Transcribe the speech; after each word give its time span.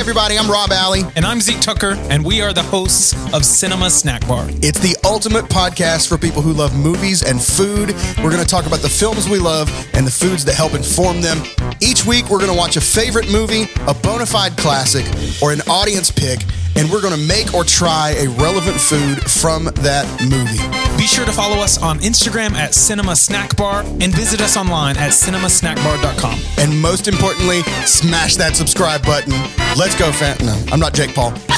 everybody, 0.00 0.38
I'm 0.38 0.50
Rob 0.50 0.72
Alley. 0.72 1.02
And 1.14 1.26
I'm 1.26 1.42
Zeke 1.42 1.60
Tucker, 1.60 1.94
and 2.08 2.24
we 2.24 2.40
are 2.40 2.54
the 2.54 2.62
hosts 2.62 3.12
of 3.34 3.44
Cinema 3.44 3.90
Snack 3.90 4.26
Bar. 4.26 4.46
It's 4.62 4.80
the 4.80 4.96
ultimate 5.04 5.44
podcast 5.44 6.08
for 6.08 6.16
people 6.16 6.40
who 6.40 6.54
love 6.54 6.74
movies 6.74 7.22
and 7.22 7.38
food. 7.40 7.90
We're 8.16 8.30
going 8.30 8.42
to 8.42 8.48
talk 8.48 8.64
about 8.64 8.80
the 8.80 8.88
films 8.88 9.28
we 9.28 9.38
love 9.38 9.68
and 9.92 10.06
the 10.06 10.10
foods 10.10 10.42
that 10.46 10.54
help 10.54 10.72
inform 10.72 11.20
them. 11.20 11.42
Each 11.82 12.06
week, 12.06 12.30
we're 12.30 12.38
going 12.38 12.50
to 12.50 12.56
watch 12.56 12.78
a 12.78 12.80
favorite 12.80 13.30
movie, 13.30 13.64
a 13.86 13.92
bona 13.92 14.24
fide 14.24 14.56
classic, 14.56 15.04
or 15.42 15.52
an 15.52 15.60
audience 15.68 16.10
pick, 16.10 16.40
and 16.76 16.90
we're 16.90 17.00
going 17.00 17.14
to 17.14 17.26
make 17.26 17.54
or 17.54 17.64
try 17.64 18.14
a 18.18 18.28
relevant 18.30 18.80
food 18.80 19.20
from 19.30 19.64
that 19.82 20.06
movie. 20.22 20.60
Be 20.96 21.06
sure 21.06 21.24
to 21.24 21.32
follow 21.32 21.62
us 21.62 21.80
on 21.82 21.98
Instagram 22.00 22.52
at 22.52 22.74
Cinema 22.74 23.16
Snack 23.16 23.56
Bar 23.56 23.82
and 24.00 24.14
visit 24.14 24.40
us 24.40 24.56
online 24.56 24.96
at 24.96 25.10
cinemasnackbar.com. 25.10 26.38
And 26.58 26.80
most 26.80 27.08
importantly, 27.08 27.62
smash 27.86 28.36
that 28.36 28.56
subscribe 28.56 29.04
button. 29.04 29.32
Let's 29.76 29.98
go, 29.98 30.12
fam. 30.12 30.36
No, 30.44 30.62
I'm 30.72 30.80
not 30.80 30.94
Jake 30.94 31.14
Paul. 31.14 31.30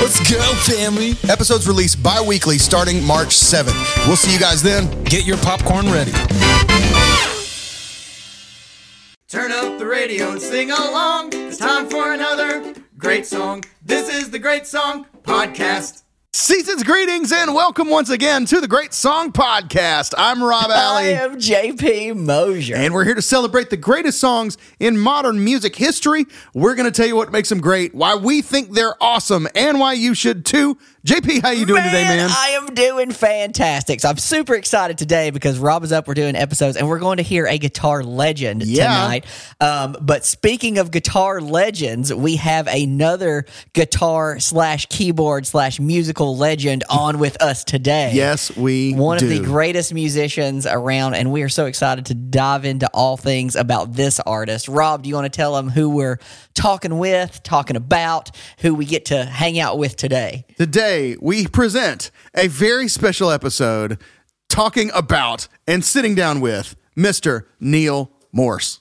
Let's 0.00 0.18
go, 0.30 0.40
family. 0.54 1.12
Episodes 1.30 1.66
released 1.68 2.02
bi 2.02 2.20
weekly 2.20 2.58
starting 2.58 3.02
March 3.04 3.28
7th. 3.28 4.06
We'll 4.06 4.16
see 4.16 4.32
you 4.32 4.40
guys 4.40 4.62
then. 4.62 5.04
Get 5.04 5.24
your 5.24 5.38
popcorn 5.38 5.86
ready. 5.86 6.12
Turn 9.28 9.50
up 9.50 9.78
the 9.78 9.86
radio 9.86 10.30
and 10.30 10.40
sing 10.40 10.70
along. 10.70 11.30
It's 11.32 11.58
time 11.58 11.88
for 11.88 12.12
another 12.12 12.74
great 13.04 13.26
song. 13.26 13.62
This 13.84 14.08
is 14.08 14.30
the 14.30 14.38
Great 14.38 14.66
Song 14.66 15.04
Podcast. 15.24 16.03
Season's 16.38 16.82
greetings 16.82 17.30
and 17.30 17.54
welcome 17.54 17.88
once 17.88 18.10
again 18.10 18.44
to 18.46 18.60
the 18.60 18.66
Great 18.66 18.92
Song 18.92 19.30
Podcast. 19.30 20.14
I'm 20.18 20.42
Rob 20.42 20.64
Alley. 20.68 21.14
I 21.14 21.22
am 21.22 21.36
JP 21.36 22.16
Mosier. 22.16 22.74
And 22.74 22.92
we're 22.92 23.04
here 23.04 23.14
to 23.14 23.22
celebrate 23.22 23.70
the 23.70 23.76
greatest 23.76 24.18
songs 24.18 24.58
in 24.80 24.98
modern 24.98 25.44
music 25.44 25.76
history. 25.76 26.26
We're 26.52 26.74
going 26.74 26.90
to 26.90 26.96
tell 26.96 27.06
you 27.06 27.14
what 27.14 27.30
makes 27.30 27.50
them 27.50 27.60
great, 27.60 27.94
why 27.94 28.16
we 28.16 28.42
think 28.42 28.72
they're 28.72 29.00
awesome, 29.00 29.46
and 29.54 29.78
why 29.78 29.92
you 29.92 30.12
should 30.14 30.44
too. 30.44 30.76
JP, 31.06 31.42
how 31.42 31.50
you 31.50 31.66
doing 31.66 31.82
today, 31.82 32.02
man? 32.02 32.30
I 32.32 32.56
am 32.60 32.74
doing 32.74 33.10
fantastic. 33.12 34.00
So 34.00 34.08
I'm 34.08 34.16
super 34.16 34.54
excited 34.54 34.96
today 34.96 35.28
because 35.30 35.58
Rob 35.58 35.84
is 35.84 35.92
up. 35.92 36.08
We're 36.08 36.14
doing 36.14 36.34
episodes, 36.34 36.78
and 36.78 36.88
we're 36.88 36.98
going 36.98 37.18
to 37.18 37.22
hear 37.22 37.46
a 37.46 37.58
guitar 37.58 38.02
legend 38.02 38.62
Yeah. 38.64 38.84
tonight. 38.86 39.26
Um, 39.60 39.96
but 40.00 40.24
speaking 40.24 40.78
of 40.78 40.90
guitar 40.90 41.42
legends, 41.42 42.12
we 42.12 42.36
have 42.36 42.66
another 42.68 43.44
guitar 43.74 44.40
slash 44.40 44.86
keyboard 44.86 45.46
slash 45.46 45.78
musical 45.78 46.23
legend 46.26 46.84
on 46.88 47.18
with 47.18 47.40
us 47.42 47.64
today. 47.64 48.12
yes, 48.14 48.54
we 48.56 48.92
One 48.94 49.18
do. 49.18 49.24
of 49.26 49.30
the 49.30 49.40
greatest 49.40 49.92
musicians 49.94 50.66
around, 50.66 51.14
and 51.14 51.32
we 51.32 51.42
are 51.42 51.48
so 51.48 51.66
excited 51.66 52.06
to 52.06 52.14
dive 52.14 52.64
into 52.64 52.88
all 52.94 53.16
things 53.16 53.56
about 53.56 53.92
this 53.94 54.20
artist. 54.20 54.68
Rob, 54.68 55.02
do 55.02 55.08
you 55.08 55.14
want 55.14 55.24
to 55.32 55.36
tell 55.36 55.54
them 55.54 55.68
who 55.70 55.90
we're 55.90 56.18
talking 56.54 56.98
with, 56.98 57.42
talking 57.42 57.76
about, 57.76 58.30
who 58.58 58.74
we 58.74 58.84
get 58.84 59.06
to 59.06 59.24
hang 59.24 59.58
out 59.58 59.78
with 59.78 59.96
today? 59.96 60.44
Today, 60.56 61.16
we 61.20 61.46
present 61.46 62.10
a 62.34 62.48
very 62.48 62.88
special 62.88 63.30
episode 63.30 63.98
talking 64.48 64.90
about 64.94 65.48
and 65.66 65.84
sitting 65.84 66.14
down 66.14 66.40
with 66.40 66.76
Mr. 66.96 67.46
Neal 67.58 68.12
Morse. 68.32 68.80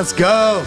Let's 0.00 0.14
go. 0.14 0.64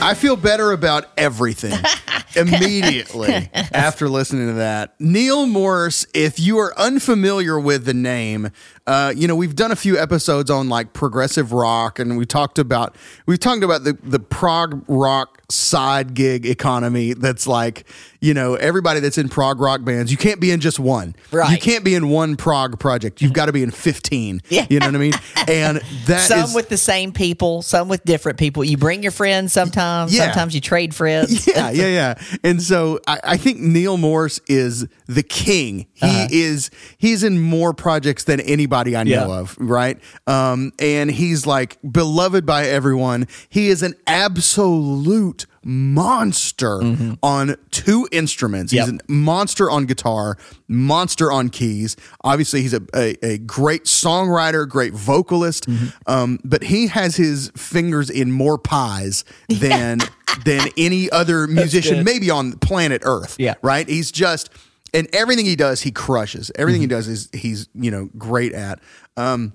I 0.00 0.14
feel 0.16 0.34
better 0.34 0.72
about 0.72 1.10
everything 1.18 1.78
immediately 2.34 3.50
after 3.74 4.08
listening 4.08 4.48
to 4.48 4.54
that. 4.54 4.94
Neal 5.00 5.46
Morse, 5.46 6.06
if 6.14 6.38
you 6.38 6.58
are 6.58 6.76
unfamiliar 6.78 7.58
with 7.58 7.84
the 7.84 7.94
name, 7.94 8.50
uh, 8.86 9.12
you 9.16 9.28
know, 9.28 9.36
we've 9.36 9.54
done 9.54 9.70
a 9.72 9.76
few 9.76 9.98
episodes 9.98 10.50
on 10.50 10.68
like 10.68 10.92
progressive 10.92 11.52
rock 11.52 11.98
and 11.98 12.16
we 12.18 12.26
talked 12.26 12.58
about 12.58 12.96
we've 13.26 13.38
talked 13.38 13.62
about 13.62 13.84
the 13.84 13.96
the 14.02 14.18
prog 14.18 14.84
rock 14.88 15.40
side 15.50 16.14
gig 16.14 16.46
economy 16.46 17.12
that's 17.12 17.46
like, 17.46 17.86
you 18.20 18.34
know, 18.34 18.54
everybody 18.54 19.00
that's 19.00 19.18
in 19.18 19.28
prog 19.28 19.60
rock 19.60 19.84
bands, 19.84 20.10
you 20.10 20.16
can't 20.16 20.40
be 20.40 20.50
in 20.50 20.60
just 20.60 20.78
one. 20.80 21.14
Right. 21.30 21.50
You 21.52 21.58
can't 21.58 21.84
be 21.84 21.94
in 21.94 22.08
one 22.08 22.36
prog 22.36 22.80
project. 22.80 23.20
You've 23.20 23.34
got 23.34 23.46
to 23.46 23.52
be 23.52 23.62
in 23.62 23.70
15. 23.70 24.40
Yeah. 24.48 24.66
You 24.70 24.80
know 24.80 24.86
what 24.86 24.94
I 24.94 24.98
mean? 24.98 25.12
And 25.48 25.76
that 26.06 26.20
some 26.22 26.44
is- 26.44 26.54
with 26.54 26.68
the 26.68 26.76
same 26.78 27.12
people, 27.12 27.62
some 27.62 27.88
with 27.88 28.02
different 28.04 28.38
people. 28.38 28.64
You 28.64 28.76
bring 28.78 29.02
your 29.02 29.12
friends 29.12 29.52
sometimes. 29.52 30.14
Yeah. 30.14 30.24
Sometimes 30.24 30.54
you 30.54 30.60
trade 30.60 30.94
friends. 30.94 31.46
yeah, 31.46 31.70
yeah, 31.70 31.86
yeah. 31.86 32.38
And 32.42 32.62
so 32.62 33.00
I, 33.06 33.20
I 33.22 33.36
think 33.36 33.58
Neal 33.62 33.96
Morse 33.96 34.40
is 34.48 34.86
the 35.06 35.22
king. 35.22 35.86
He 35.94 36.06
Uh-huh. 36.06 36.28
is 36.30 36.70
he's 36.98 37.22
in 37.22 37.40
more 37.40 37.72
projects 37.72 38.24
than 38.24 38.40
anybody 38.40 38.96
I 38.96 39.04
know 39.04 39.10
Yeah. 39.28 39.38
of, 39.40 39.56
right? 39.58 39.98
Um, 40.26 40.72
and 40.78 41.10
he's 41.10 41.46
like 41.46 41.78
beloved 41.88 42.44
by 42.44 42.66
everyone. 42.66 43.26
He 43.48 43.68
is 43.68 43.82
an 43.82 43.94
absolute 44.06 45.46
monster 45.64 46.80
on 47.22 47.56
two 47.70 48.08
instruments. 48.12 48.72
He's 48.72 48.82
Mm-hmm. 48.82 48.96
A 49.08 49.12
monster 49.12 49.70
on 49.70 49.86
guitar, 49.86 50.36
monster 50.68 51.30
on 51.30 51.48
keys. 51.50 51.96
Obviously, 52.24 52.62
he's 52.62 52.74
a, 52.74 52.82
a, 52.94 53.16
a 53.24 53.38
great 53.38 53.84
songwriter, 53.84 54.68
great 54.68 54.92
vocalist. 54.92 55.68
Mm-hmm. 55.68 55.86
Um, 56.06 56.38
but 56.44 56.64
he 56.64 56.88
has 56.88 57.16
his 57.16 57.50
fingers 57.56 58.10
in 58.10 58.32
more 58.32 58.58
pies 58.58 59.24
than 59.48 59.98
than 60.44 60.68
any 60.76 61.10
other 61.10 61.46
musician, 61.46 62.04
maybe 62.04 62.30
on 62.30 62.54
planet 62.54 63.02
Earth. 63.04 63.36
Yeah. 63.38 63.54
Right? 63.62 63.88
He's 63.88 64.10
just 64.10 64.50
and 64.94 65.08
everything 65.14 65.46
he 65.46 65.56
does, 65.56 65.82
he 65.82 65.90
crushes. 65.90 66.50
Everything 66.56 66.80
Mm-hmm. 66.82 66.90
he 66.90 66.96
does 66.96 67.08
is 67.08 67.28
he's, 67.32 67.68
you 67.74 67.90
know, 67.90 68.10
great 68.18 68.52
at. 68.52 68.80
Um, 69.16 69.52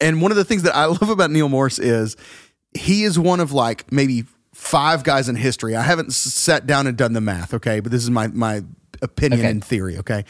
and 0.00 0.20
one 0.22 0.30
of 0.30 0.36
the 0.36 0.44
things 0.44 0.62
that 0.62 0.74
I 0.76 0.84
love 0.86 1.08
about 1.10 1.30
Neal 1.30 1.48
Morse 1.48 1.78
is 1.78 2.16
he 2.74 3.04
is 3.04 3.18
one 3.18 3.40
of 3.40 3.52
like 3.52 3.90
maybe 3.90 4.24
five 4.56 5.04
guys 5.04 5.28
in 5.28 5.36
history. 5.36 5.76
I 5.76 5.82
haven't 5.82 6.12
sat 6.12 6.66
down 6.66 6.86
and 6.86 6.96
done 6.96 7.12
the 7.12 7.20
math, 7.20 7.52
okay, 7.54 7.80
but 7.80 7.92
this 7.92 8.02
is 8.02 8.10
my 8.10 8.28
my 8.28 8.62
opinion 9.02 9.40
Okay. 9.42 9.50
and 9.50 9.62
theory, 9.64 9.98
okay. 9.98 10.24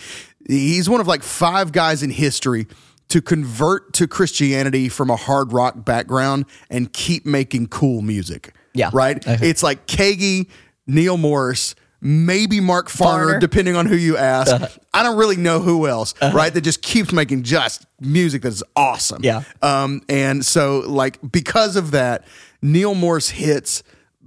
He's 0.49 0.89
one 0.91 1.01
of 1.01 1.07
like 1.07 1.23
five 1.23 1.73
guys 1.73 2.03
in 2.03 2.11
history 2.11 2.67
to 3.09 3.23
convert 3.23 3.93
to 3.95 4.09
Christianity 4.09 4.89
from 4.89 5.11
a 5.11 5.17
hard 5.17 5.53
rock 5.53 5.85
background 5.85 6.45
and 6.69 6.93
keep 6.93 7.25
making 7.25 7.69
cool 7.69 8.03
music. 8.03 8.53
Yeah. 8.75 8.91
Right? 8.93 9.23
It's 9.27 9.63
like 9.63 9.87
Kagi, 9.87 10.49
Neal 10.89 11.17
Morris, 11.17 11.77
maybe 12.01 12.59
Mark 12.61 12.89
Farner, 12.89 13.37
Farner. 13.37 13.41
depending 13.41 13.77
on 13.77 13.87
who 13.87 13.97
you 13.97 14.17
ask. 14.17 14.53
I 14.93 15.03
don't 15.05 15.17
really 15.17 15.37
know 15.37 15.61
who 15.61 15.87
else, 15.87 16.15
right? 16.21 16.53
That 16.53 16.61
just 16.63 16.83
keeps 16.83 17.13
making 17.13 17.45
just 17.45 17.87
music 18.01 18.43
that's 18.43 18.63
awesome. 18.75 19.23
Yeah. 19.25 19.45
Um, 19.63 20.03
and 20.09 20.45
so 20.45 20.81
like 20.81 21.19
because 21.31 21.77
of 21.77 21.93
that, 21.93 22.25
Neal 22.61 22.95
Morse 22.97 23.29
hits 23.31 23.83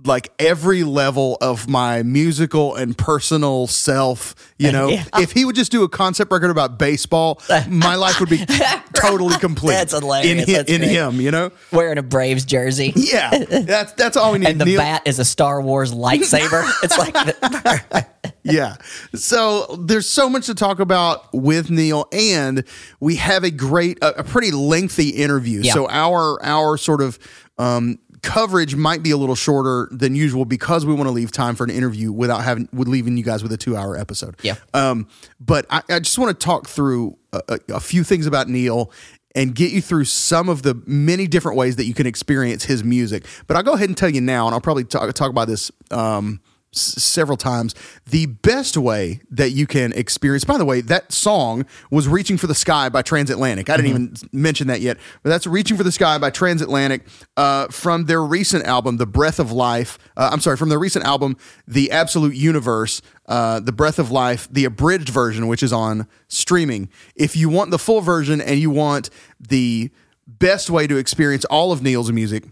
like 0.05 0.31
every 0.39 0.83
level 0.83 1.37
of 1.41 1.67
my 1.69 2.03
musical 2.03 2.75
and 2.75 2.97
personal 2.97 3.67
self. 3.67 4.35
You 4.57 4.71
know, 4.71 4.89
Yeah. 4.89 5.03
if 5.19 5.31
he 5.31 5.45
would 5.45 5.55
just 5.55 5.71
do 5.71 5.83
a 5.83 5.89
concept 5.89 6.31
record 6.31 6.49
about 6.51 6.77
baseball, 6.79 7.41
my 7.67 7.95
life 7.95 8.19
would 8.19 8.29
be 8.29 8.45
totally 8.95 9.37
complete. 9.37 9.73
That's 9.73 9.93
hilarious. 9.93 10.47
in, 10.47 10.53
That's 10.53 10.71
in 10.71 10.81
him. 10.81 11.21
You 11.21 11.31
know, 11.31 11.51
Wearing 11.71 11.97
a 11.97 12.03
Braves 12.03 12.45
jersey. 12.45 12.93
yeah, 12.95 13.37
that's 13.45 13.93
that's 13.93 14.17
all 14.17 14.31
we 14.33 14.39
need. 14.39 14.47
And 14.49 14.59
the 14.61 14.65
Neal- 14.65 14.79
bat 14.79 15.03
is 15.05 15.19
a 15.19 15.25
Star 15.25 15.61
Wars 15.61 15.93
lightsaber. 15.93 16.63
it's 16.83 16.97
like 16.97 17.13
the, 17.13 18.05
yeah. 18.43 18.75
So 19.15 19.77
there's 19.79 20.09
so 20.09 20.29
much 20.29 20.47
to 20.47 20.55
talk 20.55 20.79
about 20.79 21.31
with 21.33 21.69
Neal, 21.69 22.07
and 22.11 22.63
we 22.99 23.15
have 23.17 23.43
a 23.43 23.51
great, 23.51 23.97
a, 24.01 24.19
a 24.19 24.23
pretty 24.23 24.51
lengthy 24.51 25.09
interview. 25.09 25.61
Yeah. 25.63 25.73
So 25.73 25.87
our 25.89 26.41
our 26.43 26.77
sort 26.77 27.01
of 27.01 27.19
um, 27.57 27.99
coverage 28.21 28.75
might 28.75 29.03
be 29.03 29.11
a 29.11 29.17
little 29.17 29.35
shorter 29.35 29.87
than 29.91 30.15
usual 30.15 30.45
because 30.45 30.85
we 30.85 30.93
want 30.93 31.07
to 31.07 31.11
leave 31.11 31.31
time 31.31 31.55
for 31.55 31.63
an 31.63 31.69
interview 31.69 32.11
without 32.11 32.43
having 32.43 32.69
with 32.73 32.87
leaving 32.87 33.17
you 33.17 33.23
guys 33.23 33.43
with 33.43 33.51
a 33.51 33.57
two 33.57 33.75
hour 33.75 33.97
episode. 33.97 34.35
Yeah. 34.41 34.55
Um, 34.73 35.07
but 35.39 35.65
I, 35.69 35.81
I 35.89 35.99
just 35.99 36.17
want 36.17 36.37
to 36.37 36.45
talk 36.45 36.67
through 36.67 37.17
a, 37.33 37.41
a, 37.47 37.59
a 37.75 37.79
few 37.79 38.03
things 38.03 38.25
about 38.25 38.47
Neal. 38.47 38.91
And 39.35 39.53
get 39.53 39.71
you 39.71 39.79
through 39.79 40.05
some 40.05 40.49
of 40.49 40.63
the 40.63 40.81
many 40.87 41.27
different 41.27 41.55
ways 41.55 41.75
that 41.75 41.85
you 41.85 41.93
can 41.93 42.07
experience 42.07 42.63
his 42.63 42.83
music. 42.83 43.25
But 43.45 43.57
I'll 43.57 43.63
go 43.63 43.73
ahead 43.73 43.87
and 43.87 43.95
tell 43.95 44.09
you 44.09 44.21
now, 44.21 44.47
and 44.47 44.55
I'll 44.55 44.59
probably 44.59 44.85
talk, 44.85 45.13
talk 45.13 45.29
about 45.29 45.47
this 45.47 45.71
um, 45.91 46.41
s- 46.73 47.01
several 47.01 47.37
times. 47.37 47.73
The 48.05 48.25
best 48.27 48.77
way 48.77 49.21
that 49.31 49.51
you 49.51 49.65
can 49.67 49.91
experience, 49.93 50.43
by 50.43 50.57
the 50.57 50.65
way, 50.65 50.81
that 50.81 51.11
song 51.11 51.65
was 51.91 52.07
Reaching 52.07 52.37
for 52.37 52.47
the 52.47 52.55
Sky 52.55 52.89
by 52.89 53.01
Transatlantic. 53.01 53.69
I 53.69 53.75
didn't 53.77 53.89
even 53.91 54.13
mention 54.31 54.67
that 54.67 54.81
yet, 54.81 54.97
but 55.23 55.29
that's 55.29 55.45
Reaching 55.47 55.77
for 55.77 55.83
the 55.83 55.91
Sky 55.91 56.17
by 56.17 56.29
Transatlantic 56.29 57.05
uh, 57.37 57.67
from 57.67 58.05
their 58.05 58.23
recent 58.23 58.65
album, 58.65 58.97
The 58.97 59.05
Breath 59.07 59.39
of 59.39 59.51
Life. 59.51 59.97
Uh, 60.17 60.29
I'm 60.31 60.39
sorry, 60.41 60.57
from 60.57 60.69
their 60.69 60.79
recent 60.79 61.05
album, 61.05 61.37
The 61.67 61.91
Absolute 61.91 62.35
Universe. 62.35 63.01
Uh, 63.27 63.59
the 63.59 63.71
Breath 63.71 63.99
of 63.99 64.09
Life, 64.09 64.47
the 64.51 64.65
abridged 64.65 65.09
version, 65.09 65.45
which 65.47 65.61
is 65.61 65.71
on 65.71 66.07
streaming. 66.29 66.89
If 67.15 67.35
you 67.35 67.47
want 67.47 67.69
the 67.69 67.77
full 67.77 68.01
version 68.01 68.41
and 68.41 68.59
you 68.59 68.71
want 68.71 69.11
the 69.39 69.91
best 70.25 70.71
way 70.71 70.87
to 70.87 70.97
experience 70.97 71.45
all 71.45 71.71
of 71.71 71.83
Neal's 71.83 72.11
music, 72.11 72.45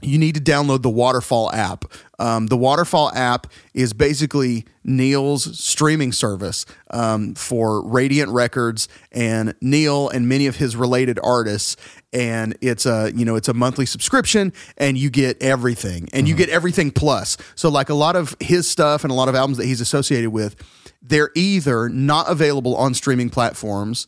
you 0.00 0.18
need 0.18 0.34
to 0.36 0.40
download 0.40 0.82
the 0.82 0.90
Waterfall 0.90 1.52
app. 1.52 1.84
Um, 2.20 2.46
the 2.46 2.56
Waterfall 2.56 3.10
app 3.14 3.48
is 3.74 3.92
basically 3.92 4.64
Neal's 4.84 5.58
streaming 5.58 6.12
service 6.12 6.66
um, 6.90 7.34
for 7.34 7.82
Radiant 7.86 8.30
Records 8.30 8.88
and 9.12 9.54
Neal 9.60 10.08
and 10.08 10.28
many 10.28 10.46
of 10.46 10.56
his 10.56 10.76
related 10.76 11.18
artists. 11.22 11.76
And 12.12 12.56
it's 12.60 12.86
a 12.86 13.12
you 13.14 13.24
know 13.24 13.36
it's 13.36 13.48
a 13.48 13.54
monthly 13.54 13.86
subscription, 13.86 14.52
and 14.78 14.96
you 14.96 15.10
get 15.10 15.40
everything, 15.42 16.08
and 16.12 16.26
you 16.26 16.34
get 16.34 16.48
everything 16.48 16.90
plus. 16.90 17.36
So 17.54 17.68
like 17.68 17.90
a 17.90 17.94
lot 17.94 18.16
of 18.16 18.34
his 18.40 18.68
stuff 18.68 19.04
and 19.04 19.10
a 19.10 19.14
lot 19.14 19.28
of 19.28 19.34
albums 19.34 19.58
that 19.58 19.66
he's 19.66 19.80
associated 19.80 20.30
with, 20.30 20.56
they're 21.02 21.30
either 21.34 21.88
not 21.88 22.30
available 22.30 22.74
on 22.76 22.94
streaming 22.94 23.28
platforms 23.28 24.06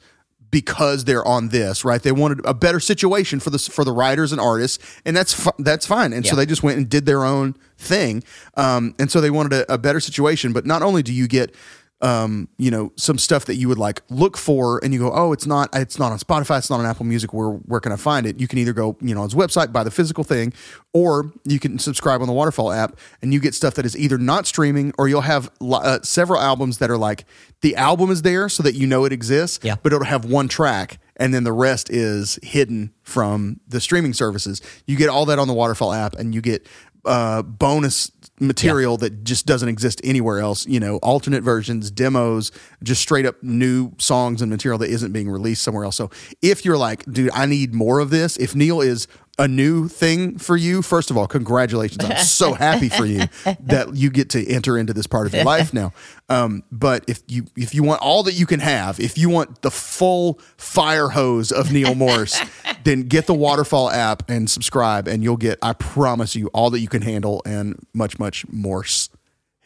because 0.50 1.05
they're 1.05 1.25
on 1.26 1.49
this, 1.49 1.85
right? 1.85 2.02
They 2.02 2.12
wanted 2.12 2.41
a 2.44 2.55
better 2.55 2.81
situation 2.81 3.41
for 3.41 3.50
the 3.50 3.58
for 3.58 3.85
the 3.85 3.93
writers 3.93 4.32
and 4.32 4.41
artists, 4.41 4.79
and 5.05 5.17
that's 5.17 5.32
fi- 5.32 5.52
that's 5.58 5.87
fine. 5.87 6.12
And 6.12 6.25
so 6.26 6.37
they 6.37 6.47
just 6.47 6.62
went 6.62 6.79
and 6.79 6.88
did 6.88 7.06
their 7.06 7.25
own 7.25 7.55
thing, 7.79 8.23
um, 8.56 8.94
and 8.99 9.11
so 9.11 9.20
they 9.20 9.31
wanted 9.31 9.52
a, 9.52 9.75
a 9.75 9.79
better 9.79 10.00
situation. 10.00 10.52
But 10.52 10.67
not 10.67 10.82
only 10.82 11.02
do 11.02 11.12
you 11.12 11.29
get 11.29 11.55
um, 12.02 12.49
you 12.56 12.70
know, 12.70 12.93
some 12.97 13.19
stuff 13.19 13.44
that 13.44 13.56
you 13.56 13.69
would 13.69 13.79
like 13.79 14.02
look 14.08 14.37
for, 14.38 14.82
and 14.82 14.94
you 14.94 15.00
go, 15.00 15.12
oh, 15.14 15.32
it's 15.32 15.47
not, 15.47 15.69
it's 15.75 15.99
not 15.99 16.12
on 16.12 16.19
Spotify, 16.19 16.58
it's 16.58 16.70
not 16.70 16.81
on 16.81 16.87
Apple 16.87 17.05
Music. 17.05 17.32
Where 17.35 17.50
where 17.50 17.81
can 17.81 17.93
I 17.93 17.97
find 17.97 18.26
it? 18.26 18.41
You 18.41 18.49
can 18.49 18.58
either 18.58 18.73
go, 18.73 18.97
you 19.00 19.14
know, 19.14 19.23
on 19.23 19.29
his 19.29 19.35
website, 19.35 19.73
buy 19.73 19.85
the 19.85 19.91
physical 19.91 20.25
thing, 20.25 20.52
or 20.94 21.32
you 21.44 21.58
can 21.58 21.79
subscribe 21.79 22.20
on 22.23 22.26
the 22.26 22.32
Waterfall 22.32 22.73
app, 22.73 22.97
and 23.20 23.35
you 23.35 23.41
get 23.41 23.55
stuff 23.55 23.75
that 23.75 23.85
is 23.85 23.97
either 23.97 24.17
not 24.19 24.47
streaming, 24.47 24.93
or 24.99 25.08
you'll 25.08 25.20
have 25.20 25.50
uh, 25.61 25.99
several 26.02 26.41
albums 26.41 26.79
that 26.79 26.91
are 26.91 26.99
like 26.99 27.25
the 27.61 27.76
album 27.76 28.11
is 28.11 28.23
there 28.23 28.49
so 28.49 28.62
that 28.62 28.75
you 28.75 28.87
know 28.87 29.05
it 29.05 29.12
exists, 29.12 29.61
Yeah. 29.62 29.76
but 29.82 29.93
it'll 29.93 30.06
have 30.06 30.25
one 30.25 30.49
track, 30.49 30.99
and 31.17 31.35
then 31.35 31.44
the 31.44 31.52
rest 31.52 31.91
is 31.91 32.38
hidden 32.43 32.93
from 33.02 33.61
the 33.69 33.81
streaming 33.81 34.14
services. 34.14 34.62
You 34.87 34.97
get 34.97 35.11
all 35.11 35.26
that 35.26 35.38
on 35.38 35.49
the 35.49 35.52
Waterfall 35.55 35.93
app, 35.93 36.14
and 36.14 36.35
you 36.35 36.41
get 36.41 36.67
uh, 37.05 37.43
bonus 37.43 38.11
material 38.41 38.97
that 38.97 39.25
just 39.25 39.47
doesn't 39.47 39.69
exist 39.69 40.00
anywhere 40.02 40.41
else. 40.41 40.67
You 40.67 40.81
know, 40.81 40.97
alternate 40.99 41.43
versions, 41.43 41.91
demos, 41.91 42.52
just 42.82 43.02
straight 43.02 43.26
up 43.26 43.43
new 43.43 43.93
songs 43.99 44.43
and 44.43 44.50
material 44.50 44.79
that 44.79 44.91
isn't 44.91 45.12
being 45.12 45.31
released 45.31 45.62
somewhere 45.62 45.85
else. 45.85 45.97
So 45.97 46.11
if 46.43 46.64
you're 46.64 46.79
like, 46.79 47.05
dude, 47.05 47.31
I 47.32 47.47
need 47.47 47.75
more 47.75 48.00
of 48.00 48.11
this, 48.11 48.37
if 48.37 48.55
Neal 48.55 48.81
is 48.81 49.06
a 49.40 49.48
new 49.48 49.88
thing 49.88 50.37
for 50.37 50.54
you, 50.54 50.82
first 50.82 51.10
of 51.10 51.16
all, 51.16 51.26
congratulations. 51.26 52.04
I'm 52.04 52.19
so 52.19 52.52
happy 52.69 52.90
for 52.90 53.06
you 53.06 53.22
that 53.60 53.94
you 53.94 54.10
get 54.10 54.28
to 54.31 54.46
enter 54.46 54.76
into 54.76 54.92
this 54.92 55.06
part 55.06 55.26
of 55.26 55.34
your 55.34 55.44
life 55.44 55.72
now. 55.72 55.94
Um, 56.28 56.62
but 56.70 57.04
if 57.08 57.22
you 57.26 57.46
if 57.56 57.75
you 57.75 57.82
want 57.82 58.02
all 58.02 58.22
that 58.25 58.34
you 58.34 58.44
can 58.44 58.60
have, 58.60 59.00
if 59.00 59.16
you 59.16 59.31
want 59.31 59.62
the 59.62 59.70
full 59.70 60.38
fire 60.58 61.08
hose 61.08 61.52
of 61.52 61.72
Neal 61.72 61.94
Morse, 61.94 62.38
then 62.84 63.04
get 63.04 63.26
the 63.26 63.34
Waterfall 63.34 63.90
app 63.90 64.28
and 64.28 64.48
subscribe, 64.48 65.08
and 65.08 65.22
you'll 65.22 65.38
get, 65.38 65.58
I 65.62 65.72
promise 65.72 66.37
you, 66.37 66.48
all 66.48 66.69
that 66.70 66.81
you 66.81 66.88
can 66.88 67.00
handle 67.00 67.40
and 67.46 67.84
much, 67.94 68.19
much 68.19 68.46
more. 68.48 68.84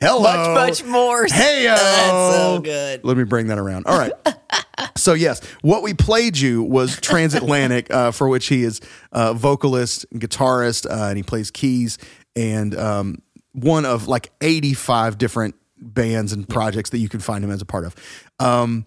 Hello. 0.01 0.23
much, 0.55 0.81
much 0.83 0.85
more. 0.85 1.25
Hey, 1.27 1.65
That's 1.69 2.35
so 2.37 2.61
good. 2.63 3.05
Let 3.05 3.17
me 3.17 3.25
bring 3.25 3.47
that 3.49 3.59
around. 3.59 3.87
All 3.87 3.99
right. 3.99 4.13
so 4.97 5.15
yes, 5.15 5.41
what 5.63 5.83
we 5.83 5.95
played 5.95 6.37
you 6.37 6.63
was 6.63 7.01
Transatlantic, 7.01 7.93
uh, 7.93 8.11
for 8.11 8.29
which 8.29 8.47
he 8.49 8.65
is 8.65 8.81
uh, 9.13 9.35
vocalist, 9.35 10.07
and 10.11 10.21
guitarist, 10.21 10.91
uh, 10.91 11.09
and 11.09 11.17
he 11.17 11.23
plays 11.23 11.51
keys 11.51 11.99
and 12.37 12.77
um, 12.77 13.23
one 13.53 13.85
of 13.85 14.09
like 14.09 14.33
eighty-five 14.41 15.17
different 15.19 15.55
bands 15.79 16.33
and 16.33 16.49
projects 16.49 16.91
that 16.91 16.99
you 16.99 17.09
can 17.09 17.21
find 17.21 17.45
him 17.45 17.51
as 17.51 17.63
a 17.63 17.67
part 17.67 17.85
of. 17.85 17.95
Um, 18.41 18.87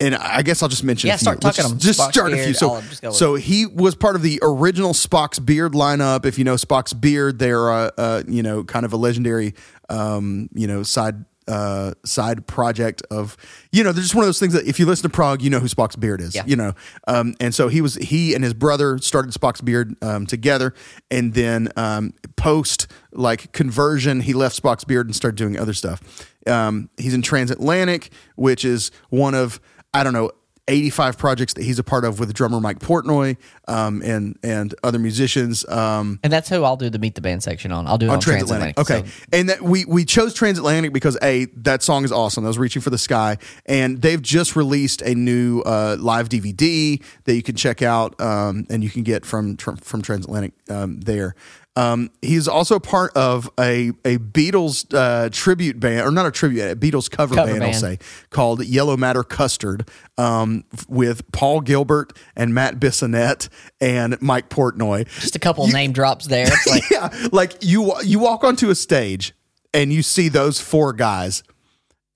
And 0.00 0.14
I 0.14 0.42
guess 0.42 0.62
I'll 0.62 0.68
just 0.68 0.84
mention. 0.84 1.08
Yeah, 1.08 1.14
a 1.14 1.18
few. 1.18 1.24
start 1.24 1.40
talking 1.40 1.56
just, 1.56 1.68
them. 1.70 1.78
just 1.80 2.00
Spock's 2.00 2.14
start 2.14 2.32
a 2.32 2.36
few. 2.36 2.54
So, 2.54 2.74
I'll 2.74 2.82
just 2.82 3.02
go 3.02 3.08
with 3.08 3.16
so 3.16 3.34
he 3.34 3.66
was 3.66 3.96
part 3.96 4.14
of 4.14 4.22
the 4.22 4.38
original 4.42 4.92
Spock's 4.92 5.40
Beard 5.40 5.72
lineup. 5.72 6.24
If 6.24 6.38
you 6.38 6.44
know 6.44 6.54
Spock's 6.54 6.92
Beard, 6.92 7.40
they're 7.40 7.70
uh, 7.70 7.90
uh, 7.98 8.22
you 8.28 8.42
know 8.42 8.62
kind 8.62 8.86
of 8.86 8.92
a 8.92 8.96
legendary 8.96 9.54
um, 9.88 10.48
you 10.54 10.68
know 10.68 10.84
side 10.84 11.24
uh, 11.48 11.94
side 12.04 12.46
project 12.46 13.02
of 13.10 13.36
you 13.72 13.82
know 13.82 13.90
they're 13.90 14.02
just 14.02 14.14
one 14.14 14.22
of 14.22 14.28
those 14.28 14.38
things 14.38 14.52
that 14.52 14.66
if 14.66 14.78
you 14.78 14.86
listen 14.86 15.02
to 15.02 15.08
prog, 15.08 15.42
you 15.42 15.50
know 15.50 15.58
who 15.58 15.66
Spock's 15.66 15.96
Beard 15.96 16.20
is. 16.20 16.34
Yeah. 16.34 16.44
You 16.46 16.56
know, 16.56 16.74
um, 17.08 17.34
and 17.40 17.54
so 17.54 17.68
he 17.68 17.80
was 17.80 17.94
he 17.94 18.34
and 18.34 18.44
his 18.44 18.54
brother 18.54 18.98
started 18.98 19.32
Spock's 19.32 19.60
Beard 19.60 19.96
um, 20.02 20.26
together, 20.26 20.74
and 21.10 21.34
then 21.34 21.70
um, 21.76 22.12
post 22.36 22.86
like 23.12 23.52
conversion, 23.52 24.20
he 24.20 24.34
left 24.34 24.62
Spock's 24.62 24.84
Beard 24.84 25.06
and 25.06 25.16
started 25.16 25.36
doing 25.36 25.58
other 25.58 25.74
stuff. 25.74 26.30
Um, 26.46 26.88
he's 26.96 27.14
in 27.14 27.22
Transatlantic, 27.22 28.10
which 28.36 28.64
is 28.64 28.90
one 29.10 29.34
of 29.34 29.60
I 29.94 30.04
don't 30.04 30.12
know 30.12 30.30
85 30.68 31.16
projects 31.16 31.54
that 31.54 31.64
he's 31.64 31.78
a 31.78 31.82
part 31.82 32.04
of 32.04 32.20
with 32.20 32.32
drummer 32.34 32.60
Mike 32.60 32.78
Portnoy 32.78 33.38
um, 33.66 34.02
and 34.02 34.38
and 34.42 34.74
other 34.84 34.98
musicians. 34.98 35.66
Um, 35.66 36.20
And 36.22 36.30
that's 36.32 36.48
who 36.50 36.62
I'll 36.62 36.76
do 36.76 36.90
the 36.90 36.98
meet 36.98 37.14
the 37.14 37.20
band 37.22 37.42
section 37.42 37.72
on. 37.72 37.86
I'll 37.86 37.96
do 37.98 38.06
it 38.06 38.10
on, 38.10 38.16
on 38.16 38.20
Transatlantic. 38.20 38.76
Transatlantic. 38.76 39.06
Okay. 39.06 39.20
So- 39.30 39.38
And 39.38 39.48
that 39.48 39.62
we 39.62 39.86
we 39.86 40.04
chose 40.04 40.34
Transatlantic 40.34 40.92
because 40.92 41.16
a 41.22 41.46
that 41.56 41.82
song 41.82 42.04
is 42.04 42.12
awesome. 42.12 42.44
That 42.44 42.48
was 42.48 42.58
reaching 42.58 42.82
for 42.82 42.90
the 42.90 42.98
sky, 42.98 43.38
and 43.64 44.02
they've 44.02 44.20
just 44.20 44.56
released 44.56 45.00
a 45.00 45.14
new 45.14 45.62
uh, 45.62 45.96
live 45.98 46.28
DVD 46.28 47.02
that 47.24 47.34
you 47.34 47.42
can 47.42 47.56
check 47.56 47.80
out 47.80 48.20
um, 48.20 48.66
and 48.68 48.84
you 48.84 48.90
can 48.90 49.02
get 49.02 49.24
from 49.24 49.56
from 49.56 50.02
Transatlantic 50.02 50.52
um, 50.68 51.00
there. 51.00 51.34
Um, 51.78 52.10
he's 52.22 52.48
also 52.48 52.80
part 52.80 53.16
of 53.16 53.48
a 53.56 53.90
a 54.04 54.18
Beatles 54.18 54.92
uh, 54.92 55.28
tribute 55.30 55.78
band, 55.78 56.04
or 56.04 56.10
not 56.10 56.26
a 56.26 56.32
tribute, 56.32 56.72
a 56.72 56.74
Beatles 56.74 57.08
cover, 57.08 57.36
Cover 57.36 57.52
band, 57.52 57.62
I'll 57.62 57.72
say, 57.72 58.00
called 58.30 58.64
Yellow 58.64 58.96
Matter 58.96 59.22
Custard, 59.22 59.88
um, 60.16 60.64
with 60.88 61.30
Paul 61.30 61.60
Gilbert 61.60 62.18
and 62.34 62.52
Matt 62.52 62.80
Bissonette 62.80 63.48
and 63.80 64.20
Mike 64.20 64.48
Portnoy. 64.48 65.06
Just 65.20 65.36
a 65.36 65.38
couple 65.38 65.68
name 65.68 65.92
drops 65.92 66.26
there. 66.26 66.48
It's 66.48 66.66
like, 66.70 66.90
yeah, 66.90 67.28
like 67.30 67.54
you 67.60 67.94
you 68.02 68.18
walk 68.18 68.42
onto 68.42 68.70
a 68.70 68.74
stage 68.74 69.32
and 69.72 69.92
you 69.92 70.02
see 70.02 70.28
those 70.28 70.60
four 70.60 70.92
guys, 70.92 71.44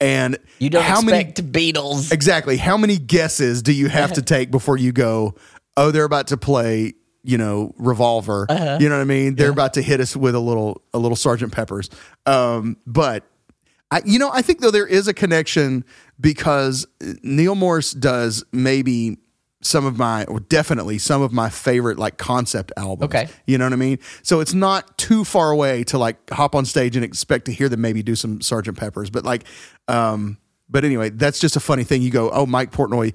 and 0.01 0.39
you 0.59 0.71
don't 0.71 0.83
how 0.83 1.03
many 1.03 1.21
expect 1.29 1.53
Beatles. 1.53 2.11
exactly 2.11 2.57
how 2.57 2.77
many 2.77 2.99
guesses 2.99 3.63
do 3.63 3.73
you 3.73 3.89
have 3.89 4.15
to 4.15 4.23
take 4.35 4.51
before 4.51 4.77
you 4.77 4.91
go? 4.91 5.37
Oh, 5.77 5.93
they're 5.93 6.05
about 6.05 6.27
to 6.29 6.37
play. 6.37 6.95
You 7.25 7.39
know, 7.39 7.75
revolver. 7.79 8.47
Uh-huh. 8.49 8.79
You 8.81 8.89
know 8.89 8.97
what 8.97 9.03
I 9.03 9.05
mean? 9.05 9.37
They're 9.37 9.51
about 9.51 9.75
to 9.75 9.83
hit 9.83 10.01
us 10.01 10.17
with 10.17 10.35
a 10.35 10.41
little, 10.41 10.83
a 10.93 10.99
little 10.99 11.17
Sergeant 11.17 11.53
Pepper's. 11.53 11.89
Um, 12.27 12.77
but 12.87 13.25
I, 13.93 14.03
you 14.05 14.19
know, 14.19 14.31
I 14.33 14.43
think 14.43 14.61
though 14.61 14.73
there 14.73 14.87
is 14.87 15.07
a 15.07 15.15
connection 15.15 15.85
because 16.21 16.87
Neil 17.23 17.55
Morse 17.55 17.93
does 17.93 18.43
maybe 18.51 19.19
some 19.61 19.87
of 19.87 19.97
my, 19.99 20.25
or 20.25 20.41
definitely 20.41 20.99
some 20.99 21.23
of 21.23 21.33
my 21.33 21.49
favorite 21.49 21.99
like 21.99 22.17
concept 22.17 22.73
albums. 22.77 23.05
Okay. 23.15 23.29
You 23.47 23.59
know 23.59 23.67
what 23.67 23.73
I 23.73 23.77
mean? 23.77 23.99
So 24.23 24.41
it's 24.41 24.55
not 24.55 24.99
too 24.99 25.25
far 25.25 25.53
away 25.53 25.85
to 25.85 25.99
like 25.99 26.31
hop 26.31 26.57
on 26.57 26.65
stage 26.65 26.97
and 26.97 27.05
expect 27.05 27.45
to 27.45 27.53
hear 27.53 27.69
them 27.69 27.81
maybe 27.81 28.03
do 28.03 28.17
some 28.17 28.41
Sergeant 28.41 28.77
Peppers. 28.77 29.11
But 29.11 29.25
like, 29.25 29.45
um, 29.87 30.39
but 30.69 30.85
anyway, 30.85 31.11
that's 31.11 31.39
just 31.39 31.55
a 31.55 31.61
funny 31.61 31.85
thing. 31.85 32.03
You 32.03 32.11
go, 32.11 32.31
oh, 32.31 32.47
Mike 32.47 32.73
Portnoy, 32.73 33.15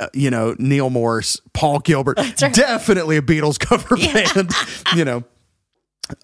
uh, 0.00 0.08
you 0.14 0.30
know, 0.30 0.54
Neal 0.58 0.90
Morse, 0.90 1.40
Paul 1.52 1.80
Gilbert, 1.80 2.16
definitely 2.36 3.16
a 3.16 3.22
Beatles 3.22 3.58
cover 3.58 3.96
band, 3.96 4.50
you 4.96 5.04
know. 5.04 5.24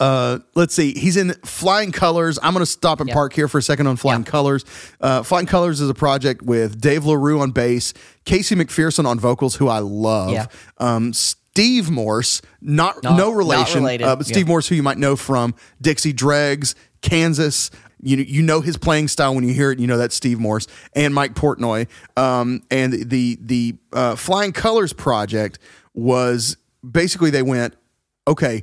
Uh, 0.00 0.38
let's 0.54 0.74
see. 0.74 0.94
He's 0.98 1.16
in 1.18 1.34
Flying 1.44 1.92
Colors. 1.92 2.38
I'm 2.42 2.54
going 2.54 2.62
to 2.62 2.70
stop 2.70 3.00
and 3.00 3.10
park 3.10 3.34
here 3.34 3.48
for 3.48 3.58
a 3.58 3.62
second 3.62 3.86
on 3.86 3.96
Flying 3.96 4.24
Colors. 4.24 4.64
Uh, 4.98 5.22
Flying 5.22 5.44
Colors 5.44 5.80
is 5.82 5.90
a 5.90 5.94
project 5.94 6.40
with 6.40 6.80
Dave 6.80 7.04
LaRue 7.04 7.40
on 7.40 7.50
bass, 7.50 7.92
Casey 8.24 8.54
McPherson 8.54 9.04
on 9.04 9.18
vocals, 9.20 9.56
who 9.56 9.68
I 9.68 9.80
love. 9.80 10.30
Yeah. 10.32 10.46
Um, 10.78 11.12
Steve 11.12 11.90
Morse, 11.90 12.40
not, 12.62 13.02
Not- 13.02 13.18
no 13.18 13.30
relation, 13.30 13.80
related. 13.82 14.04
uh, 14.06 14.16
but 14.16 14.24
Steve 14.24 14.46
Yeah. 14.46 14.52
Morse, 14.52 14.68
who 14.68 14.74
you 14.74 14.82
might 14.82 14.96
know 14.98 15.16
from 15.16 15.54
Dixie 15.82 16.14
Dregs, 16.14 16.74
Kansas. 17.02 17.70
You 18.04 18.18
you 18.18 18.42
know 18.42 18.60
his 18.60 18.76
playing 18.76 19.08
style 19.08 19.34
when 19.34 19.46
you 19.46 19.54
hear 19.54 19.72
it. 19.72 19.78
You 19.78 19.86
know 19.86 19.96
that's 19.96 20.14
Steve 20.14 20.38
Morse 20.38 20.66
and 20.94 21.14
Mike 21.14 21.34
Portnoy. 21.34 21.88
Um, 22.16 22.62
and 22.70 22.92
the 22.92 23.38
the 23.40 23.76
uh, 23.92 24.16
Flying 24.16 24.52
Colors 24.52 24.92
project 24.92 25.58
was 25.94 26.56
basically 26.88 27.30
they 27.30 27.42
went 27.42 27.74
okay 28.26 28.62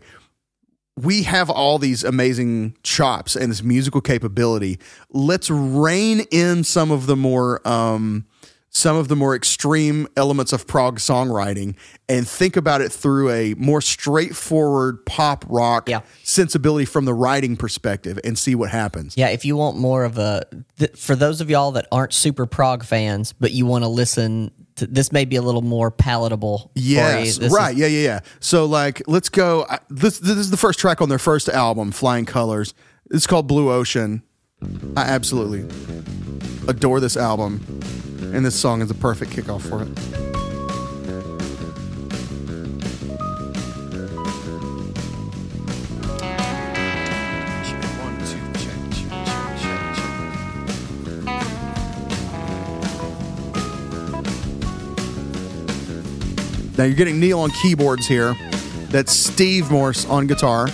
we 0.98 1.24
have 1.24 1.50
all 1.50 1.80
these 1.80 2.04
amazing 2.04 2.76
chops 2.84 3.36
and 3.36 3.52
this 3.52 3.64
musical 3.64 4.02
capability. 4.02 4.78
Let's 5.10 5.50
rein 5.50 6.26
in 6.32 6.64
some 6.64 6.92
of 6.92 7.08
the 7.08 7.16
more 7.16 7.66
um, 7.68 8.26
some 8.74 8.96
of 8.96 9.10
the 9.10 9.16
more 9.18 9.36
extreme 9.36 10.08
elements 10.16 10.54
of 10.54 10.66
prog 10.66 10.98
songwriting 10.98 11.76
and 12.08 12.26
think 12.28 12.56
about 12.56 12.80
it 12.80 12.90
through 12.90 13.30
a 13.30 13.54
more 13.56 13.82
straightforward 13.82 15.06
pop 15.06 15.44
rock 15.50 15.90
Yeah. 15.90 16.02
sensibility 16.24 16.86
from 16.86 17.04
the 17.04 17.14
writing 17.14 17.58
perspective 17.58 18.18
and 18.24 18.38
see 18.40 18.56
what 18.56 18.70
happens. 18.70 19.18
Yeah, 19.18 19.28
if 19.28 19.44
you 19.44 19.58
want 19.58 19.78
more 19.78 20.06
of 20.06 20.18
a, 20.18 20.44
th- 20.80 20.96
for 20.96 21.16
those 21.18 21.42
of 21.42 21.50
y'all 21.50 21.72
that 21.74 21.88
aren't 21.92 22.14
super 22.14 22.46
prog 22.46 22.86
fans, 22.86 23.34
but 23.34 23.52
you 23.52 23.66
want 23.66 23.84
to 23.84 23.90
listen, 23.90 24.52
to, 24.78 24.88
this 24.88 25.12
may 25.12 25.26
be 25.26 25.36
a 25.36 25.42
little 25.42 25.62
more 25.62 25.92
palatable. 25.92 26.72
Yes, 26.74 27.40
right. 27.52 27.74
is- 27.74 27.78
yeah, 27.80 27.88
yeah, 27.88 28.04
yeah. 28.08 28.20
So 28.40 28.66
like, 28.66 29.02
let's 29.06 29.28
go. 29.28 29.66
I, 29.70 29.80
this 29.90 30.20
this 30.20 30.38
is 30.38 30.50
the 30.50 30.56
first 30.58 30.80
track 30.80 31.02
on 31.02 31.10
their 31.10 31.20
first 31.20 31.50
album, 31.50 31.92
Flying 31.92 32.26
Colors. 32.26 32.74
It's 33.10 33.28
called 33.28 33.48
Blue 33.48 33.70
Ocean. 33.70 34.24
I 34.96 35.04
absolutely 35.04 35.66
adore 36.68 37.00
this 37.00 37.18
album, 37.18 37.62
and 38.34 38.46
this 38.46 38.60
song 38.60 38.82
is 38.82 38.92
a 38.92 38.94
perfect 38.94 39.32
kickoff 39.32 39.62
for 39.62 39.82
it. 39.84 40.22
Now 56.78 56.86
you're 56.86 56.96
getting 56.96 57.20
Neal 57.20 57.40
on 57.40 57.52
keyboards 57.62 58.08
here. 58.08 58.36
That's 58.90 59.14
Steve 59.14 59.70
Morse 59.70 60.06
on 60.08 60.26
guitar. 60.26 60.68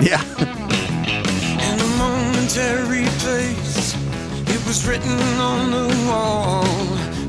Yeah. 0.00 0.20
in 0.38 1.80
a 1.80 1.86
momentary 1.96 3.06
place. 3.18 3.94
It 4.48 4.66
was 4.66 4.86
written 4.86 5.18
on 5.40 5.70
the 5.70 6.06
wall, 6.06 6.64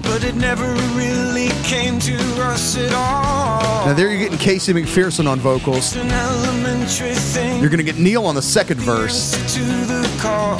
but 0.03 0.23
it 0.23 0.35
never 0.35 0.67
really 0.95 1.49
came 1.63 1.97
to 1.99 2.15
us 2.43 2.77
at 2.77 2.91
all. 2.93 3.85
Now 3.85 3.93
there 3.93 4.09
you're 4.09 4.19
getting 4.19 4.37
Casey 4.37 4.73
McPherson 4.73 5.27
on 5.29 5.39
vocals. 5.39 5.95
An 5.95 6.11
elementary 6.11 7.15
thing. 7.15 7.61
You're 7.61 7.69
gonna 7.69 7.83
get 7.83 7.97
Neal 7.97 8.25
on 8.25 8.35
the 8.35 8.41
second 8.41 8.79
verse. 8.81 9.31
to 9.55 9.63
the 9.63 10.07
call 10.19 10.57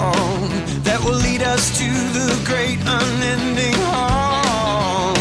that 0.84 1.00
will 1.04 1.14
lead 1.28 1.44
us 1.44 1.78
to 1.78 1.86
the 2.18 2.42
great 2.46 2.80
unending 2.86 3.74
hall. 3.92 5.14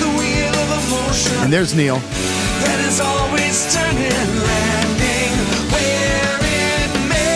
The 0.00 0.10
wheel 0.18 0.54
of 0.54 0.70
emotion 0.90 1.36
And 1.44 1.52
there's 1.52 1.74
Neal. 1.74 2.00
That 3.66 3.74
is 3.74 3.74
always 3.74 3.74
turning, 3.74 4.42
landing 4.42 5.34
where 5.72 6.38
it 6.42 6.90
may. 7.08 7.32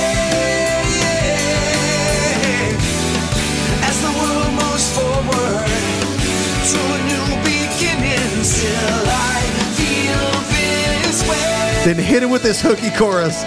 As 3.82 3.96
the 4.00 4.12
world 4.18 4.52
moves 4.54 4.88
forward 4.94 5.66
to 6.70 6.78
a 6.78 7.00
new 7.08 7.26
beginning, 7.42 8.44
still 8.44 9.06
I 9.06 9.42
feel 9.76 10.22
this 11.02 11.20
way. 11.28 11.84
Then 11.84 11.96
hit 11.96 12.22
him 12.22 12.30
with 12.30 12.42
this 12.42 12.60
hooky 12.60 12.90
chorus. 12.90 13.44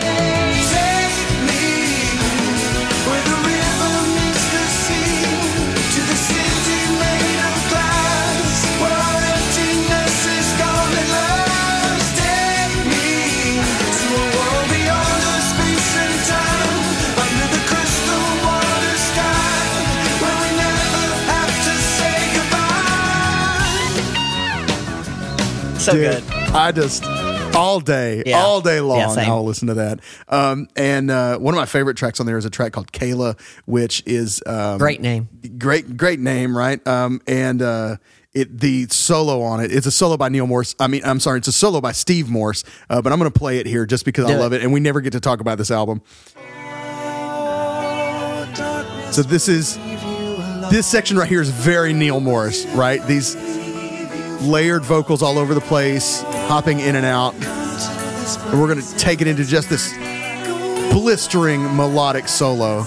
So 25.84 25.92
Dude, 25.92 26.02
good. 26.02 26.24
I 26.54 26.72
just 26.72 27.04
all 27.56 27.80
day, 27.82 28.24
Yeah. 28.26 28.38
all 28.42 28.62
day 28.62 28.80
long. 28.80 29.00
Yeah. 29.18 29.26
I'll 29.30 29.44
listen 29.44 29.68
to 29.68 29.74
that. 29.76 30.00
Um, 30.30 30.68
and 30.78 31.12
uh, 31.12 31.38
one 31.38 31.54
of 31.54 31.58
my 31.58 31.66
favorite 31.66 31.98
tracks 31.98 32.20
on 32.22 32.26
there 32.26 32.38
is 32.38 32.46
a 32.46 32.50
track 32.50 32.72
called 32.72 32.92
Kayla, 32.94 33.38
which 33.66 34.02
is 34.06 34.42
um, 34.46 34.78
Great 34.78 35.02
name. 35.02 35.28
great, 35.58 35.98
great 35.98 36.20
name, 36.22 36.58
right? 36.58 36.86
Um, 36.88 37.22
and 37.28 37.62
uh, 37.62 37.98
it 38.34 38.60
the 38.62 38.88
solo 38.92 39.42
on 39.42 39.60
it. 39.60 39.74
It's 39.74 39.86
a 39.86 39.92
solo 39.92 40.16
by 40.16 40.30
Neal 40.30 40.48
Morse. 40.48 40.74
I 40.80 40.88
mean, 40.88 41.02
I'm 41.04 41.20
sorry, 41.20 41.40
it's 41.40 41.50
a 41.50 41.52
solo 41.52 41.82
by 41.82 41.92
Steve 41.92 42.30
Morse. 42.30 42.64
Uh, 42.90 43.02
but 43.02 43.12
I'm 43.12 43.20
going 43.20 43.30
to 43.32 43.38
play 43.38 43.58
it 43.60 43.66
here 43.66 43.86
just 43.86 44.06
because 44.06 44.26
I 44.32 44.36
love 44.36 44.54
it. 44.54 44.62
it, 44.62 44.64
and 44.64 44.72
we 44.72 44.80
never 44.80 45.02
get 45.02 45.12
to 45.14 45.20
talk 45.20 45.42
about 45.42 45.58
this 45.58 45.70
album. 45.70 46.02
So 49.12 49.22
this 49.22 49.48
is 49.50 49.78
this 50.72 50.88
section 50.88 51.18
right 51.18 51.28
here 51.30 51.42
is 51.42 51.50
very 51.50 51.94
Neal 51.94 52.20
Morris, 52.22 52.66
right? 52.68 53.06
These 53.06 53.36
layered 54.42 54.84
vocals 54.84 55.22
all 55.22 55.38
over 55.38 55.54
the 55.54 55.62
place, 55.62 56.22
hopping 56.48 56.80
in 56.80 56.96
and 56.96 57.06
out. 57.06 57.34
And 57.36 58.60
we're 58.60 58.74
going 58.74 58.82
to 58.82 58.98
take 58.98 59.22
it 59.22 59.28
into 59.28 59.46
just 59.46 59.70
this 59.70 59.94
blistering 60.92 61.76
melodic 61.76 62.28
solo. 62.28 62.86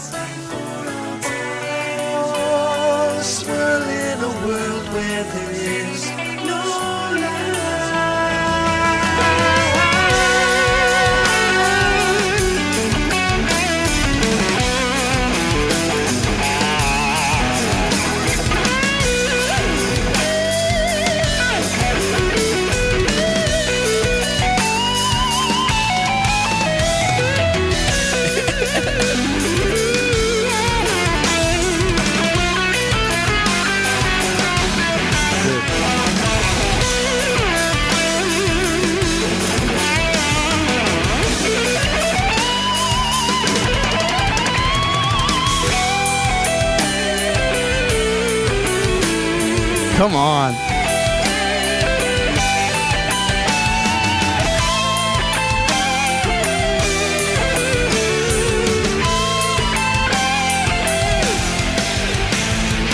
Come 49.96 50.14
on. 50.14 50.52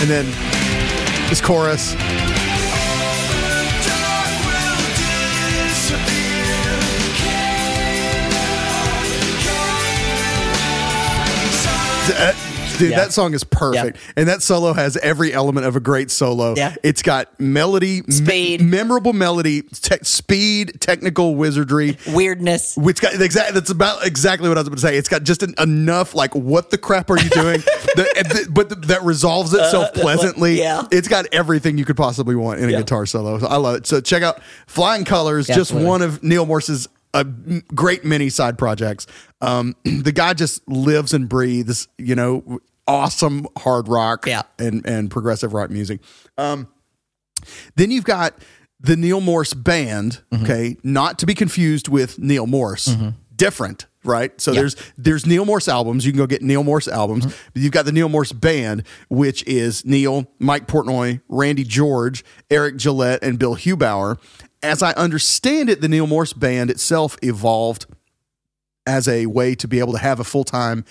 And 0.00 0.08
then 0.08 0.26
this 1.28 1.40
chorus. 1.40 1.96
Uh, 12.14 12.51
Uh, 12.74 12.78
Dude, 12.78 12.90
Yeah. 12.90 12.96
that 12.96 13.12
song 13.12 13.34
is 13.34 13.44
perfect, 13.44 13.98
and 14.16 14.28
that 14.28 14.42
solo 14.42 14.72
has 14.72 14.96
every 14.98 15.32
element 15.32 15.66
of 15.66 15.76
a 15.76 15.80
great 15.80 16.10
solo. 16.10 16.54
Yeah. 16.56 16.74
it's 16.82 17.02
got 17.02 17.28
melody, 17.40 18.02
me- 18.02 18.12
Speed. 18.12 18.60
memorable 18.62 19.12
melody, 19.12 19.62
te- 19.62 19.98
speed, 20.02 20.80
technical 20.80 21.34
wizardry. 21.34 21.96
Weirdness. 22.08 22.76
It's 22.80 23.00
got 23.00 23.14
exactly 23.20 23.54
that's 23.54 23.70
about 23.70 24.06
exactly 24.06 24.48
what 24.48 24.58
I 24.58 24.60
was 24.62 24.68
about 24.68 24.76
to 24.76 24.82
say. 24.82 24.96
It's 24.96 25.08
got 25.08 25.22
just 25.24 25.42
an, 25.42 25.54
enough 25.58 26.14
like 26.14 26.34
what 26.34 26.70
the 26.70 26.78
crap 26.78 27.10
are 27.10 27.18
you 27.18 27.28
doing, 27.30 27.60
that, 27.96 28.46
but 28.50 28.68
th- 28.70 28.86
that 28.88 29.02
resolves 29.04 29.52
itself 29.54 29.92
pleasantly. 29.94 30.58
yeah. 30.58 30.82
it's 30.90 31.08
got 31.08 31.26
everything 31.32 31.78
you 31.78 31.84
could 31.84 31.96
possibly 31.96 32.34
want 32.34 32.60
in 32.60 32.68
a 32.68 32.72
Yeah. 32.72 32.78
guitar 32.78 33.06
solo. 33.06 33.38
So 33.38 33.46
I 33.46 33.56
love 33.56 33.76
it. 33.76 33.86
So 33.86 34.00
check 34.00 34.22
out 34.22 34.40
Flying 34.66 35.04
Colors, 35.04 35.46
just 35.46 35.72
one 35.72 36.02
of 36.02 36.22
Neal 36.22 36.46
Morse's 36.46 36.88
m- 37.20 37.62
great 37.74 38.04
many 38.04 38.28
side 38.28 38.58
projects. 38.58 39.06
Um, 39.40 39.74
the 39.84 40.12
guy 40.12 40.34
just 40.34 40.66
lives 40.68 41.12
and 41.14 41.28
breathes, 41.28 41.88
you 41.98 42.14
know, 42.14 42.58
awesome 42.86 43.46
hard 43.58 43.88
rock 43.88 44.26
Yeah. 44.26 44.42
and 44.58 44.84
and 44.86 45.10
progressive 45.10 45.52
rock 45.52 45.70
music. 45.70 46.00
Um, 46.38 46.68
then 47.76 47.90
you've 47.90 48.04
got 48.04 48.34
the 48.80 48.96
Neal 48.96 49.20
Morse 49.20 49.54
band, 49.54 50.22
Mm-hmm. 50.32 50.44
okay, 50.44 50.76
not 50.82 51.18
to 51.20 51.26
be 51.26 51.34
confused 51.34 51.88
with 51.88 52.18
Neal 52.18 52.46
Morse. 52.46 52.94
Different, 53.34 53.86
right? 54.04 54.38
So 54.40 54.52
there's 54.52 54.76
there's 54.96 55.26
Neal 55.26 55.44
Morse 55.44 55.66
albums. 55.66 56.04
You 56.06 56.12
can 56.12 56.18
go 56.18 56.26
get 56.26 56.42
Neal 56.42 56.62
Morse 56.62 56.86
albums. 56.86 57.26
Mm-hmm. 57.26 57.50
But 57.54 57.62
you've 57.62 57.72
got 57.72 57.84
the 57.86 57.92
Neal 57.92 58.08
Morse 58.08 58.30
band, 58.32 58.84
which 59.08 59.44
is 59.48 59.84
Neal, 59.84 60.26
Mike 60.38 60.68
Portnoy, 60.68 61.20
Randy 61.28 61.64
George, 61.64 62.24
Eric 62.50 62.76
Gillette, 62.76 63.22
and 63.24 63.38
Bill 63.38 63.56
Hubauer. 63.56 64.18
As 64.62 64.82
I 64.82 64.92
understand 64.92 65.68
it, 65.68 65.80
the 65.80 65.88
Neal 65.88 66.06
Morse 66.06 66.32
band 66.32 66.70
itself 66.70 67.16
evolved 67.22 67.86
as 68.86 69.08
a 69.08 69.26
way 69.26 69.54
to 69.56 69.68
be 69.68 69.78
able 69.78 69.92
to 69.92 69.98
have 69.98 70.20
a 70.20 70.24
full 70.24 70.44
time 70.44 70.84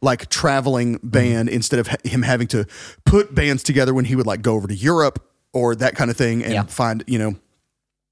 like 0.00 0.28
traveling 0.28 0.96
mm-hmm. 0.96 1.08
band 1.08 1.48
instead 1.48 1.80
of 1.80 1.88
ha- 1.88 1.96
him 2.04 2.22
having 2.22 2.46
to 2.48 2.66
put 3.04 3.34
bands 3.34 3.62
together 3.62 3.92
when 3.94 4.04
he 4.04 4.14
would 4.16 4.26
like 4.26 4.42
go 4.42 4.54
over 4.54 4.68
to 4.68 4.74
Europe 4.74 5.24
or 5.52 5.74
that 5.74 5.96
kind 5.96 6.10
of 6.10 6.16
thing 6.16 6.42
and 6.44 6.52
Yeah. 6.52 6.62
find 6.64 7.02
you 7.06 7.18
know 7.18 7.36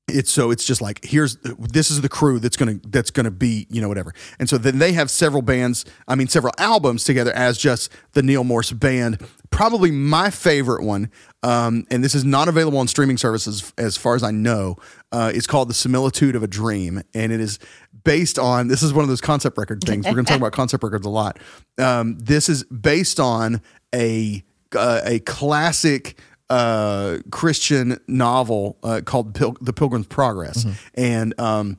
it's 0.08 0.30
so 0.30 0.50
it's 0.50 0.64
just 0.64 0.80
like 0.80 1.04
here's 1.04 1.36
this 1.36 1.90
is 1.90 2.00
the 2.00 2.08
crew 2.08 2.38
that's 2.38 2.56
gonna 2.56 2.78
that's 2.88 3.10
gonna 3.10 3.30
be 3.30 3.66
you 3.70 3.80
know 3.80 3.88
whatever. 3.88 4.14
And 4.38 4.48
so 4.48 4.58
then 4.58 4.78
they 4.78 4.92
have 4.92 5.10
several 5.10 5.42
bands 5.42 5.84
i 6.06 6.14
mean 6.14 6.28
several 6.28 6.54
albums 6.58 7.04
together 7.04 7.32
as 7.32 7.58
just 7.58 7.90
the 8.12 8.22
neal 8.22 8.44
morse 8.44 8.72
band. 8.72 9.20
Probably 9.50 9.90
my 9.90 10.30
favorite 10.30 10.84
one 10.84 11.10
um, 11.42 11.86
and 11.90 12.02
this 12.04 12.14
is 12.14 12.24
not 12.24 12.48
available 12.48 12.78
on 12.78 12.88
streaming 12.88 13.16
services 13.16 13.72
as 13.78 13.96
far 13.96 14.14
as 14.14 14.22
i 14.22 14.30
know 14.30 14.76
uh, 15.12 15.30
it's 15.34 15.46
called 15.46 15.68
the 15.70 15.74
similitude 15.74 16.36
of 16.36 16.42
a 16.42 16.46
dream. 16.46 17.02
And 17.14 17.32
it 17.32 17.40
is 17.40 17.58
based 18.04 18.38
on 18.38 18.68
this 18.68 18.82
is 18.82 18.92
one 18.92 19.02
of 19.02 19.08
those 19.08 19.20
concept 19.20 19.56
record 19.56 19.82
things. 19.82 20.04
We're 20.04 20.14
to 20.14 20.24
talk 20.24 20.36
about 20.36 20.52
concept 20.52 20.84
records 20.84 21.06
a 21.06 21.10
lot. 21.10 21.38
Um, 21.78 22.18
this 22.18 22.48
is 22.48 22.64
based 22.64 23.18
on 23.18 23.62
a 23.94 24.44
uh, 24.76 25.00
a 25.04 25.20
classic 25.20 26.18
uh, 26.50 27.18
Christian 27.30 27.98
novel 28.06 28.76
uh, 28.82 29.00
called 29.04 29.34
Pil- 29.34 29.56
The 29.60 29.72
Pilgrim's 29.72 30.06
Progress, 30.06 30.64
and 30.94 31.38
um, 31.40 31.78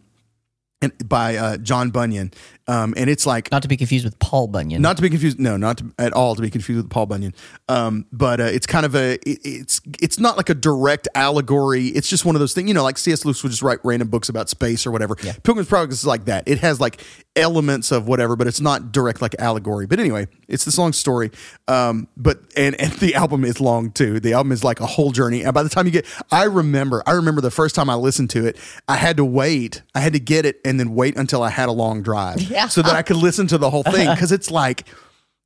and 0.81 0.91
by 1.07 1.35
uh, 1.37 1.57
John 1.57 1.89
Bunyan, 1.89 2.31
um, 2.67 2.93
and 2.97 3.09
it's 3.09 3.25
like 3.25 3.51
Not 3.51 3.61
to 3.61 3.67
be 3.67 3.77
confused 3.77 4.03
with 4.05 4.19
Paul 4.19 4.47
Bunyan. 4.47 4.81
not 4.81 4.97
to 4.97 5.01
be 5.01 5.09
confused, 5.09 5.39
no, 5.39 5.55
not 5.57 5.77
to, 5.77 5.91
at 5.97 6.13
all 6.13 6.35
to 6.35 6.41
be 6.41 6.49
confused 6.49 6.81
with 6.83 6.89
Paul 6.89 7.05
Bunyan. 7.05 7.33
Um, 7.69 8.05
but 8.11 8.39
uh, 8.41 8.43
it's 8.45 8.67
kind 8.67 8.85
of 8.85 8.95
a, 8.95 9.13
it, 9.29 9.39
it's 9.43 9.81
it's 10.01 10.19
not 10.19 10.35
like 10.37 10.49
a 10.49 10.53
direct 10.53 11.07
allegory. 11.15 11.87
It's 11.87 12.09
just 12.09 12.25
one 12.25 12.35
of 12.35 12.39
those 12.39 12.53
things, 12.53 12.67
you 12.67 12.73
know, 12.73 12.83
like 12.83 12.97
C.S. 12.97 13.23
Lewis 13.25 13.41
would 13.43 13.49
just 13.51 13.61
write 13.61 13.79
random 13.83 14.09
books 14.09 14.27
about 14.29 14.49
space 14.49 14.85
or 14.85 14.91
whatever. 14.91 15.15
Pilgrim's 15.43 15.69
Progress 15.69 15.99
is 15.99 16.05
like 16.05 16.25
that. 16.25 16.43
It 16.47 16.59
has 16.59 16.79
like 16.79 17.01
elements 17.35 17.91
of 17.91 18.07
whatever, 18.07 18.35
but 18.35 18.47
it's 18.47 18.59
not 18.59 18.91
direct 18.91 19.21
like 19.21 19.35
allegory. 19.39 19.85
But 19.85 19.99
anyway, 19.99 20.27
it's 20.47 20.65
this 20.65 20.77
long 20.77 20.91
story. 20.93 21.31
Um, 21.67 22.07
but 22.17 22.39
and 22.57 22.79
and 22.81 22.91
the 22.93 23.15
album 23.15 23.45
is 23.45 23.61
long 23.61 23.91
too. 23.91 24.19
The 24.19 24.33
album 24.33 24.51
is 24.51 24.63
like 24.63 24.79
a 24.79 24.85
whole 24.85 25.11
journey. 25.11 25.43
And 25.43 25.53
by 25.53 25.63
the 25.63 25.69
time 25.69 25.85
you 25.85 25.91
get, 25.91 26.05
I 26.31 26.43
remember, 26.45 27.03
I 27.05 27.11
remember 27.11 27.41
the 27.41 27.51
first 27.51 27.75
time 27.75 27.89
I 27.89 27.95
listened 27.95 28.29
to 28.31 28.45
it, 28.45 28.57
I 28.87 28.97
had 28.97 29.17
to 29.17 29.25
wait. 29.25 29.83
I 29.95 29.99
had 30.01 30.13
to 30.13 30.19
get 30.19 30.45
it 30.45 30.59
and 30.65 30.79
then 30.79 30.93
wait 30.95 31.17
until 31.17 31.43
I 31.43 31.49
had 31.49 31.69
a 31.69 31.71
long 31.71 32.01
drive 32.01 32.41
Yeah. 32.57 32.67
so 32.69 32.81
that 32.81 32.95
I 32.95 33.03
could 33.03 33.17
listen 33.17 33.45
to 33.47 33.57
the 33.57 33.69
whole 33.69 33.83
thing 33.83 34.09
because 34.13 34.31
it's 34.31 34.49
like 34.49 34.85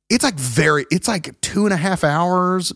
it's 0.08 0.24
like 0.24 0.34
very 0.34 0.86
it's 0.90 1.06
like 1.08 1.38
two 1.42 1.66
and 1.66 1.72
a 1.72 1.76
half 1.76 2.04
hours 2.04 2.72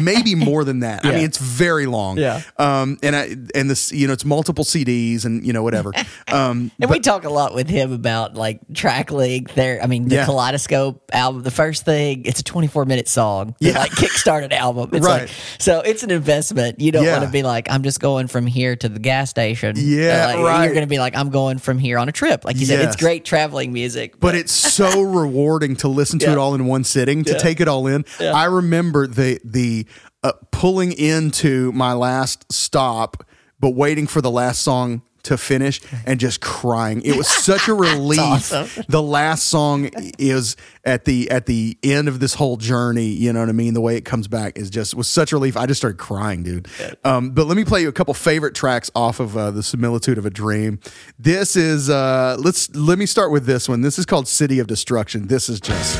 maybe 0.00 0.34
more 0.34 0.64
than 0.64 0.80
that 0.80 1.04
i 1.04 1.10
mean 1.10 1.24
it's 1.24 1.38
very 1.38 1.86
long 1.86 2.16
Yeah. 2.18 2.42
um 2.58 2.98
and 3.02 3.14
i 3.16 3.36
and 3.54 3.68
this 3.70 3.92
you 3.92 4.06
know 4.06 4.12
it's 4.12 4.24
multiple 4.24 4.64
cds 4.64 5.24
and 5.24 5.44
you 5.46 5.52
know 5.52 5.62
whatever 5.62 5.92
um 6.28 6.70
And 6.80 6.90
we 6.90 7.00
talk 7.00 7.24
a 7.24 7.30
lot 7.30 7.54
with 7.54 7.68
him 7.68 7.92
about 7.92 8.34
like 8.34 8.60
track 8.74 9.10
length. 9.10 9.54
There, 9.54 9.82
I 9.82 9.86
mean, 9.86 10.08
the 10.08 10.16
Yeah. 10.16 10.24
Kaleidoscope 10.24 11.10
album. 11.12 11.42
The 11.42 11.50
first 11.50 11.84
thing, 11.84 12.22
it's 12.24 12.40
a 12.40 12.44
24 12.44 12.84
minute 12.84 13.08
song. 13.08 13.54
Yeah. 13.60 13.78
like 13.78 13.90
kickstart 13.92 14.44
an 14.44 14.52
album. 14.52 14.90
It's 14.92 15.04
Right. 15.06 15.22
like 15.22 15.30
so. 15.58 15.80
It's 15.80 16.02
an 16.02 16.10
investment. 16.10 16.80
You 16.80 16.92
don't 16.92 17.04
Yeah. 17.04 17.12
want 17.18 17.24
to 17.24 17.30
be 17.30 17.42
like, 17.42 17.70
I'm 17.70 17.82
just 17.82 18.00
going 18.00 18.26
from 18.28 18.46
here 18.46 18.76
to 18.76 18.88
the 18.88 18.98
gas 19.00 19.30
station. 19.30 19.76
Yeah, 19.78 20.26
like, 20.26 20.38
right. 20.38 20.64
You're 20.64 20.74
going 20.74 20.86
to 20.86 20.90
be 20.90 20.98
like, 20.98 21.16
I'm 21.16 21.30
going 21.30 21.58
from 21.58 21.78
here 21.78 21.98
on 21.98 22.08
a 22.08 22.12
trip. 22.12 22.44
Like 22.44 22.56
you 22.58 22.66
said, 22.66 22.80
it's 22.80 22.96
great 22.96 23.24
traveling 23.24 23.72
music. 23.72 24.18
but 24.20 24.34
it's 24.34 24.52
so 24.52 25.02
rewarding 25.02 25.76
to 25.76 25.88
listen 25.88 26.18
to 26.20 26.26
Yeah. 26.26 26.32
it 26.32 26.38
all 26.38 26.54
in 26.54 26.66
one 26.66 26.84
sitting 26.84 27.24
to 27.24 27.38
take 27.38 27.60
it 27.60 27.68
all 27.68 27.86
in 27.86 28.04
i 28.20 28.44
remember 28.44 29.06
the 29.06 29.38
the 29.44 29.71
uh, 30.22 30.32
pulling 30.50 30.92
into 30.92 31.72
my 31.72 31.92
last 31.92 32.52
stop 32.52 33.24
but 33.60 33.70
waiting 33.70 34.06
for 34.08 34.20
the 34.20 34.30
last 34.30 34.62
song 34.62 35.02
to 35.22 35.36
finish 35.38 35.80
and 36.04 36.18
just 36.18 36.40
crying. 36.40 37.00
It 37.02 37.16
was 37.16 37.28
such 37.28 37.68
a 37.68 37.74
relief. 37.88 38.18
awesome. 38.20 38.84
the 38.88 39.00
last 39.02 39.44
song 39.44 39.88
is 40.18 40.56
at 40.84 41.04
the 41.04 41.30
at 41.30 41.46
the 41.46 41.78
end 41.82 42.08
of 42.08 42.18
this 42.18 42.34
whole 42.34 42.56
journey 42.56 43.06
you 43.06 43.32
know 43.32 43.38
what 43.40 43.48
i 43.48 43.52
mean? 43.52 43.74
The 43.74 43.80
way 43.80 43.96
it 43.96 44.04
comes 44.04 44.26
back 44.26 44.58
is 44.58 44.68
just 44.68 44.94
was 44.94 45.06
such 45.08 45.32
a 45.32 45.36
relief. 45.36 45.56
I 45.56 45.66
just 45.66 45.80
started 45.80 45.98
crying 45.98 46.42
dude. 46.42 46.66
Um, 47.04 47.30
but 47.30 47.46
let 47.46 47.56
me 47.56 47.64
play 47.64 47.82
you 47.82 47.88
a 47.88 47.92
couple 47.92 48.14
favorite 48.14 48.54
tracks 48.54 48.90
off 48.94 49.20
of 49.20 49.36
uh, 49.36 49.52
the 49.52 49.62
similitude 49.62 50.18
of 50.18 50.26
a 50.26 50.30
dream. 50.30 50.80
This 51.18 51.54
is 51.54 51.88
uh, 51.88 52.36
let's 52.40 52.74
let 52.74 52.98
me 52.98 53.06
start 53.06 53.30
with 53.30 53.46
this 53.46 53.68
one. 53.68 53.82
This 53.82 53.98
is 53.98 54.06
called 54.06 54.26
city 54.26 54.58
of 54.58 54.66
destruction. 54.66 55.28
This 55.28 55.48
is 55.48 55.60
just 55.60 55.96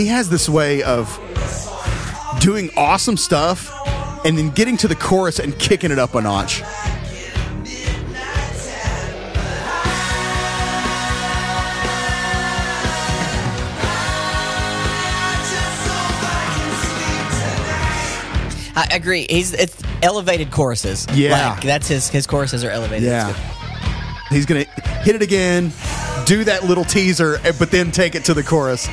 he 0.00 0.06
has 0.06 0.30
this 0.30 0.48
way 0.48 0.82
of 0.82 1.06
doing 2.40 2.70
awesome 2.74 3.18
stuff 3.18 3.70
and 4.24 4.38
then 4.38 4.48
getting 4.48 4.78
to 4.78 4.88
the 4.88 4.94
chorus 4.94 5.38
and 5.38 5.58
kicking 5.58 5.90
it 5.90 5.98
up 5.98 6.14
a 6.14 6.22
notch 6.22 6.62
I 18.72 18.86
agree. 18.92 19.26
He's 19.28 19.52
it's 19.52 19.76
elevated 20.02 20.50
choruses. 20.50 21.06
Yeah. 21.12 21.50
like, 21.50 21.62
that's 21.62 21.86
his 21.86 22.08
his 22.08 22.26
choruses 22.26 22.64
are 22.64 22.70
elevated. 22.70 23.02
Yeah. 23.02 23.34
He's 24.30 24.46
going 24.46 24.64
to 24.64 24.70
hit 25.02 25.16
it 25.16 25.22
again, 25.22 25.70
do 26.24 26.44
that 26.44 26.64
little 26.64 26.84
teaser, 26.84 27.36
eh, 27.44 27.52
but 27.58 27.70
then 27.70 27.90
take 27.90 28.14
it 28.14 28.24
to 28.26 28.34
the 28.34 28.42
chorus. 28.42 28.88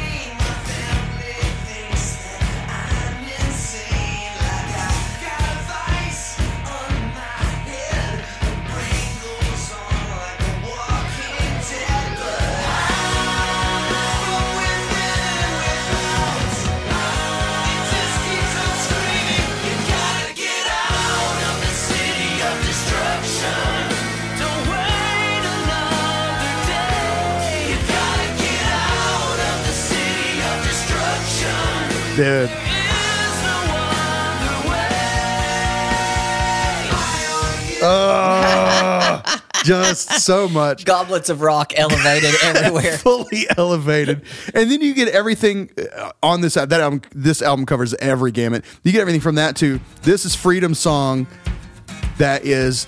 Dude. 32.18 32.50
Oh, 37.80 39.24
just 39.64 40.22
so 40.22 40.48
much. 40.50 40.84
Goblets 40.84 41.30
of 41.30 41.42
rock 41.42 41.74
elevated 41.78 42.34
everywhere. 42.44 42.98
fully 42.98 43.46
elevated. 43.56 44.24
And 44.56 44.72
then 44.72 44.82
you 44.82 44.96
get 44.96 45.10
everything 45.10 45.70
uh, 45.96 46.12
on 46.24 46.42
this 46.42 46.56
that 46.56 46.72
album. 46.74 47.02
This 47.12 47.44
album 47.44 47.68
covers 47.68 47.94
every 47.96 48.32
gamut. 48.32 48.66
You 48.82 48.92
get 48.92 49.02
everything 49.02 49.22
from 49.22 49.36
that 49.36 49.56
to 49.58 49.80
this 50.02 50.26
is 50.26 50.34
Freedom 50.36 50.74
song 50.74 51.28
that 52.18 52.46
is 52.46 52.88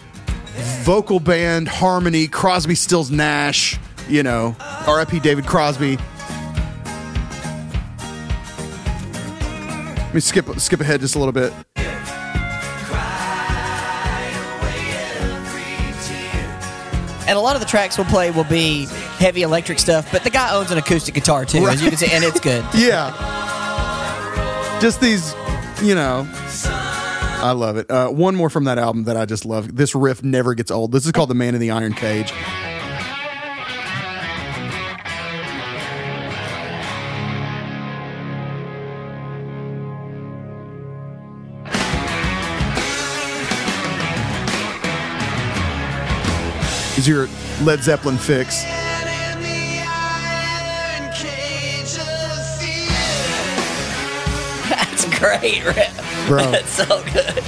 vocal 0.82 1.20
band 1.20 1.68
harmony. 1.68 2.28
Crosby, 2.28 2.74
Stills, 2.74 3.12
Nash. 3.12 3.78
You 4.08 4.24
know, 4.24 4.56
R.I.P. 4.88 5.20
David 5.20 5.46
Crosby. 5.46 6.00
Let 10.10 10.16
me 10.16 10.22
skip 10.22 10.60
skip 10.60 10.82
ahead 10.82 11.02
just 11.02 11.16
a 11.16 11.20
little 11.20 11.32
bit. 11.32 11.54
And 17.28 17.38
a 17.38 17.40
lot 17.40 17.54
of 17.54 17.62
the 17.62 17.68
tracks 17.68 17.96
we'll 17.96 18.08
play 18.08 18.32
will 18.32 18.44
be 18.46 18.88
heavy 19.20 19.44
electric 19.44 19.78
stuff, 19.78 20.12
but 20.12 20.24
the 20.24 20.32
guy 20.32 20.52
owns 20.52 20.72
an 20.72 20.80
acoustic 20.80 21.14
guitar 21.14 21.46
too, 21.46 21.68
as 21.68 21.80
you 21.84 21.90
can 21.90 22.00
see, 22.00 22.12
and 22.12 22.24
it's 22.24 22.40
good. 22.40 22.66
Yeah. 22.74 23.12
Just 24.82 25.00
these, 25.00 25.36
you 25.84 25.94
know. 25.94 26.28
I 26.66 27.52
love 27.52 27.78
it. 27.78 27.92
Uh, 27.92 28.10
one 28.10 28.36
more 28.36 28.50
from 28.50 28.64
that 28.64 28.80
album 28.80 29.04
that 29.04 29.16
I 29.16 29.26
just 29.28 29.46
love. 29.46 29.76
This 29.76 29.94
riff 29.94 30.24
never 30.24 30.56
gets 30.56 30.72
old. 30.72 30.92
This 30.92 31.06
is 31.06 31.12
called 31.12 31.30
The 31.30 31.36
Man 31.36 31.54
in 31.54 31.62
the 31.62 31.70
Iron 31.70 31.94
Cage. 31.94 32.34
Your 47.10 47.28
Led 47.64 47.84
Zeppelin 47.84 48.18
fix. 48.18 48.64
That's 54.70 55.20
great, 55.20 55.66
riff. 55.66 56.26
Bro. 56.28 56.52
That's 56.52 56.70
so 56.70 57.04
good. 57.12 57.44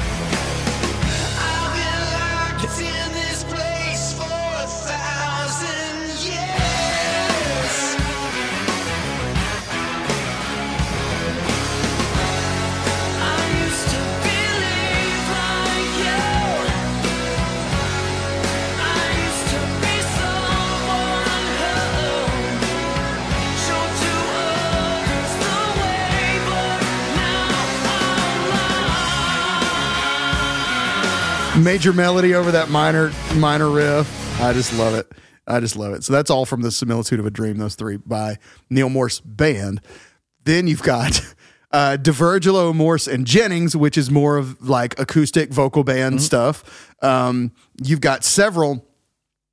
Major 31.63 31.93
melody 31.93 32.33
over 32.33 32.51
that 32.51 32.69
minor 32.69 33.11
minor 33.35 33.69
riff. 33.69 34.41
I 34.41 34.51
just 34.51 34.75
love 34.79 34.95
it. 34.95 35.11
I 35.45 35.59
just 35.59 35.75
love 35.75 35.93
it. 35.93 36.03
So 36.03 36.11
that's 36.11 36.31
all 36.31 36.43
from 36.45 36.61
the 36.61 36.71
Similitude 36.71 37.19
of 37.19 37.25
a 37.27 37.29
Dream. 37.29 37.57
Those 37.57 37.75
three 37.75 37.97
by 37.97 38.37
Neal 38.71 38.89
Morse 38.89 39.19
Band. 39.19 39.79
Then 40.43 40.65
you've 40.65 40.81
got 40.81 41.21
uh, 41.71 41.97
D'Virgilio, 41.97 42.73
Morse, 42.73 43.07
and 43.07 43.27
Jennings, 43.27 43.75
which 43.75 43.95
is 43.95 44.09
more 44.09 44.37
of 44.37 44.67
like 44.67 44.97
acoustic 44.99 45.51
vocal 45.51 45.83
band 45.83 46.23
stuff. 46.23 46.95
Um, 47.03 47.51
you've 47.83 48.01
got 48.01 48.23
several 48.23 48.83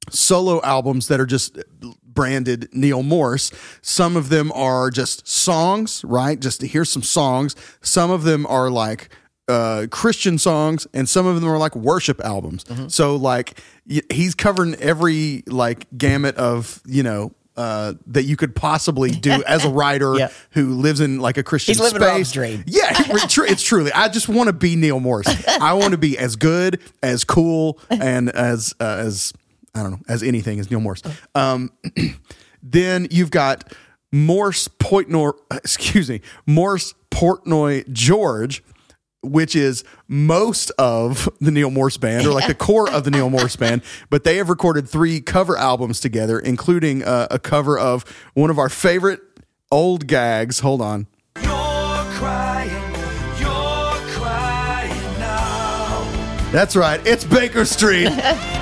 solo 0.09 0.63
albums 0.63 1.09
that 1.09 1.21
are 1.21 1.27
just 1.27 1.59
branded 2.03 2.71
Neal 2.73 3.03
Morse. 3.03 3.53
Some 3.83 4.17
of 4.17 4.31
them 4.31 4.51
are 4.53 4.91
just 4.91 5.29
songs, 5.29 6.03
right? 6.05 6.41
Just 6.41 6.61
to 6.61 6.67
hear 6.67 6.87
some 6.87 7.03
songs. 7.03 7.55
Some 7.83 8.11
of 8.11 8.23
them 8.23 8.47
are 8.47 8.71
like 8.71 9.11
uh, 9.49 9.87
Christian 9.91 10.39
songs, 10.39 10.87
and 10.95 11.09
some 11.09 11.27
of 11.27 11.41
them 11.41 11.49
are 11.51 11.59
like 11.59 11.75
worship 11.75 12.21
albums. 12.25 12.65
So 12.93 13.17
like 13.17 13.61
y- 13.89 14.03
he's 14.13 14.35
covering 14.35 14.75
every 14.77 15.43
like 15.47 15.87
gamut 15.97 16.37
of 16.37 16.81
you 16.87 17.03
know. 17.03 17.33
Uh, 17.57 17.95
that 18.07 18.23
you 18.23 18.37
could 18.37 18.55
possibly 18.55 19.11
do 19.11 19.43
as 19.43 19.65
a 19.65 19.69
writer 19.69 20.15
Yeah. 20.17 20.29
who 20.53 20.75
lives 20.75 21.01
in 21.01 21.19
like 21.19 21.39
a 21.39 21.43
Christian 21.43 21.73
He's 21.73 21.81
living 21.81 22.01
space. 22.01 22.09
Rob's 22.19 22.31
dream. 22.31 22.63
Yeah, 22.69 22.87
it's 22.97 23.35
tru- 23.35 23.47
it's 23.47 23.65
truly. 23.65 23.91
I 23.91 24.07
just 24.09 24.29
want 24.29 24.47
to 24.47 24.53
be 24.53 24.77
Neal 24.77 25.01
Morse. 25.01 25.27
I 25.61 25.73
want 25.73 25.91
to 25.91 25.99
be 25.99 26.17
as 26.17 26.37
good, 26.37 26.81
as 27.03 27.25
cool, 27.25 27.81
and 27.91 28.31
as 28.31 28.75
uh, 28.79 28.85
as 29.01 29.33
I 29.75 29.83
don't 29.83 29.91
know 29.91 29.99
as 30.09 30.23
anything 30.23 30.61
as 30.61 30.71
Neal 30.71 30.79
Morse. 30.79 31.03
Um, 31.35 31.73
then 32.63 33.09
you've 33.11 33.33
got 33.33 33.73
Morse 34.13 34.69
Portnoy. 34.69 35.33
Excuse 35.51 36.09
me, 36.09 36.21
Morse 36.47 36.95
Portnoy 37.11 37.91
George. 37.93 38.63
Which 39.29 39.55
is 39.55 39.85
most 40.07 40.71
of 40.79 41.29
the 41.41 41.51
Neal 41.51 41.71
Morse 41.71 41.97
band, 41.97 42.27
or 42.27 42.33
like 42.33 42.47
the 42.47 42.55
core 42.55 42.91
of 42.91 43.05
the 43.05 43.11
Neal 43.11 43.31
Morse 43.31 43.57
band, 43.57 43.83
but 44.11 44.25
they 44.25 44.37
have 44.37 44.49
recorded 44.49 44.89
three 44.89 45.21
cover 45.21 45.57
albums 45.57 46.01
together, 46.01 46.39
including 46.39 47.05
uh, 47.05 47.29
a 47.31 47.39
cover 47.39 47.79
of 47.79 48.05
one 48.35 48.51
of 48.51 48.59
our 48.59 48.69
favorite 48.69 49.21
old 49.71 50.07
gags. 50.07 50.61
Hold 50.61 50.81
on. 50.81 51.07
You're 51.37 51.45
crying, 51.45 52.95
you're 53.39 54.13
crying 54.15 55.19
now. 55.19 56.51
That's 56.53 56.75
right. 56.75 57.01
It's 57.07 57.25
Baker 57.25 57.65
Street. 57.65 58.09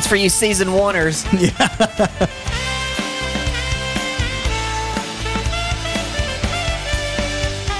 It's 0.00 0.06
for 0.06 0.16
you 0.16 0.30
season 0.30 0.68
oneers. 0.68 1.26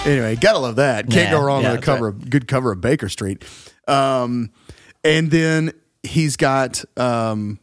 anyway, 0.06 0.36
gotta 0.36 0.58
love 0.58 0.76
that. 0.76 1.04
Can't 1.10 1.26
Yeah, 1.26 1.30
go 1.32 1.44
wrong 1.44 1.62
yeah, 1.62 1.72
with 1.72 1.80
a 1.80 1.82
cover, 1.82 2.10
right. 2.10 2.22
of 2.22 2.30
good 2.30 2.48
cover 2.48 2.72
of 2.72 2.80
Baker 2.80 3.08
Street. 3.08 3.44
Um, 3.88 4.50
and 5.04 5.30
then 5.30 5.72
he's 6.02 6.36
got 6.36 6.84
um, 6.96 7.58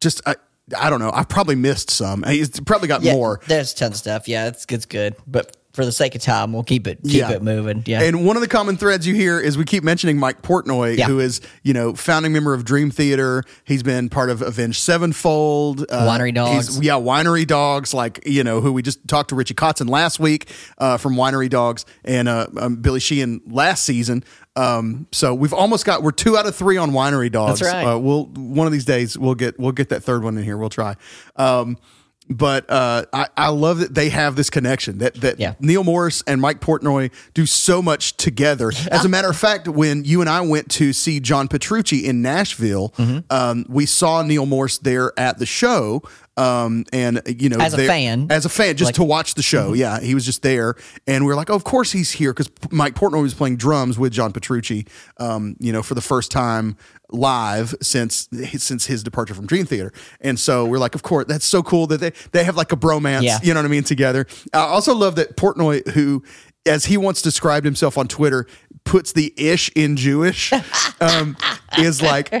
just 0.00 0.20
I, 0.26 0.36
I 0.78 0.90
don't 0.90 1.00
know. 1.00 1.10
I 1.12 1.24
probably 1.24 1.56
missed 1.56 1.90
some. 1.90 2.22
He's 2.24 2.60
probably 2.60 2.88
got 2.88 3.02
Yeah, 3.02 3.12
more. 3.14 3.40
There's 3.48 3.74
tons 3.74 3.92
of 3.94 3.98
stuff. 3.98 4.28
Yeah, 4.28 4.48
it's 4.48 4.64
it's 4.68 4.86
good. 4.86 5.16
But 5.26 5.56
for 5.72 5.84
the 5.84 5.92
sake 5.92 6.14
of 6.16 6.20
time, 6.22 6.52
we'll 6.52 6.64
keep 6.64 6.86
it 6.88 6.98
keep 7.04 7.12
Yeah. 7.14 7.30
it 7.30 7.42
moving. 7.42 7.82
Yeah. 7.86 8.02
And 8.02 8.24
one 8.26 8.36
of 8.36 8.42
the 8.42 8.48
common 8.48 8.76
threads 8.76 9.06
you 9.06 9.14
hear 9.14 9.38
is 9.38 9.56
we 9.56 9.64
keep 9.64 9.84
mentioning 9.84 10.18
Mike 10.18 10.42
Portnoy, 10.42 10.96
Yeah. 10.98 11.06
who 11.06 11.20
is, 11.20 11.40
you 11.62 11.72
know, 11.72 11.94
founding 11.94 12.32
member 12.32 12.54
of 12.54 12.64
Dream 12.64 12.90
Theater. 12.90 13.44
He's 13.64 13.82
been 13.84 14.08
part 14.08 14.30
of 14.30 14.42
Avenged 14.42 14.80
Sevenfold. 14.80 15.86
Uh, 15.88 16.06
Winery 16.08 16.34
Dogs. 16.34 16.80
Yeah, 16.80 16.94
Winery 16.94 17.46
Dogs, 17.46 17.94
like, 17.94 18.20
you 18.26 18.42
know, 18.42 18.60
who 18.60 18.72
we 18.72 18.82
just 18.82 19.06
talked 19.06 19.28
to 19.30 19.34
Richie 19.36 19.54
Kotzen 19.54 19.88
last 19.88 20.18
week 20.18 20.48
uh, 20.78 20.96
from 20.96 21.14
Winery 21.14 21.48
Dogs 21.48 21.84
and 22.04 22.28
uh, 22.28 22.46
um, 22.58 22.76
Billy 22.76 23.00
Sheehan 23.00 23.40
last 23.48 23.84
season. 23.84 24.24
Um, 24.56 25.06
so 25.12 25.32
we've 25.34 25.54
almost 25.54 25.84
got 25.86 26.02
we're 26.02 26.10
two 26.10 26.36
out 26.36 26.46
of 26.46 26.56
three 26.56 26.76
on 26.76 26.90
Winery 26.90 27.30
Dogs. 27.30 27.60
That's 27.60 27.72
right. 27.72 27.84
Uh, 27.84 27.98
we'll 27.98 28.24
one 28.26 28.66
of 28.66 28.72
these 28.72 28.84
days 28.84 29.16
we'll 29.16 29.36
get 29.36 29.58
we'll 29.60 29.70
get 29.72 29.90
that 29.90 30.02
third 30.02 30.24
one 30.24 30.36
in 30.36 30.42
here. 30.42 30.56
We'll 30.56 30.68
try. 30.68 30.96
Um, 31.36 31.78
but 32.30 32.70
uh, 32.70 33.04
I, 33.12 33.26
I 33.36 33.48
love 33.48 33.78
that 33.80 33.94
they 33.94 34.08
have 34.10 34.36
this 34.36 34.50
connection 34.50 34.98
that 34.98 35.14
that 35.16 35.40
Yeah. 35.40 35.54
Neal 35.60 35.82
Morris 35.84 36.22
and 36.26 36.40
Mike 36.40 36.60
Portnoy 36.60 37.10
do 37.34 37.44
so 37.44 37.82
much 37.82 38.16
together. 38.16 38.70
As 38.90 39.04
a 39.04 39.08
matter 39.08 39.28
of 39.28 39.36
fact, 39.36 39.66
when 39.68 40.04
you 40.04 40.20
and 40.20 40.30
I 40.30 40.40
went 40.42 40.70
to 40.72 40.92
see 40.92 41.18
John 41.20 41.48
Petrucci 41.48 42.06
in 42.06 42.22
Nashville, 42.22 42.90
Mm-hmm. 42.96 43.18
um, 43.30 43.66
we 43.68 43.84
saw 43.86 44.22
Neal 44.22 44.46
Morse 44.46 44.78
there 44.78 45.12
at 45.18 45.38
the 45.38 45.46
show. 45.46 46.02
Um, 46.40 46.84
and 46.92 47.20
you 47.26 47.48
know, 47.48 47.58
As 47.58 47.74
a 47.74 47.86
fan. 47.86 48.26
as 48.30 48.44
a 48.44 48.48
fan, 48.48 48.76
just 48.76 48.88
Like- 48.88 48.94
Mm-hmm. 48.94 49.02
to 49.02 49.06
watch 49.08 49.34
the 49.34 49.42
show. 49.42 49.72
Yeah, 49.74 50.00
he 50.00 50.14
was 50.14 50.24
just 50.24 50.42
there, 50.42 50.74
and 51.06 51.24
we 51.26 51.32
are 51.32 51.36
like, 51.36 51.50
oh, 51.50 51.54
of 51.54 51.64
course 51.64 51.92
he's 51.92 52.12
here 52.12 52.32
because 52.32 52.50
Mike 52.70 52.94
Portnoy 52.94 53.22
was 53.22 53.34
playing 53.34 53.56
drums 53.56 53.98
with 53.98 54.12
John 54.12 54.32
Petrucci. 54.32 54.86
Um, 55.18 55.56
you 55.60 55.72
know, 55.72 55.82
for 55.82 55.94
the 55.94 56.00
first 56.00 56.30
time 56.30 56.76
live 57.12 57.74
since 57.82 58.28
since 58.56 58.86
his 58.86 59.02
departure 59.02 59.34
from 59.34 59.46
Dream 59.46 59.66
Theater, 59.66 59.92
and 60.20 60.38
so 60.38 60.64
we're 60.64 60.78
like, 60.78 60.94
of 60.94 61.02
course, 61.02 61.26
that's 61.28 61.44
so 61.46 61.62
cool 61.62 61.86
that 61.88 61.98
they 62.00 62.12
they 62.32 62.44
have 62.44 62.56
like 62.56 62.72
a 62.72 62.76
bromance. 62.76 63.22
Yeah. 63.22 63.38
You 63.42 63.52
know 63.54 63.60
what 63.60 63.66
I 63.66 63.70
mean? 63.70 63.82
Together. 63.84 64.26
I 64.54 64.58
also 64.60 64.94
love 64.94 65.16
that 65.16 65.36
Portnoy, 65.36 65.86
who, 65.88 66.22
as 66.66 66.84
he 66.86 66.96
once 66.96 67.22
described 67.22 67.64
himself 67.64 67.96
on 67.98 68.06
Twitter, 68.08 68.46
puts 68.84 69.12
the 69.12 69.32
ish 69.36 69.70
in 69.76 69.96
Jewish, 69.96 70.52
um, 71.00 71.36
is 71.78 72.02
like 72.02 72.32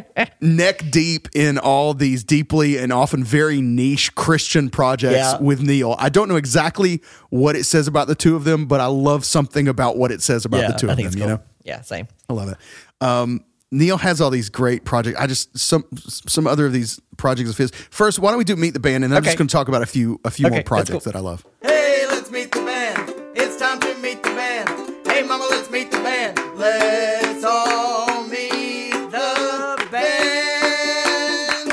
neck 0.42 0.84
deep 0.90 1.28
in 1.34 1.58
all 1.58 1.94
these 1.94 2.24
deeply 2.24 2.76
and 2.78 2.92
often 2.92 3.22
very 3.24 3.60
niche 3.60 4.14
Christian 4.14 4.70
projects 4.70 5.14
Yeah. 5.14 5.38
with 5.40 5.60
Neal. 5.62 5.96
I 5.98 6.08
don't 6.08 6.28
know 6.28 6.36
exactly 6.36 7.02
what 7.30 7.56
it 7.56 7.64
says 7.64 7.86
about 7.88 8.08
the 8.08 8.14
two 8.14 8.36
of 8.36 8.44
them, 8.44 8.66
but 8.66 8.80
I 8.80 8.86
love 8.86 9.24
something 9.24 9.68
about 9.68 9.96
what 9.96 10.10
it 10.10 10.22
says 10.22 10.44
about 10.44 10.60
yeah, 10.60 10.72
the 10.72 10.78
two 10.78 10.88
I 10.88 10.92
of 10.92 10.96
think 10.96 11.10
them. 11.10 11.18
it's 11.18 11.20
You 11.22 11.26
know, 11.36 11.42
Yeah, 11.64 11.80
same. 11.82 12.08
I 12.28 12.32
love 12.32 12.48
it. 12.48 12.56
Um, 13.00 13.44
Neal 13.72 13.98
has 13.98 14.20
all 14.20 14.30
these 14.30 14.48
great 14.48 14.84
projects. 14.84 15.18
I 15.20 15.26
just 15.28 15.56
some 15.56 15.84
some 16.08 16.46
other 16.48 16.66
of 16.66 16.72
these 16.72 16.98
projects 17.16 17.50
of 17.50 17.56
his. 17.56 17.70
First, 17.70 18.18
why 18.18 18.30
don't 18.30 18.38
we 18.38 18.44
do 18.44 18.56
meet 18.56 18.70
the 18.74 18.80
band, 18.80 19.04
and 19.04 19.12
then 19.12 19.18
I'm 19.18 19.22
Okay. 19.22 19.28
just 19.28 19.38
going 19.38 19.46
to 19.46 19.52
talk 19.52 19.68
about 19.68 19.82
a 19.82 19.86
few 19.86 20.20
a 20.24 20.30
few 20.30 20.46
Okay, 20.46 20.56
more 20.56 20.62
projects 20.64 20.90
cool. 21.04 21.12
that 21.12 21.14
I 21.16 21.20
love. 21.20 21.46
Hey, 21.62 21.79
Let's 26.60 27.42
all 27.42 28.24
meet 28.24 28.90
the 28.92 29.88
band. 29.90 31.72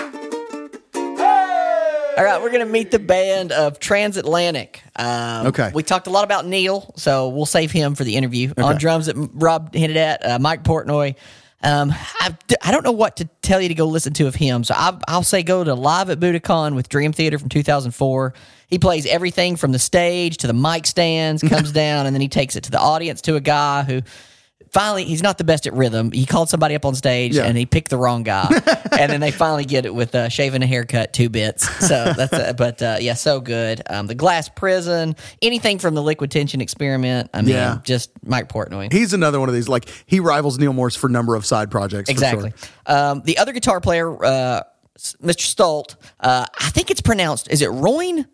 All 2.17 2.23
right, 2.23 2.41
we're 2.41 2.49
going 2.51 2.65
to 2.65 2.71
meet 2.71 2.91
the 2.91 2.99
band 2.99 3.51
of 3.51 3.79
Transatlantic. 3.79 4.81
Um, 4.95 5.47
Okay. 5.47 5.71
We 5.73 5.83
talked 5.83 6.07
a 6.07 6.09
lot 6.09 6.23
about 6.23 6.45
Neal, 6.45 6.93
so 6.95 7.27
we'll 7.27 7.45
save 7.45 7.71
him 7.71 7.95
for 7.95 8.05
the 8.05 8.15
interview. 8.15 8.53
On 8.57 8.77
drums 8.77 9.07
that 9.07 9.15
Rob 9.33 9.73
hinted 9.75 9.97
at, 9.97 10.25
uh, 10.25 10.39
Mike 10.39 10.63
Portnoy. 10.63 11.15
Um, 11.63 11.91
I, 12.21 12.33
I 12.63 12.71
don't 12.71 12.83
know 12.85 12.91
what 12.93 13.17
to 13.17 13.25
tell 13.41 13.59
you 13.59 13.67
to 13.67 13.73
go 13.75 13.87
listen 13.87 14.13
to 14.13 14.27
of 14.27 14.35
him, 14.35 14.63
so 14.63 14.73
I, 14.77 14.97
I'll 15.07 15.23
say 15.23 15.43
go 15.43 15.63
to 15.65 15.73
Live 15.73 16.09
at 16.09 16.19
Budokan 16.19 16.75
with 16.75 16.87
Dream 16.87 17.11
Theater 17.11 17.37
from 17.39 17.49
2004. 17.49 18.33
He 18.67 18.79
plays 18.79 19.05
everything 19.07 19.55
from 19.57 19.71
the 19.73 19.79
stage 19.79 20.37
to 20.37 20.47
the 20.47 20.53
mic 20.53 20.85
stands, 20.85 21.41
comes 21.43 21.71
down, 21.83 22.05
and 22.05 22.15
then 22.15 22.21
he 22.21 22.29
takes 22.29 22.55
it 22.55 22.63
to 22.65 22.71
the 22.71 22.79
audience 22.79 23.21
to 23.23 23.35
a 23.35 23.41
guy 23.41 23.83
who 23.83 24.01
finally 24.71 25.03
he's 25.05 25.21
not 25.23 25.37
the 25.37 25.43
best 25.43 25.67
at 25.67 25.73
rhythm. 25.73 26.11
He 26.11 26.25
called 26.25 26.49
somebody 26.49 26.75
up 26.75 26.85
on 26.85 26.95
stage 26.95 27.35
Yeah. 27.35 27.45
and 27.45 27.57
he 27.57 27.65
picked 27.65 27.89
the 27.89 27.97
wrong 27.97 28.23
guy, 28.23 28.47
and 28.97 29.11
then 29.11 29.19
they 29.19 29.31
finally 29.31 29.65
get 29.65 29.85
it 29.85 29.93
with 29.93 30.13
uh, 30.15 30.29
shaving 30.29 30.61
a 30.63 30.67
haircut, 30.67 31.13
two 31.13 31.29
bits. 31.29 31.67
So 31.87 32.13
that's 32.13 32.33
uh, 32.33 32.53
but 32.57 32.81
uh, 32.81 32.97
yeah, 32.99 33.13
so 33.13 33.39
good. 33.39 33.81
Um, 33.89 34.07
the 34.07 34.15
Glass 34.15 34.49
Prison, 34.49 35.15
anything 35.41 35.79
from 35.79 35.95
the 35.95 36.03
Liquid 36.03 36.31
Tension 36.31 36.61
Experiment. 36.61 37.29
I 37.33 37.41
mean, 37.41 37.55
Yeah. 37.55 37.79
just 37.83 38.11
Mike 38.23 38.49
Portnoy. 38.49 38.91
He's 38.91 39.13
another 39.13 39.39
one 39.39 39.49
of 39.49 39.55
these. 39.55 39.67
Like 39.69 39.89
he 40.05 40.19
rivals 40.19 40.57
Neal 40.59 40.73
Morse 40.73 40.95
for 40.95 41.09
number 41.09 41.35
of 41.35 41.45
side 41.45 41.71
projects. 41.71 42.09
for 42.09 42.11
Exactly. 42.11 42.53
sure. 42.55 42.95
Um, 42.95 43.21
the 43.25 43.37
other 43.37 43.53
guitar 43.53 43.81
player, 43.81 44.23
uh, 44.23 44.61
Mr. 45.21 45.41
Stolt, 45.41 45.95
uh, 46.19 46.45
I 46.59 46.69
think 46.71 46.89
it's 46.89 47.01
pronounced. 47.01 47.51
Is 47.51 47.61
it 47.61 47.67
Royne 47.69 48.25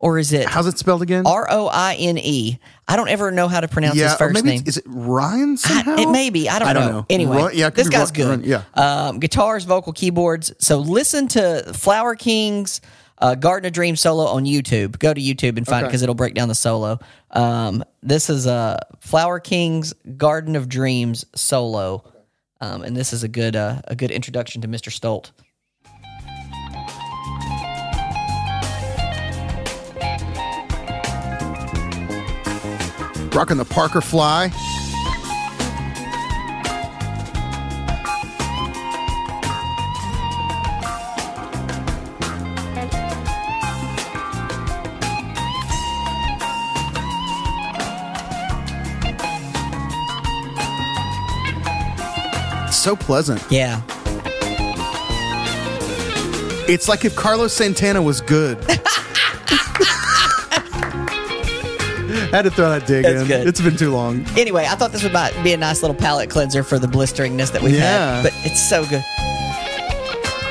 or 0.00 0.18
is 0.18 0.32
it 0.32 0.46
How's 0.46 0.66
it 0.66 0.78
spelled 0.78 1.02
again? 1.02 1.26
R 1.26 1.46
O 1.50 1.66
I 1.66 1.94
N 1.96 2.18
E? 2.18 2.58
I 2.86 2.96
don't 2.96 3.08
ever 3.08 3.30
know 3.30 3.48
how 3.48 3.60
to 3.60 3.68
pronounce 3.68 3.94
his 3.94 4.02
yeah, 4.02 4.14
or 4.14 4.18
first 4.18 4.34
maybe 4.34 4.56
name. 4.58 4.62
is 4.66 4.76
it 4.76 4.84
Ryan 4.86 5.56
somehow? 5.56 5.96
It 5.96 6.10
may 6.10 6.30
be. 6.30 6.48
I 6.48 6.58
don't, 6.58 6.68
I 6.68 6.72
don't 6.72 6.86
know. 6.86 6.92
know. 7.00 7.06
Anyway, 7.10 7.36
Ron- 7.36 7.50
yeah, 7.54 7.70
this 7.70 7.88
guy's 7.88 8.08
Ron- 8.08 8.12
good. 8.12 8.28
Ron- 8.28 8.44
yeah. 8.44 8.62
Um, 9.08 9.18
guitars, 9.18 9.64
vocal, 9.64 9.92
keyboards. 9.92 10.52
So 10.58 10.78
listen 10.78 11.28
to 11.28 11.72
Flower 11.74 12.14
King's 12.14 12.80
uh, 13.18 13.34
Garden 13.34 13.66
of 13.66 13.72
Dreams 13.72 14.00
solo 14.00 14.24
on 14.26 14.44
YouTube. 14.44 14.98
Go 14.98 15.12
to 15.12 15.20
YouTube 15.20 15.56
and 15.56 15.66
find 15.66 15.84
it 15.84 15.88
because 15.88 16.02
it'll 16.02 16.14
break 16.14 16.34
down 16.34 16.48
the 16.48 16.54
solo. 16.54 17.00
Um, 17.32 17.84
this 18.02 18.30
is 18.30 18.46
uh, 18.46 18.78
Flower 19.00 19.40
King's 19.40 19.92
Garden 20.16 20.54
of 20.56 20.68
Dreams 20.68 21.24
solo, 21.34 22.04
um, 22.60 22.82
and 22.82 22.96
this 22.96 23.12
is 23.12 23.24
a 23.24 23.28
good 23.28 23.56
uh, 23.56 23.82
a 23.88 23.96
good 23.96 24.12
introduction 24.12 24.62
to 24.62 24.68
Mr. 24.68 24.92
Stolt. 24.92 25.32
Rocking 33.38 33.56
the 33.56 33.64
Parker 33.64 34.00
Fly. 34.00 34.48
So 52.72 52.96
pleasant. 52.96 53.40
Yeah, 53.50 53.80
It's 56.66 56.88
like 56.88 57.04
if 57.04 57.14
Carlos 57.14 57.52
Santana 57.52 58.02
was 58.02 58.20
good. 58.20 58.58
Had 62.32 62.42
to 62.42 62.50
throw 62.50 62.68
that 62.70 62.86
dig 62.86 63.04
That's 63.04 63.22
in. 63.22 63.26
good. 63.28 63.46
It's 63.46 63.60
been 63.60 63.76
too 63.76 63.90
long. 63.90 64.24
Anyway, 64.36 64.66
I 64.68 64.74
thought 64.74 64.92
this 64.92 65.02
would 65.02 65.12
be 65.42 65.52
a 65.52 65.56
nice 65.56 65.82
little 65.82 65.96
palate 65.96 66.28
cleanser 66.28 66.62
for 66.62 66.78
the 66.78 66.86
blisteringness 66.86 67.52
that 67.52 67.62
we've 67.62 67.74
Yeah. 67.74 68.16
had, 68.16 68.22
but 68.24 68.32
it's 68.44 68.68
so 68.68 68.82
good. 68.84 69.02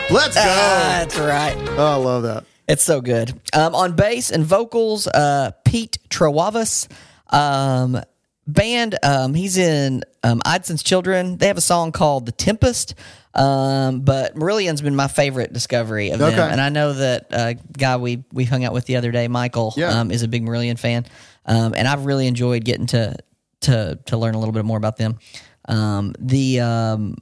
Let's 0.09 0.35
go. 0.35 0.41
Ah, 0.43 0.95
that's 1.05 1.17
right. 1.19 1.55
oh, 1.77 1.85
I 1.85 1.95
love 1.95 2.23
that. 2.23 2.45
It's 2.67 2.83
so 2.83 2.99
good. 3.01 3.39
Um, 3.53 3.75
on 3.75 3.95
bass 3.95 4.31
and 4.31 4.43
vocals, 4.43 5.05
uh, 5.07 5.51
Pete 5.65 5.97
Trewavas. 6.09 6.87
Um, 7.29 8.01
band, 8.47 8.97
um, 9.03 9.33
he's 9.33 9.57
in 9.57 10.03
um, 10.23 10.41
Edison's 10.45 10.81
Children. 10.81 11.37
They 11.37 11.47
have 11.47 11.57
a 11.57 11.61
song 11.61 11.91
called 11.91 12.25
The 12.25 12.31
Tempest. 12.31 12.95
Um, 13.33 13.99
but 14.01 14.35
Marillion's 14.35 14.81
been 14.81 14.95
my 14.95 15.07
favorite 15.07 15.53
discovery 15.53 16.09
of 16.09 16.21
Okay. 16.21 16.35
them. 16.35 16.51
And 16.51 16.59
I 16.59 16.69
know 16.69 16.93
that 16.93 17.27
uh, 17.31 17.53
guy 17.77 17.97
we, 17.97 18.23
we 18.33 18.45
hung 18.45 18.65
out 18.65 18.73
with 18.73 18.85
the 18.85 18.95
other 18.95 19.11
day, 19.11 19.27
Michael, 19.27 19.73
Yeah. 19.77 19.99
um, 19.99 20.09
is 20.09 20.23
a 20.23 20.27
big 20.27 20.43
Marillion 20.43 20.79
fan. 20.79 21.05
Um, 21.47 21.73
and 21.75 21.87
I've 21.87 22.05
really 22.05 22.27
enjoyed 22.27 22.63
getting 22.65 22.87
to, 22.87 23.15
to, 23.61 23.99
to 24.05 24.17
learn 24.17 24.35
a 24.35 24.39
little 24.39 24.53
bit 24.53 24.65
more 24.65 24.77
about 24.77 24.97
them. 24.97 25.17
Um, 25.67 26.13
the, 26.19 26.59
um, 26.61 27.15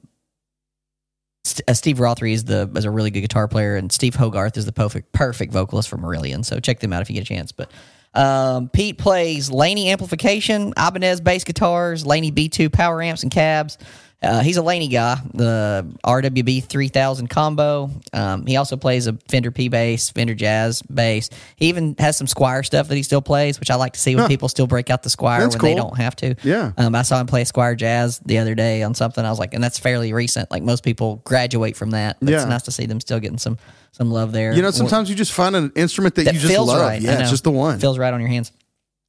St- 1.46 1.68
uh, 1.68 1.74
Steve 1.74 1.98
Rothery 1.98 2.32
is 2.32 2.44
the 2.44 2.68
is 2.74 2.84
a 2.84 2.90
really 2.90 3.10
good 3.10 3.20
guitar 3.20 3.46
player, 3.46 3.76
and 3.76 3.92
Steve 3.92 4.16
Hogarth 4.16 4.56
is 4.56 4.66
the 4.66 4.72
perfect 4.72 5.12
perfect 5.12 5.52
vocalist 5.52 5.88
for 5.88 5.96
Marillion. 5.96 6.44
So 6.44 6.58
check 6.58 6.80
them 6.80 6.92
out 6.92 7.02
if 7.02 7.08
you 7.08 7.14
get 7.14 7.22
a 7.22 7.24
chance. 7.24 7.52
But 7.52 7.70
um, 8.14 8.68
Pete 8.68 8.98
plays 8.98 9.50
Laney 9.50 9.90
amplification, 9.90 10.72
Ibanez 10.76 11.20
bass 11.20 11.44
guitars, 11.44 12.04
Laney 12.04 12.32
B2 12.32 12.72
power 12.72 13.00
amps 13.00 13.22
and 13.22 13.30
cabs. 13.30 13.78
Uh, 14.22 14.40
he's 14.40 14.56
a 14.56 14.62
Laney 14.62 14.88
guy, 14.88 15.16
the 15.34 15.86
RWB 16.04 16.64
3000 16.64 17.28
combo. 17.28 17.90
Um, 18.14 18.46
he 18.46 18.56
also 18.56 18.76
plays 18.76 19.06
a 19.06 19.12
Fender 19.28 19.50
P 19.50 19.68
bass, 19.68 20.08
Fender 20.10 20.34
Jazz 20.34 20.80
bass. 20.82 21.28
He 21.56 21.68
even 21.68 21.94
has 21.98 22.16
some 22.16 22.26
Squier 22.26 22.64
stuff 22.64 22.88
that 22.88 22.96
he 22.96 23.02
still 23.02 23.20
plays, 23.20 23.60
which 23.60 23.70
I 23.70 23.74
like 23.74 23.92
to 23.92 24.00
see 24.00 24.16
when 24.16 24.26
people 24.26 24.48
still 24.48 24.66
break 24.66 24.88
out 24.90 25.02
the 25.02 25.10
Squier 25.10 25.40
That's 25.40 25.56
when 25.60 25.72
they 25.72 25.74
don't 25.76 25.96
have 25.98 26.16
to. 26.16 26.34
Yeah. 26.42 26.72
Um, 26.78 26.94
I 26.94 27.02
saw 27.02 27.20
him 27.20 27.26
play 27.26 27.44
Squier 27.44 27.76
Jazz 27.76 28.18
the 28.20 28.38
other 28.38 28.54
day 28.54 28.82
on 28.82 28.94
something. 28.94 29.24
I 29.24 29.28
was 29.30 29.38
like, 29.38 29.52
and 29.52 29.62
that's 29.62 29.78
fairly 29.78 30.12
recent. 30.14 30.50
Like 30.50 30.62
most 30.62 30.82
people 30.82 31.16
graduate 31.24 31.76
from 31.76 31.90
that. 31.90 32.16
But 32.20 32.30
Yeah. 32.30 32.36
It's 32.38 32.46
nice 32.46 32.62
to 32.62 32.72
see 32.72 32.86
them 32.86 33.00
still 33.00 33.20
getting 33.20 33.38
some 33.38 33.58
some 33.92 34.10
love 34.10 34.32
there. 34.32 34.52
You 34.52 34.62
know, 34.62 34.70
sometimes 34.70 35.08
you 35.08 35.14
just 35.16 35.32
find 35.32 35.54
an 35.56 35.72
instrument 35.74 36.14
that, 36.16 36.24
that 36.26 36.34
you 36.34 36.40
just 36.40 36.52
feels 36.52 36.68
love. 36.68 36.80
right. 36.80 37.00
Yeah, 37.00 37.20
it's 37.20 37.30
just 37.30 37.44
the 37.44 37.50
one. 37.50 37.78
Feels 37.80 37.98
right 37.98 38.12
on 38.12 38.20
your 38.20 38.28
hands. 38.28 38.52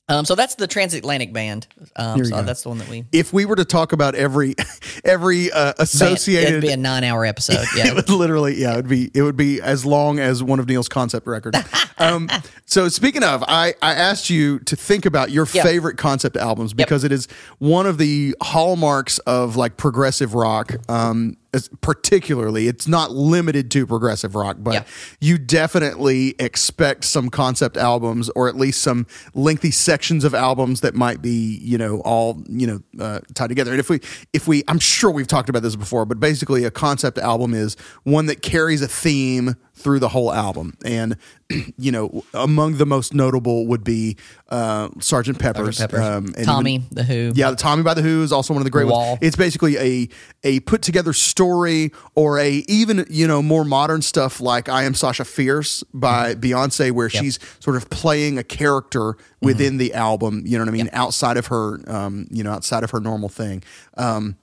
Um, 0.09 0.23
so 0.23 0.35
that's 0.35 0.55
the 0.55 0.67
Transatlantic 0.67 1.33
band. 1.33 1.67
Um, 1.97 2.23
so 2.23 2.37
go. 2.37 2.41
that's 2.43 2.63
the 2.63 2.69
one 2.69 2.77
that 2.77 2.87
we. 2.87 3.03
if 3.11 3.33
we 3.33 3.45
were 3.45 3.57
to 3.57 3.65
talk 3.65 3.91
about 3.91 4.15
every 4.15 4.55
every 5.03 5.51
uh, 5.51 5.73
associated 5.79 6.49
it'd 6.49 6.61
be 6.61 6.69
a 6.71 6.77
nine-hour 6.77 7.25
episode. 7.25 7.65
Yeah. 7.75 7.87
it 7.87 7.95
would 7.95 8.09
literally 8.09 8.55
yeah 8.55 8.73
it 8.73 8.75
would 8.77 8.87
be 8.87 9.11
it 9.13 9.21
would 9.21 9.35
be 9.35 9.61
as 9.61 9.85
long 9.85 10.19
as 10.19 10.41
one 10.41 10.59
of 10.59 10.67
neal's 10.67 10.87
concept 10.87 11.27
records 11.27 11.57
um, 11.97 12.29
so 12.65 12.87
speaking 12.87 13.23
of 13.23 13.43
I, 13.47 13.73
I 13.81 13.93
asked 13.93 14.29
you 14.29 14.59
to 14.59 14.75
think 14.75 15.05
about 15.05 15.29
your 15.31 15.45
Yep. 15.51 15.65
favorite 15.65 15.97
concept 15.97 16.37
albums 16.37 16.73
because 16.73 17.03
it 17.03 17.11
is 17.11 17.27
one 17.59 17.85
of 17.85 17.97
the 17.97 18.35
hallmarks 18.41 19.19
of 19.19 19.55
like 19.57 19.75
progressive 19.77 20.33
rock 20.33 20.73
um, 20.89 21.35
particularly 21.81 22.67
it's 22.67 22.87
not 22.87 23.11
limited 23.11 23.71
to 23.71 23.85
progressive 23.87 24.35
rock 24.35 24.57
but 24.59 24.73
Yeah. 24.73 24.83
you 25.21 25.37
definitely 25.37 26.35
expect 26.39 27.03
some 27.03 27.29
concept 27.29 27.77
albums 27.77 28.29
or 28.35 28.47
at 28.49 28.55
least 28.55 28.81
some 28.81 29.07
lengthy 29.33 29.71
sections 29.71 30.23
of 30.23 30.33
albums 30.35 30.81
that 30.81 30.93
might 30.95 31.21
be 31.21 31.57
you 31.61 31.77
know 31.77 31.99
all 32.01 32.43
you 32.49 32.67
know 32.67 32.79
uh, 33.03 33.19
tied 33.33 33.47
together 33.47 33.71
and 33.71 33.79
if 33.79 33.89
we 33.89 33.99
if 34.33 34.47
we 34.47 34.63
i'm 34.67 34.79
sure 34.79 35.09
we've 35.11 35.27
talked 35.27 35.49
about 35.49 35.63
this 35.63 35.75
before 35.75 36.05
but 36.05 36.19
basically 36.19 36.63
a 36.63 36.71
concept 36.71 37.17
album 37.17 37.53
is 37.53 37.75
one 38.03 38.25
that 38.25 38.41
carries 38.41 38.81
a 38.81 38.87
theme 38.87 39.55
through 39.77 39.99
the 39.99 40.09
whole 40.09 40.33
album 40.33 40.75
and 40.83 41.15
you 41.77 41.91
know 41.91 42.23
among 42.33 42.77
the 42.77 42.85
most 42.85 43.13
notable 43.13 43.67
would 43.67 43.83
be 43.83 44.17
uh, 44.49 44.89
sergeant 44.99 45.37
pepper's, 45.39 45.77
Peppers. 45.77 45.99
Um, 45.99 46.33
and 46.35 46.45
Tommy, 46.45 46.75
even- 46.75 46.87
the 46.91 47.03
Who. 47.03 47.31
yeah, 47.35 47.51
the 47.51 47.55
Tommy 47.55 47.83
by 47.83 47.93
the 47.93 48.01
Who 48.01 48.23
is 48.23 48.31
also 48.31 48.53
one 48.53 48.61
of 48.61 48.65
the 48.65 48.71
great 48.71 48.87
Wall. 48.87 49.09
ones. 49.09 49.19
It's 49.21 49.35
basically 49.35 49.77
a 49.77 50.09
a 50.43 50.59
put 50.61 50.81
together 50.81 51.13
story 51.13 51.91
or 52.15 52.39
a 52.39 52.63
even 52.67 53.05
you 53.09 53.27
know 53.27 53.41
more 53.41 53.63
modern 53.63 54.01
stuff 54.01 54.41
like 54.41 54.67
I 54.67 54.83
Am 54.83 54.93
Sasha 54.93 55.23
Fierce 55.25 55.83
by 55.93 56.33
Mm-hmm. 56.33 56.39
Beyonce, 56.41 56.91
where 56.91 57.09
she's 57.09 57.37
sort 57.59 57.75
of 57.75 57.89
playing 57.89 58.37
a 58.37 58.43
character 58.43 59.15
within 59.41 59.77
the 59.77 59.93
album. 59.93 60.43
You 60.45 60.57
know 60.57 60.63
what 60.65 60.69
I 60.69 60.77
mean? 60.77 60.89
Outside 60.93 61.37
of 61.37 61.47
her, 61.47 61.79
um, 61.89 62.27
you 62.31 62.43
know, 62.43 62.51
outside 62.51 62.83
of 62.83 62.91
her 62.91 62.99
normal 62.99 63.29
thing. 63.29 63.63
Um, 63.97 64.35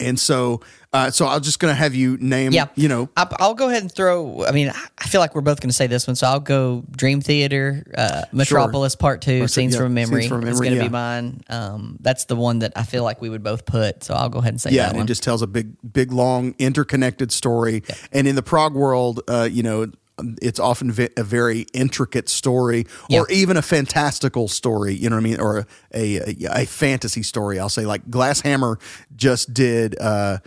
and 0.00 0.18
so, 0.18 0.60
uh, 0.92 1.10
so 1.10 1.26
I'm 1.26 1.42
just 1.42 1.58
gonna 1.58 1.74
have 1.74 1.94
you 1.94 2.16
name, 2.18 2.52
Yeah. 2.52 2.66
you 2.74 2.88
know, 2.88 3.08
I, 3.16 3.26
I'll 3.38 3.54
go 3.54 3.68
ahead 3.68 3.82
and 3.82 3.92
throw. 3.92 4.44
I 4.44 4.52
mean, 4.52 4.70
I- 4.70 5.04
feel 5.14 5.20
like 5.20 5.36
we're 5.36 5.42
both 5.42 5.60
going 5.60 5.70
to 5.70 5.74
say 5.74 5.86
this 5.86 6.08
one, 6.08 6.16
so 6.16 6.26
I'll 6.26 6.40
go 6.40 6.82
Dream 6.90 7.20
Theater, 7.20 7.84
uh, 7.96 8.22
Metropolis 8.32 8.96
Part 8.96 9.20
Two, 9.22 9.44
Or- 9.44 9.46
Scenes 9.48 9.74
yeah, 9.74 9.80
from 9.82 9.94
Memory. 9.94 10.22
Scenes 10.22 10.28
from 10.28 10.44
It's 10.48 10.58
going 10.58 10.72
to 10.72 10.76
yeah. 10.78 10.82
be 10.82 10.88
mine. 10.88 11.44
Um, 11.48 11.98
that's 12.00 12.24
the 12.24 12.34
one 12.34 12.58
that 12.60 12.72
I 12.74 12.82
feel 12.82 13.04
like 13.04 13.20
we 13.20 13.28
would 13.30 13.44
both 13.44 13.64
put. 13.64 14.02
So 14.02 14.14
I'll 14.14 14.28
go 14.28 14.40
ahead 14.40 14.54
and 14.54 14.60
say 14.60 14.70
yeah, 14.70 14.82
that 14.84 14.88
and 14.88 14.96
one. 14.98 15.04
it 15.04 15.06
just 15.06 15.22
tells 15.22 15.40
a 15.40 15.46
big, 15.46 15.76
big, 15.92 16.10
long, 16.10 16.56
interconnected 16.58 17.30
story. 17.30 17.84
And 18.10 18.26
in 18.26 18.34
the 18.34 18.42
prog 18.42 18.74
world, 18.74 19.20
uh, 19.28 19.48
you 19.48 19.62
know, 19.62 19.92
it's 20.40 20.60
often 20.60 20.92
ve- 20.92 21.08
a 21.16 21.24
very 21.24 21.66
intricate 21.72 22.28
story, 22.28 22.86
Yeah. 23.08 23.20
or 23.20 23.30
even 23.30 23.56
a 23.56 23.62
fantastical 23.62 24.48
story. 24.48 24.94
You 24.94 25.10
know 25.10 25.16
what 25.16 25.20
I 25.20 25.24
mean, 25.24 25.40
or 25.40 25.66
a 25.92 26.16
a, 26.16 26.62
a 26.62 26.66
fantasy 26.66 27.22
story. 27.22 27.58
I'll 27.58 27.68
say 27.68 27.84
like 27.86 28.08
Glass 28.10 28.40
Hammer 28.40 28.78
just 29.16 29.52
did. 29.52 29.98
Uh, 30.00 30.38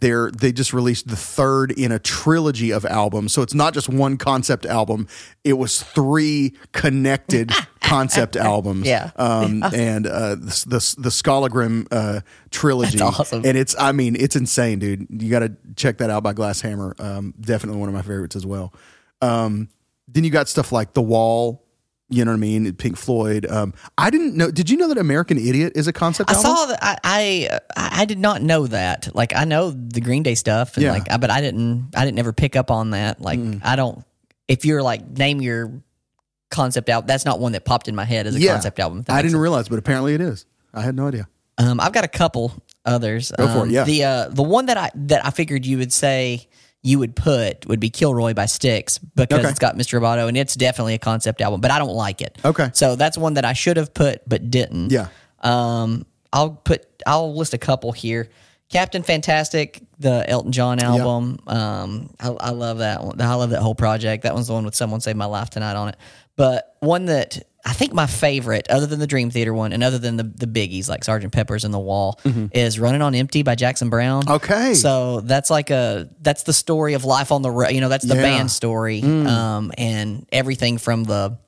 they're 0.00 0.32
they 0.32 0.50
just 0.50 0.72
released 0.72 1.06
the 1.06 1.14
third 1.16 1.70
in 1.70 1.92
a 1.92 1.98
trilogy 2.00 2.72
of 2.72 2.84
albums. 2.84 3.32
So 3.32 3.40
it's 3.42 3.54
not 3.54 3.72
just 3.72 3.88
one 3.88 4.16
concept 4.16 4.66
album; 4.66 5.06
it 5.44 5.52
was 5.52 5.80
three 5.82 6.54
connected 6.72 7.52
concept 7.80 8.34
albums. 8.34 8.84
Yeah. 8.86 9.12
um, 9.14 9.62
and 9.74 10.06
uh, 10.08 10.34
the 10.34 10.64
the, 10.66 10.94
the 10.98 11.86
uh, 11.92 12.20
trilogy. 12.50 12.98
That's 12.98 13.20
awesome. 13.20 13.44
And 13.44 13.56
it's 13.56 13.76
I 13.78 13.92
mean 13.92 14.16
it's 14.18 14.34
insane, 14.34 14.80
dude. 14.80 15.06
You 15.08 15.30
got 15.30 15.40
to 15.40 15.52
check 15.76 15.98
that 15.98 16.10
out 16.10 16.24
by 16.24 16.32
Glass 16.32 16.60
Hammer. 16.62 16.96
Um, 16.98 17.32
definitely 17.40 17.78
one 17.78 17.88
of 17.88 17.94
my 17.94 18.02
favorites 18.02 18.34
as 18.34 18.44
well. 18.44 18.72
Um, 19.22 19.68
then 20.08 20.24
you 20.24 20.30
got 20.30 20.48
stuff 20.48 20.72
like 20.72 20.92
The 20.92 21.02
Wall. 21.02 21.64
You 22.08 22.26
know 22.26 22.32
what 22.32 22.36
I 22.36 22.40
mean? 22.40 22.70
Pink 22.74 22.98
Floyd. 22.98 23.46
Um, 23.48 23.72
I 23.96 24.10
didn't 24.10 24.36
know. 24.36 24.50
Did 24.50 24.68
you 24.68 24.76
know 24.76 24.88
that 24.88 24.98
American 24.98 25.38
Idiot 25.38 25.72
is 25.76 25.86
a 25.86 25.94
concept 25.94 26.28
I 26.28 26.34
album? 26.34 26.50
saw 26.56 26.66
that. 26.66 26.78
I, 26.82 27.48
I 27.74 28.00
I 28.02 28.04
did 28.04 28.18
not 28.18 28.42
know 28.42 28.66
that. 28.66 29.14
Like 29.14 29.34
I 29.34 29.44
know 29.44 29.70
the 29.70 30.02
Green 30.02 30.22
Day 30.22 30.34
stuff, 30.34 30.74
and 30.76 30.84
Yeah. 30.84 30.92
like, 30.92 31.10
I- 31.10 31.16
but 31.16 31.30
I 31.30 31.40
didn't. 31.40 31.92
I 31.96 32.04
didn't 32.04 32.18
ever 32.18 32.34
pick 32.34 32.54
up 32.54 32.70
on 32.70 32.90
that. 32.90 33.22
Like 33.22 33.40
I 33.64 33.76
don't. 33.76 34.04
If 34.46 34.66
you're 34.66 34.82
like 34.82 35.08
name 35.16 35.40
your 35.40 35.72
concept 36.50 36.90
album, 36.90 37.06
that's 37.06 37.24
not 37.24 37.40
one 37.40 37.52
that 37.52 37.64
popped 37.64 37.88
in 37.88 37.94
my 37.94 38.04
head 38.04 38.26
as 38.26 38.34
a 38.36 38.40
yeah, 38.40 38.52
concept 38.52 38.78
album. 38.78 39.04
I 39.08 39.22
didn't 39.22 39.30
sense. 39.30 39.40
realize, 39.40 39.68
but 39.70 39.78
apparently 39.78 40.12
it 40.12 40.20
is. 40.20 40.44
I 40.74 40.82
had 40.82 40.94
no 40.94 41.08
idea. 41.08 41.28
Um, 41.56 41.80
I've 41.80 41.92
got 41.92 42.04
a 42.04 42.08
couple 42.08 42.52
others. 42.84 43.32
Go 43.38 43.46
for 43.46 43.58
it, 43.60 43.60
Um, 43.62 43.70
yeah. 43.70 43.84
The 43.84 44.04
uh, 44.04 44.28
the 44.28 44.42
one 44.42 44.66
that 44.66 44.76
I 44.76 44.90
that 44.94 45.24
I 45.24 45.30
figured 45.30 45.64
you 45.64 45.78
would 45.78 45.94
say 45.94 46.46
you 46.82 46.98
would 46.98 47.14
put 47.14 47.66
would 47.66 47.78
be 47.80 47.90
Kilroy 47.90 48.34
by 48.34 48.46
Styx 48.46 48.98
because 48.98 49.38
Okay. 49.40 49.48
it's 49.48 49.58
got 49.58 49.76
Mr. 49.76 50.00
Roboto 50.00 50.26
and 50.28 50.36
it's 50.36 50.54
definitely 50.56 50.94
a 50.94 50.98
concept 50.98 51.40
album, 51.40 51.60
but 51.60 51.70
I 51.70 51.78
don't 51.78 51.94
like 51.94 52.20
it. 52.20 52.36
Okay. 52.44 52.70
So 52.72 52.96
that's 52.96 53.16
one 53.16 53.34
that 53.34 53.44
I 53.44 53.52
should 53.52 53.76
have 53.76 53.94
put 53.94 54.28
but 54.28 54.50
didn't. 54.50 54.90
Yeah. 54.90 55.06
Um, 55.40 56.06
I'll 56.32 56.50
put 56.50 56.86
I'll 57.06 57.34
list 57.34 57.54
a 57.54 57.58
couple 57.58 57.92
here. 57.92 58.28
Captain 58.68 59.02
Fantastic, 59.02 59.82
the 59.98 60.24
Elton 60.28 60.50
John 60.50 60.80
album. 60.80 61.38
Um, 61.46 62.10
I, 62.18 62.28
I 62.30 62.50
love 62.50 62.78
that 62.78 63.04
one. 63.04 63.20
I 63.20 63.34
love 63.34 63.50
that 63.50 63.60
whole 63.60 63.74
project. 63.74 64.22
That 64.22 64.32
one's 64.34 64.46
the 64.46 64.54
one 64.54 64.64
with 64.64 64.74
"Someone 64.74 65.00
Saved 65.02 65.18
My 65.18 65.26
Life 65.26 65.50
Tonight" 65.50 65.74
on 65.76 65.90
it. 65.90 65.96
But 66.36 66.74
one 66.80 67.04
that 67.06 67.42
I 67.64 67.72
think 67.74 67.92
my 67.92 68.06
favorite, 68.06 68.66
other 68.68 68.86
than 68.86 68.98
the 68.98 69.06
Dream 69.06 69.30
Theater 69.30 69.54
one, 69.54 69.72
and 69.72 69.84
other 69.84 69.98
than 69.98 70.16
the 70.16 70.24
the 70.24 70.46
biggies 70.46 70.88
like 70.88 71.04
Sergeant 71.04 71.32
Pepper's 71.32 71.64
and 71.64 71.72
The 71.72 71.78
Wall, 71.78 72.18
is 72.52 72.80
"Running 72.80 73.02
on 73.02 73.14
Empty" 73.14 73.42
by 73.44 73.54
Jackson 73.54 73.88
Browne. 73.88 74.24
Mm-hmm. 74.24 74.32
Okay. 74.32 74.74
so 74.74 75.20
that's 75.20 75.48
like 75.50 75.70
a 75.70 76.08
that's 76.20 76.42
the 76.42 76.52
story 76.52 76.94
of 76.94 77.04
life 77.04 77.30
on 77.30 77.42
the 77.42 77.50
road. 77.50 77.68
You 77.70 77.80
know, 77.80 77.88
that's 77.88 78.04
the 78.04 78.16
Yeah. 78.16 78.20
Mm. 78.22 78.36
band 78.38 78.50
story, 78.50 79.02
um, 79.02 79.70
and 79.78 80.26
everything 80.32 80.78
from 80.78 81.04
the 81.04 81.38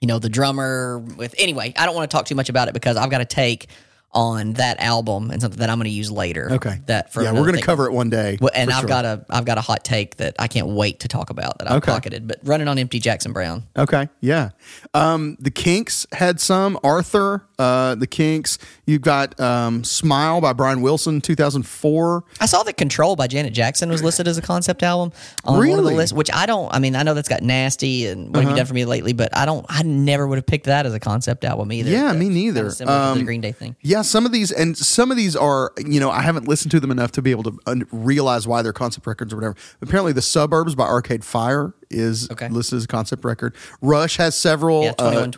you 0.00 0.08
know, 0.08 0.18
the 0.18 0.28
drummer 0.28 0.98
with 0.98 1.34
anyway, 1.38 1.72
I 1.76 1.86
don't 1.86 1.94
want 1.94 2.10
to 2.10 2.16
talk 2.16 2.26
too 2.26 2.34
much 2.34 2.48
about 2.48 2.66
it 2.68 2.74
because 2.74 2.96
I've 2.96 3.10
got 3.10 3.18
to 3.18 3.24
take 3.24 3.68
on 4.14 4.52
that 4.54 4.78
album 4.80 5.30
and 5.30 5.40
something 5.40 5.58
that 5.60 5.70
I'm 5.70 5.78
going 5.78 5.84
to 5.88 5.90
use 5.90 6.10
later. 6.10 6.48
Okay. 6.52 6.80
That 6.86 7.12
for 7.12 7.22
yeah, 7.22 7.32
we're 7.32 7.40
going 7.46 7.54
to 7.56 7.62
cover 7.62 7.86
it 7.86 7.92
one 7.92 8.10
day. 8.10 8.36
Well, 8.40 8.50
and 8.54 8.70
I've 8.70 8.80
sure. 8.80 8.88
got 8.88 9.04
a 9.04 9.24
I've 9.30 9.44
got 9.44 9.56
a 9.58 9.62
hot 9.62 9.84
take 9.84 10.16
that 10.16 10.34
I 10.38 10.48
can't 10.48 10.68
wait 10.68 11.00
to 11.00 11.08
talk 11.08 11.30
about 11.30 11.58
that 11.58 11.70
I've 11.70 11.76
Okay. 11.78 11.92
pocketed. 11.92 12.28
But 12.28 12.40
running 12.44 12.68
on 12.68 12.78
empty, 12.78 12.98
Jackson 13.00 13.32
Browne. 13.32 13.62
Okay, 13.76 14.08
yeah. 14.20 14.50
Um, 14.94 15.36
the 15.40 15.50
Kinks 15.50 16.06
had 16.12 16.40
some. 16.40 16.78
Arthur, 16.84 17.46
uh, 17.58 17.94
the 17.94 18.06
Kinks. 18.06 18.58
You've 18.86 19.02
got 19.02 19.38
um, 19.40 19.84
Smile 19.84 20.40
by 20.40 20.52
Brian 20.52 20.82
Wilson, 20.82 21.20
2004. 21.20 22.24
I 22.40 22.46
saw 22.46 22.62
that 22.64 22.76
Control 22.76 23.16
by 23.16 23.26
Janet 23.26 23.52
Jackson 23.52 23.88
was 23.90 24.02
listed 24.02 24.26
as 24.28 24.36
a 24.38 24.42
concept 24.42 24.82
album 24.82 25.12
on 25.44 25.54
one 25.58 25.62
of 25.62 25.70
the 25.70 25.76
Really? 25.76 25.92
Uh-huh. 25.92 25.96
lists, 25.96 26.12
which 26.12 26.30
I 26.32 26.46
don't. 26.46 26.72
I 26.74 26.78
mean, 26.78 26.96
I 26.96 27.02
know 27.02 27.14
that's 27.14 27.28
got 27.28 27.42
nasty 27.42 28.06
and 28.06 28.34
what 28.34 28.42
have 28.42 28.50
you 28.50 28.56
done 28.56 28.66
for 28.66 28.74
me 28.74 28.84
lately, 28.84 29.12
but 29.12 29.34
I 29.36 29.46
don't. 29.46 29.64
I 29.68 29.82
never 29.82 30.26
would 30.26 30.36
have 30.36 30.46
picked 30.46 30.66
that 30.66 30.86
as 30.86 30.92
a 30.94 31.00
concept 31.00 31.44
album 31.44 31.72
either. 31.72 31.90
Yeah, 31.90 32.12
me 32.12 32.28
neither. 32.28 32.70
Similar 32.70 32.98
to 32.98 33.04
Um, 33.04 33.18
the 33.18 33.24
Green 33.24 33.40
Day 33.40 33.52
thing. 33.52 33.76
Yeah, 33.80 34.01
some 34.02 34.26
of 34.26 34.32
these, 34.32 34.50
and 34.52 34.76
some 34.76 35.10
of 35.10 35.16
these 35.16 35.34
are, 35.36 35.72
you 35.78 35.98
know, 36.00 36.10
I 36.10 36.22
haven't 36.22 36.46
listened 36.48 36.70
to 36.72 36.80
them 36.80 36.90
enough 36.90 37.12
to 37.12 37.22
be 37.22 37.30
able 37.30 37.42
to 37.44 37.58
un- 37.66 37.86
realize 37.92 38.46
why 38.46 38.62
they're 38.62 38.72
concept 38.72 39.06
records 39.06 39.32
or 39.32 39.36
whatever. 39.36 39.56
Apparently, 39.80 40.12
The 40.12 40.22
Suburbs 40.22 40.74
by 40.74 40.84
Arcade 40.84 41.24
Fire 41.24 41.74
is 41.90 42.30
Okay. 42.30 42.48
listed 42.48 42.76
as 42.78 42.84
a 42.84 42.88
concept 42.88 43.24
record. 43.24 43.54
Rush 43.80 44.16
has 44.18 44.36
several. 44.36 44.84
Yeah, 44.84 44.92
2112, 44.92 45.06
I 45.12 45.24
know. 45.24 45.30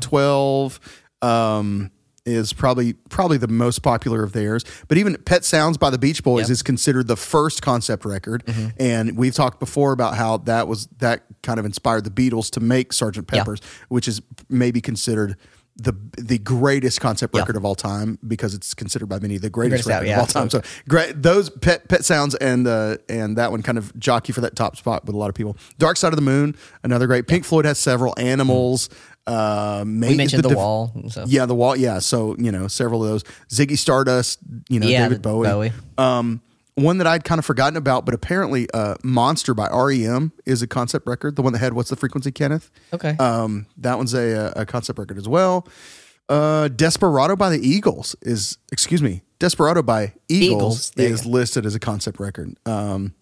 2112 0.00 0.80
um, 1.22 1.90
is 2.24 2.52
probably 2.52 2.92
probably 3.08 3.38
the 3.38 3.46
most 3.48 3.82
popular 3.82 4.22
of 4.24 4.32
theirs. 4.32 4.64
But 4.88 4.98
even 4.98 5.16
Pet 5.24 5.44
Sounds 5.44 5.78
by 5.78 5.90
the 5.90 5.98
Beach 5.98 6.24
Boys 6.24 6.40
Yep. 6.40 6.44
Mm-hmm. 6.46 6.52
is 6.52 6.62
considered 6.62 7.06
the 7.06 7.16
first 7.16 7.62
concept 7.62 8.04
record. 8.04 8.42
And 8.78 9.16
we've 9.16 9.34
talked 9.34 9.60
before 9.60 9.92
about 9.92 10.16
how 10.16 10.38
that 10.38 10.66
was 10.66 10.88
that 10.98 11.22
kind 11.42 11.60
of 11.60 11.64
inspired 11.64 12.02
the 12.04 12.10
Beatles 12.10 12.50
to 12.50 12.60
make 12.60 12.90
Sgt. 12.90 13.16
Yeah. 13.32 13.38
Pepper's, 13.38 13.60
which 13.88 14.08
is 14.08 14.20
maybe 14.48 14.80
considered 14.80 15.36
the 15.78 15.92
the 16.16 16.38
greatest 16.38 17.00
concept 17.00 17.34
Yeah. 17.34 17.40
record 17.40 17.56
of 17.56 17.64
all 17.64 17.74
time 17.74 18.18
because 18.26 18.54
it's 18.54 18.72
considered 18.74 19.06
by 19.08 19.18
many 19.18 19.36
the 19.36 19.50
greatest, 19.50 19.84
Greatest 19.84 19.88
out- 19.90 19.92
record 20.02 20.06
yeah, 20.08 20.14
of 20.14 20.20
all 20.20 20.26
time. 20.26 20.50
So 20.50 20.62
great, 20.88 21.22
those 21.22 21.50
pet 21.50 21.86
pet 21.88 22.04
sounds 22.04 22.34
and 22.36 22.66
uh, 22.66 22.96
and 23.08 23.36
that 23.36 23.50
one 23.50 23.62
kind 23.62 23.76
of 23.78 23.94
jockey 23.98 24.32
for 24.32 24.40
that 24.40 24.56
top 24.56 24.76
spot 24.76 25.04
with 25.04 25.14
a 25.14 25.18
lot 25.18 25.28
of 25.28 25.34
people. 25.34 25.56
Dark 25.78 25.96
Side 25.98 26.12
of 26.12 26.16
the 26.16 26.22
Moon, 26.22 26.56
another 26.82 27.06
great. 27.06 27.26
Pink 27.26 27.44
Floyd 27.44 27.64
has 27.66 27.78
several. 27.78 28.14
Animals. 28.16 28.88
Uh, 29.26 29.82
We 29.84 30.16
mentioned 30.16 30.44
the, 30.44 30.50
Def- 30.50 30.56
wall. 30.56 30.92
So. 31.08 31.24
Yeah, 31.26 31.46
the 31.46 31.54
wall. 31.54 31.74
Yeah, 31.76 31.98
so 31.98 32.36
you 32.38 32.52
know 32.52 32.68
several 32.68 33.02
of 33.04 33.10
those. 33.10 33.24
Ziggy 33.50 33.76
Stardust. 33.76 34.38
You 34.68 34.80
know 34.80 34.86
Yeah, 34.86 35.02
David 35.08 35.20
Bowie. 35.22 35.48
Bowie. 35.48 35.72
Um, 35.98 36.40
one 36.76 36.98
that 36.98 37.06
I'd 37.06 37.24
kind 37.24 37.38
of 37.38 37.44
forgotten 37.44 37.76
about, 37.76 38.04
but 38.04 38.14
apparently, 38.14 38.68
uh, 38.72 38.94
"Monster" 39.02 39.54
by 39.54 39.68
REM 39.68 40.32
is 40.44 40.62
a 40.62 40.66
concept 40.66 41.06
record. 41.06 41.36
The 41.36 41.42
one 41.42 41.52
that 41.54 41.58
had 41.58 41.72
"What's 41.74 41.90
the 41.90 41.96
Frequency, 41.96 42.30
Kenneth." 42.30 42.70
Okay. 42.92 43.16
Um, 43.18 43.66
that 43.78 43.96
one's 43.96 44.14
a, 44.14 44.52
a 44.54 44.64
concept 44.66 44.98
record 44.98 45.18
as 45.18 45.28
well. 45.28 45.66
Uh, 46.28 46.68
Desperado 46.68 47.36
by 47.36 47.50
the 47.50 47.66
Eagles 47.66 48.16
is, 48.22 48.58
excuse 48.72 49.00
me, 49.02 49.22
Desperado 49.38 49.82
by 49.82 50.12
Eagles, 50.28 50.92
Eagles, 50.96 51.20
is 51.20 51.26
listed 51.26 51.66
as 51.66 51.74
a 51.74 51.78
concept 51.78 52.18
record. 52.20 52.56
Um, 52.66 53.14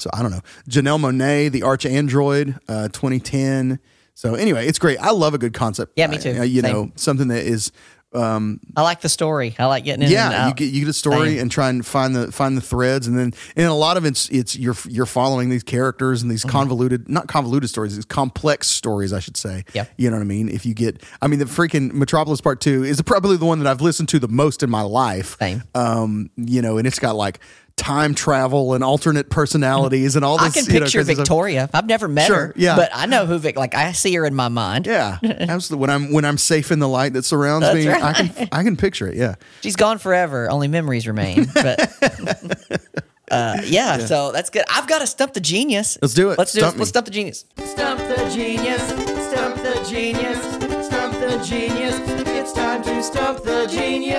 so 0.00 0.08
I 0.12 0.22
don't 0.22 0.30
know. 0.30 0.40
Janelle 0.68 0.98
Monáe, 1.00 1.50
The 1.50 1.60
ArchAndroid, 1.62 2.58
uh, 2.68 2.88
2010. 2.88 3.78
So 4.14 4.34
anyway, 4.34 4.66
it's 4.66 4.78
great. 4.78 4.98
I 4.98 5.10
love 5.10 5.34
a 5.34 5.38
good 5.38 5.54
concept. 5.54 5.92
Yeah, 5.96 6.06
me 6.06 6.18
too. 6.18 6.38
Uh, 6.38 6.42
you 6.42 6.62
Same. 6.62 6.72
know, 6.72 6.90
something 6.96 7.28
that 7.28 7.44
is 7.44 7.72
I 8.14 8.82
like 8.82 9.00
the 9.02 9.08
story. 9.08 9.54
I 9.58 9.66
like 9.66 9.84
getting 9.84 10.02
in. 10.04 10.10
yeah, 10.10 10.48
you 10.48 10.54
get 10.54 10.72
you 10.72 10.80
get 10.80 10.88
a 10.88 10.92
story 10.94 11.38
and 11.38 11.50
try 11.50 11.68
and 11.68 11.84
find 11.84 12.16
the 12.16 12.32
find 12.32 12.56
the 12.56 12.60
threads, 12.62 13.06
and 13.06 13.18
then 13.18 13.34
and 13.56 13.66
a 13.66 13.74
lot 13.74 13.96
of 13.96 14.04
it's 14.04 14.28
it's 14.30 14.56
you're 14.56 14.76
you're 14.88 15.06
following 15.06 15.50
these 15.50 15.62
characters 15.62 16.22
and 16.22 16.30
these 16.30 16.40
Mm-hmm. 16.42 16.50
convoluted, 16.50 17.08
not 17.08 17.26
convoluted 17.28 17.68
stories, 17.68 17.94
these 17.96 18.04
complex 18.04 18.68
stories, 18.68 19.12
I 19.12 19.18
should 19.20 19.36
say. 19.36 19.64
Yeah. 19.74 19.84
you 19.96 20.08
know 20.08 20.16
what 20.16 20.22
I 20.22 20.26
mean. 20.26 20.48
If 20.48 20.64
you 20.64 20.72
get, 20.72 21.02
I 21.20 21.26
mean, 21.26 21.38
the 21.38 21.44
freaking 21.44 21.92
Metropolis 21.92 22.40
Part 22.40 22.60
Two 22.60 22.84
is 22.84 23.02
probably 23.02 23.36
the 23.36 23.44
one 23.44 23.58
that 23.58 23.68
I've 23.68 23.80
listened 23.82 24.08
to 24.10 24.18
the 24.18 24.28
most 24.28 24.62
in 24.62 24.70
my 24.70 24.82
life. 24.82 25.36
Same. 25.38 25.62
Um, 25.74 26.30
you 26.36 26.62
know, 26.62 26.78
and 26.78 26.86
it's 26.86 26.98
got 26.98 27.14
like 27.16 27.40
time 27.78 28.14
travel 28.14 28.74
and 28.74 28.84
alternate 28.84 29.30
personalities 29.30 30.16
and 30.16 30.24
all 30.24 30.36
this. 30.36 30.56
I 30.56 30.60
can 30.60 30.66
you 30.74 30.80
know, 30.80 30.84
picture 30.84 30.98
crazy. 30.98 31.14
Victoria. 31.14 31.70
I've 31.72 31.86
never 31.86 32.08
met 32.08 32.26
Sure, 32.26 32.48
her, 32.48 32.52
yeah. 32.56 32.76
but 32.76 32.90
I 32.92 33.06
know 33.06 33.24
who 33.24 33.38
Vic. 33.38 33.56
Like 33.56 33.74
I 33.74 33.92
see 33.92 34.14
her 34.16 34.26
in 34.26 34.34
my 34.34 34.48
mind. 34.48 34.86
Yeah, 34.86 35.18
absolutely. 35.22 35.80
When 35.80 35.90
I'm 35.90 36.12
when 36.12 36.24
I'm 36.26 36.36
safe 36.38 36.70
in 36.70 36.78
the 36.80 36.88
light 36.88 37.14
that 37.14 37.24
surrounds 37.24 37.64
That's 37.66 37.76
me, 37.86 37.90
I 37.90 38.12
can 38.12 38.48
I 38.52 38.62
can 38.64 38.76
picture 38.76 39.08
it. 39.08 39.16
Yeah. 39.16 39.36
She's 39.62 39.76
gone 39.76 39.98
forever. 39.98 40.50
Only 40.50 40.68
memories 40.68 41.06
remain. 41.06 41.46
But 41.54 41.92
uh, 43.30 43.60
yeah, 43.64 43.98
so 43.98 44.32
that's 44.32 44.50
good. 44.50 44.64
I've 44.68 44.86
got 44.88 44.98
to 45.00 45.06
stump 45.06 45.32
the 45.34 45.40
genius. 45.40 45.96
Let's 46.02 46.14
do 46.14 46.30
it. 46.30 46.38
Let's 46.38 46.52
do 46.52 46.58
Stump 46.60 46.74
it. 46.74 46.76
me. 46.76 46.80
Let's 46.80 46.90
stump 46.90 47.06
the 47.06 47.12
genius. 47.12 47.44
Stump 47.64 48.00
the 48.00 48.30
genius, 48.34 48.82
stump 49.30 49.56
the 49.56 49.84
genius, 49.88 50.86
stump 50.86 51.12
the 51.14 51.42
genius. 51.44 51.96
It's 52.28 52.52
time 52.52 52.82
to 52.82 53.02
stump 53.02 53.42
the 53.44 53.66
genius. 53.66 54.18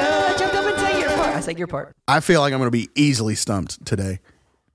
Jump 1.54 1.58
up 1.58 1.58
and 1.58 1.58
say 1.58 1.60
your 1.60 1.68
part. 1.68 1.88
I 1.88 1.92
say 1.92 1.94
your 1.94 1.96
part. 1.96 1.96
I 2.08 2.20
feel 2.22 2.42
like 2.42 2.54
I'm 2.54 2.60
going 2.60 2.68
to 2.68 2.72
be 2.72 2.90
easily 2.96 3.36
stumped 3.36 3.86
today. 3.86 4.20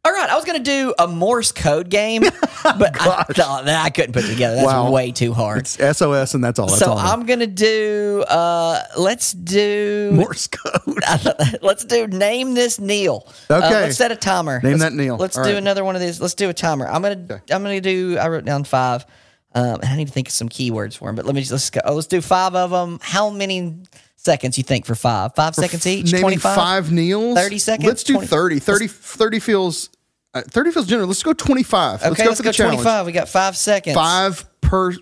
All 0.06 0.12
right, 0.12 0.28
I 0.28 0.34
was 0.36 0.44
gonna 0.44 0.58
do 0.58 0.92
a 0.98 1.08
Morse 1.08 1.50
code 1.50 1.88
game, 1.88 2.20
but 2.62 3.00
I 3.00 3.22
thought 3.22 3.64
that 3.64 3.84
I 3.86 3.88
couldn't 3.88 4.12
put 4.12 4.26
it 4.26 4.28
together. 4.28 4.56
That's 4.56 4.66
Wow. 4.66 4.90
way 4.90 5.12
too 5.12 5.32
hard. 5.32 5.60
It's 5.60 5.78
SOS, 5.78 6.34
and 6.34 6.44
that's 6.44 6.58
all. 6.58 6.66
That's 6.66 6.78
so 6.78 6.90
all. 6.90 6.98
I'm 6.98 7.24
gonna 7.24 7.46
do. 7.46 8.22
Uh, 8.28 8.82
let's 8.98 9.32
do. 9.32 10.10
Morse 10.12 10.46
code. 10.48 10.98
let's 11.62 11.86
do 11.86 12.06
name 12.06 12.52
this 12.52 12.78
Neil. 12.78 13.26
Uh, 13.48 13.54
Okay. 13.64 13.70
let's 13.70 13.96
set 13.96 14.12
a 14.12 14.16
timer. 14.16 14.60
Name 14.60 14.72
Let's- 14.72 14.82
that 14.82 14.92
Neil. 14.92 15.16
Let's 15.16 15.38
All 15.38 15.44
do 15.44 15.52
right. 15.52 15.56
another 15.56 15.84
one 15.86 15.94
of 15.94 16.02
these. 16.02 16.20
Let's 16.20 16.34
do 16.34 16.50
a 16.50 16.54
timer. 16.54 16.86
I'm 16.86 17.00
gonna. 17.00 17.40
I'm 17.50 17.62
gonna 17.62 17.80
do. 17.80 18.18
I 18.18 18.28
wrote 18.28 18.44
down 18.44 18.64
five. 18.64 19.06
Um, 19.54 19.76
and 19.80 19.84
I 19.86 19.96
need 19.96 20.08
to 20.08 20.12
think 20.12 20.28
of 20.28 20.34
some 20.34 20.50
keywords 20.50 20.98
for 20.98 21.08
him, 21.08 21.14
But 21.16 21.24
let 21.24 21.34
me 21.34 21.40
just 21.40 21.52
let's 21.52 21.70
go. 21.70 21.80
Oh, 21.82 21.94
let's 21.94 22.08
do 22.08 22.20
five 22.20 22.54
of 22.54 22.70
them. 22.72 22.98
How 23.00 23.30
many 23.30 23.78
seconds 24.24 24.56
you 24.58 24.64
think 24.64 24.86
for 24.86 24.94
five? 24.94 25.34
Five 25.34 25.54
seconds 25.54 25.86
each. 25.86 26.10
Twenty 26.18 26.36
five. 26.36 26.56
five 26.56 26.92
Neils. 26.92 27.36
30 27.36 27.58
seconds? 27.58 27.86
Let's 27.86 28.02
do 28.04 28.14
20 28.14 28.26
30. 28.26 28.58
30, 28.60 28.86
30 28.88 29.38
feels. 29.40 29.90
Uh, 30.32 30.42
30 30.42 30.70
feels 30.72 30.86
generous. 30.86 31.06
Let's 31.08 31.22
go 31.22 31.32
25. 31.32 32.00
Okay, 32.00 32.08
let's 32.08 32.20
go 32.20 32.28
let's 32.28 32.38
for 32.38 32.42
go 32.44 32.48
the 32.50 32.52
challenge. 32.54 32.74
twenty 32.76 32.84
five. 32.84 33.06
We 33.06 33.12
got 33.12 33.28
five 33.28 33.56
seconds. 33.56 33.94
Five 33.94 34.44
per. 34.60 34.92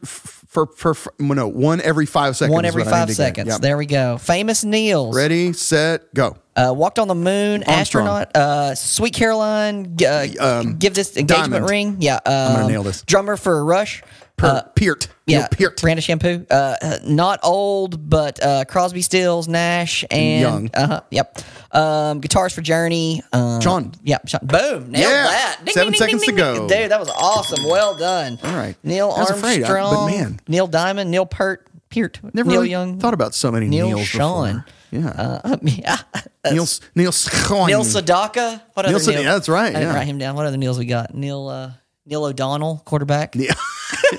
For, 0.53 0.67
for, 0.67 0.93
for 0.93 1.15
no 1.19 1.49
one 1.49 1.81
every 1.81 2.05
five 2.05 2.37
seconds. 2.37 2.53
One 2.53 2.67
every 2.67 2.83
what 2.83 2.93
I 2.93 3.07
need 3.07 3.07
five 3.07 3.17
seconds. 3.17 3.49
Yep. 3.49 3.61
There 3.63 3.79
we 3.79 3.87
go. 3.87 4.19
Famous 4.19 4.65
Neils. 4.65 5.17
Ready, 5.17 5.55
set, 5.55 6.13
go. 6.13 6.37
Uh, 6.55 6.75
walked 6.77 6.99
on 6.99 7.09
the 7.09 7.15
moon. 7.15 7.63
Armstrong. 7.65 8.07
Astronaut. 8.07 8.37
Uh, 8.37 8.75
Sweet 8.75 9.15
Caroline. 9.15 9.97
Uh, 10.07 10.27
Um, 10.39 10.77
give 10.77 10.93
this 10.93 11.17
engagement 11.17 11.53
Diamond. 11.53 11.71
ring. 11.71 11.97
Yeah. 12.01 12.17
Um, 12.17 12.55
gonna 12.57 12.69
nail 12.69 12.83
this. 12.83 13.01
Drummer 13.01 13.39
for 13.39 13.61
a 13.61 13.65
Rush. 13.65 14.03
Per- 14.43 14.71
Peart. 14.75 15.09
Neil 15.27 15.41
Yeah, 15.41 15.47
Peart. 15.49 15.81
brand 15.81 15.99
of 15.99 16.05
shampoo. 16.05 16.45
Uh, 16.51 16.75
uh, 16.83 16.97
not 17.05 17.41
old, 17.45 18.11
but 18.11 18.43
uh, 18.43 18.65
Crosby, 18.65 19.03
Stills, 19.03 19.47
Nash, 19.49 20.05
and 20.11 20.41
Young. 20.41 20.71
Uh 20.75 20.87
huh. 20.87 21.01
Yep. 21.11 21.39
Um, 21.73 22.21
guitars 22.21 22.53
for 22.53 22.61
Journey. 22.61 23.23
Um, 23.33 23.61
Schon. 23.61 23.93
Yep. 24.03 24.29
Schon. 24.29 24.41
Boom. 24.43 24.91
Nailed 24.91 25.11
Yeah. 25.11 25.23
that. 25.25 25.61
Ding, 25.65 25.75
Seven 25.75 25.93
ding, 25.93 25.99
seconds 25.99 26.23
ding, 26.27 26.37
to 26.37 26.43
go. 26.43 26.69
Dude, 26.69 26.91
that 26.91 26.99
was 27.01 27.09
awesome. 27.11 27.65
Well 27.65 27.97
done. 27.97 28.39
All 28.43 28.55
right. 28.55 28.75
Neil 28.83 29.15
afraid, 29.15 29.63
I- 29.63 29.69
but 29.69 30.07
man. 30.09 30.41
Neil 30.49 30.67
Diamond. 30.67 31.11
Neil 31.11 31.25
Pert. 31.27 31.67
Peart. 31.89 32.19
Never 32.35 32.49
Neil 32.49 32.59
really 32.61 32.71
Young. 32.71 32.99
thought 32.99 33.15
about 33.15 33.35
so 33.35 33.53
many 33.53 33.69
Neil 33.69 33.87
Neils 33.89 34.07
Schon. 34.07 34.65
before. 34.65 34.65
Yeah. 34.91 35.09
Uh, 35.45 35.57
yeah. 35.63 35.99
Neil 36.47 36.67
Neil. 36.95 37.05
Neil 37.05 37.11
Sedaka. 37.13 38.61
What 38.75 38.87
Neil 38.87 38.97
other 38.97 38.99
Sed- 38.99 39.15
Neil? 39.15 39.23
yeah, 39.25 39.33
that's 39.35 39.49
right, 39.49 39.75
I 39.75 39.79
didn't 39.81 39.95
write 39.95 40.07
him 40.07 40.19
down. 40.19 40.35
What 40.35 40.47
other 40.47 40.57
Neils 40.57 40.79
we 40.79 40.85
got? 40.87 41.15
Neil. 41.15 41.49
Uh, 41.49 41.71
Neil 42.05 42.25
O'Donnell, 42.25 42.83
quarterback. 42.85 43.35
Yeah. 43.37 43.53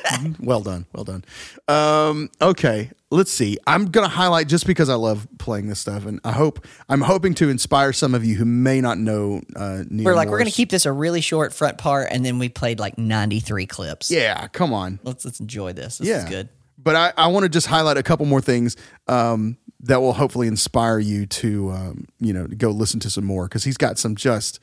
well 0.40 0.62
done. 0.62 0.86
Well 0.94 1.04
done. 1.04 1.24
Um, 1.68 2.30
okay. 2.42 2.92
Let's 3.12 3.32
see. 3.32 3.58
I'm 3.68 3.92
going 3.92 4.08
to 4.08 4.14
highlight 4.14 4.48
just 4.48 4.66
because 4.66 4.90
I 4.90 4.96
love 4.96 5.28
playing 5.38 5.68
this 5.68 5.80
stuff. 5.80 6.06
And 6.06 6.20
I 6.24 6.32
hope, 6.32 6.66
I'm 6.90 7.02
hoping 7.02 7.34
to 7.36 7.50
inspire 7.50 7.94
some 7.94 8.16
of 8.16 8.26
you 8.26 8.36
who 8.36 8.46
may 8.46 8.82
not 8.82 8.98
know 8.98 9.42
uh, 9.56 9.84
Neal 9.90 10.06
We're 10.06 10.16
like, 10.16 10.30
we're 10.30 10.40
going 10.40 10.50
to 10.50 10.56
keep 10.56 10.70
this 10.72 10.86
a 10.86 10.92
really 10.92 11.22
short 11.22 11.54
front 11.54 11.78
part, 11.78 12.08
and 12.12 12.26
then 12.26 12.40
we 12.40 12.50
played 12.50 12.80
like 12.80 12.98
93 12.98 13.68
clips. 13.68 14.10
Yeah. 14.10 14.48
Come 14.48 14.74
on. 14.74 15.00
Let's 15.04 15.26
let's 15.26 15.40
enjoy 15.40 15.74
this. 15.74 16.00
This 16.00 16.08
yeah. 16.08 16.24
is 16.24 16.30
good. 16.30 16.50
But 16.78 16.96
I, 16.96 17.14
I 17.18 17.28
want 17.28 17.44
to 17.44 17.50
just 17.50 17.68
highlight 17.68 17.98
a 17.98 18.04
couple 18.04 18.26
more 18.26 18.42
things 18.42 18.76
um, 19.08 19.58
that 19.82 20.02
will 20.02 20.14
hopefully 20.14 20.48
inspire 20.48 21.00
you 21.00 21.26
to, 21.28 21.72
um, 21.72 22.06
you 22.20 22.34
know, 22.34 22.48
go 22.48 22.72
listen 22.72 23.00
to 23.02 23.10
some 23.10 23.26
more 23.26 23.46
because 23.46 23.64
he's 23.64 23.78
got 23.78 23.98
some 23.98 24.16
just 24.16 24.60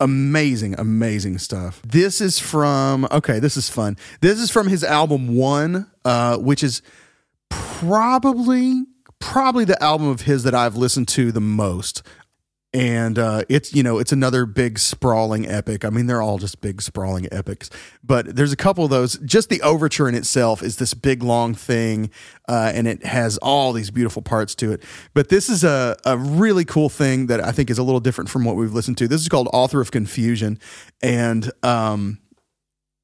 amazing, 0.00 0.74
amazing 0.78 1.38
stuff. 1.38 1.80
This 1.82 2.20
is 2.20 2.38
from, 2.38 3.06
okay, 3.10 3.38
this 3.38 3.56
is 3.56 3.70
fun. 3.70 3.96
This 4.20 4.38
is 4.38 4.50
from 4.50 4.68
his 4.68 4.84
album 4.84 5.34
One, 5.36 5.90
uh, 6.04 6.38
which 6.38 6.62
is 6.62 6.82
probably, 7.48 8.82
probably 9.18 9.64
the 9.64 9.82
album 9.82 10.08
of 10.08 10.22
his 10.22 10.42
that 10.42 10.54
I've 10.54 10.76
listened 10.76 11.08
to 11.08 11.32
the 11.32 11.40
most. 11.40 12.02
And 12.74 13.20
uh, 13.20 13.44
it's 13.48 13.72
you 13.72 13.84
know 13.84 13.98
it's 13.98 14.10
another 14.10 14.46
big 14.46 14.80
sprawling 14.80 15.48
epic. 15.48 15.84
I 15.84 15.90
mean 15.90 16.06
they're 16.06 16.20
all 16.20 16.38
just 16.38 16.60
big 16.60 16.82
sprawling 16.82 17.28
epics, 17.32 17.70
but 18.02 18.34
there's 18.34 18.52
a 18.52 18.56
couple 18.56 18.82
of 18.82 18.90
those. 18.90 19.16
Just 19.18 19.48
the 19.48 19.62
overture 19.62 20.08
in 20.08 20.16
itself 20.16 20.60
is 20.60 20.76
this 20.76 20.92
big 20.92 21.22
long 21.22 21.54
thing, 21.54 22.10
uh, 22.48 22.72
and 22.74 22.88
it 22.88 23.06
has 23.06 23.38
all 23.38 23.72
these 23.72 23.92
beautiful 23.92 24.22
parts 24.22 24.56
to 24.56 24.72
it. 24.72 24.82
But 25.14 25.28
this 25.28 25.48
is 25.48 25.62
a 25.62 25.96
a 26.04 26.18
really 26.18 26.64
cool 26.64 26.88
thing 26.88 27.28
that 27.28 27.40
I 27.40 27.52
think 27.52 27.70
is 27.70 27.78
a 27.78 27.84
little 27.84 28.00
different 28.00 28.28
from 28.28 28.44
what 28.44 28.56
we've 28.56 28.74
listened 28.74 28.98
to. 28.98 29.06
This 29.06 29.20
is 29.20 29.28
called 29.28 29.48
Author 29.52 29.80
of 29.80 29.92
Confusion, 29.92 30.58
and 31.00 31.52
um, 31.62 32.18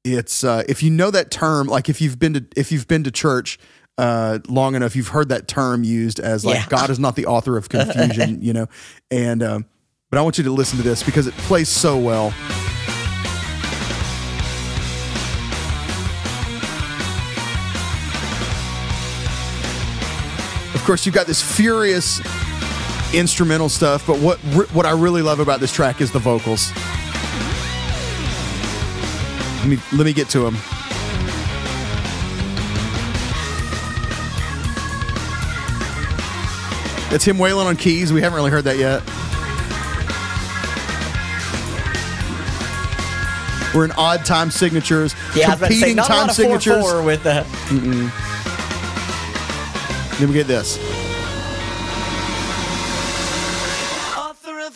it's 0.03 0.43
uh, 0.43 0.63
if 0.67 0.81
you 0.83 0.89
know 0.89 1.11
that 1.11 1.31
term, 1.31 1.67
like 1.67 1.87
if 1.87 2.01
you've 2.01 2.19
been 2.19 2.33
to 2.33 2.45
if 2.55 2.71
you've 2.71 2.87
been 2.87 3.03
to 3.03 3.11
church 3.11 3.59
uh, 4.01 4.39
long 4.49 4.73
enough, 4.73 4.95
you've 4.95 5.09
heard 5.09 5.29
that 5.29 5.47
term 5.47 5.83
used 5.83 6.19
as 6.19 6.43
like 6.43 6.55
Yeah. 6.55 6.65
God 6.69 6.89
is 6.89 6.97
not 6.97 7.15
the 7.15 7.27
author 7.27 7.55
of 7.55 7.69
confusion, 7.69 8.41
you 8.41 8.51
know. 8.51 8.65
And 9.11 9.43
um, 9.43 9.65
but 10.09 10.17
I 10.17 10.23
want 10.23 10.39
you 10.39 10.43
to 10.45 10.51
listen 10.51 10.77
to 10.77 10.83
this 10.83 11.03
because 11.03 11.27
it 11.27 11.35
plays 11.35 11.69
so 11.69 11.99
well. 11.99 12.33
Of 20.73 20.83
course, 20.83 21.05
you've 21.05 21.13
got 21.13 21.27
this 21.27 21.43
furious 21.43 22.21
instrumental 23.13 23.69
stuff, 23.69 24.07
but 24.07 24.17
what 24.17 24.39
what 24.73 24.87
I 24.87 24.93
really 24.93 25.21
love 25.21 25.39
about 25.39 25.59
this 25.59 25.71
track 25.71 26.01
is 26.01 26.11
the 26.11 26.17
vocals. 26.17 26.71
Let 29.59 29.67
me 29.67 29.77
let 29.95 30.05
me 30.05 30.13
get 30.13 30.27
to 30.29 30.39
them. 30.39 30.57
It's 37.13 37.25
him 37.25 37.37
wailing 37.37 37.67
on 37.67 37.75
keys. 37.75 38.13
We 38.13 38.21
haven't 38.21 38.37
really 38.37 38.51
heard 38.51 38.63
that 38.63 38.77
yet. 38.77 39.03
We're 43.75 43.85
in 43.85 43.91
odd 43.93 44.25
time 44.25 44.51
signatures, 44.51 45.15
Yeah, 45.35 45.47
I 45.47 45.49
was 45.51 45.57
about 45.59 45.67
to 45.67 45.73
say, 45.73 45.79
competing 45.79 45.95
not 45.95 46.05
a 46.05 46.09
time 46.09 46.17
lot 46.27 46.29
of 46.29 46.35
4 46.35 46.59
signatures. 46.59 46.91
4 46.91 47.03
with 47.03 47.25
uh, 47.25 47.43
Then 50.19 50.27
we 50.27 50.33
get 50.33 50.47
this. 50.47 50.77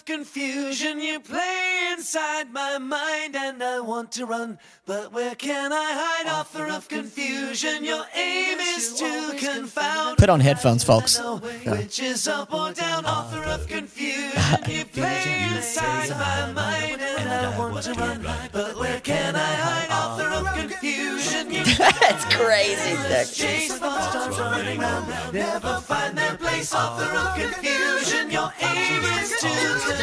Of 0.08 0.18
confusion, 0.18 0.99
you 0.99 1.20
play 1.20 1.89
inside 1.91 2.51
my 2.51 2.78
mind, 2.78 3.36
and 3.36 3.64
I 3.64 3.80
want 3.80 4.12
to 4.14 4.26
run, 4.26 4.60
but 4.86 5.12
where 5.14 5.36
can 5.36 5.72
I 5.74 5.91
hide? 5.93 6.39
Author 6.39 6.68
of 6.68 6.88
confusion, 6.88 7.84
your 7.84 8.06
aim 8.16 8.60
is 8.60 8.93
to 8.93 9.36
confound. 9.38 10.18
Put 10.18 10.30
on 10.30 10.39
headphones, 10.39 10.84
folks. 10.84 11.20
Know 11.20 11.38
Which 11.38 11.99
is 11.99 12.28
up 12.28 12.53
or 12.53 12.72
down? 12.72 13.03
Ah. 13.06 13.26
Author 13.26 13.43
of 13.49 13.68
confusion, 13.76 14.34
you 14.68 14.86
play 14.86 15.47
inside 15.56 16.10
my 16.12 16.51
mind, 16.51 17.01
and 17.01 17.30
I 17.30 17.58
want 17.58 17.84
to 17.84 17.93
run, 17.93 18.26
but 18.51 18.78
where 18.80 18.99
can 18.99 19.36
I 19.36 19.39
hide? 19.39 19.91
Author 19.91 20.30
of 20.30 20.53
confusion, 20.56 21.14
you 21.14 21.14
That's 21.51 22.25
crazy. 22.35 22.93
Nick. 23.09 23.27
chase 23.31 23.77
thoughts, 23.77 24.09
start 24.09 24.37
running 24.39 24.79
round, 24.79 25.07
never 25.33 25.79
find 25.81 26.17
their 26.17 26.35
place. 26.37 26.73
Author 26.73 27.05
of 27.05 27.35
confusion, 27.35 28.31
your 28.31 28.51
aim 28.61 29.03
is 29.03 29.29
to 29.41 29.47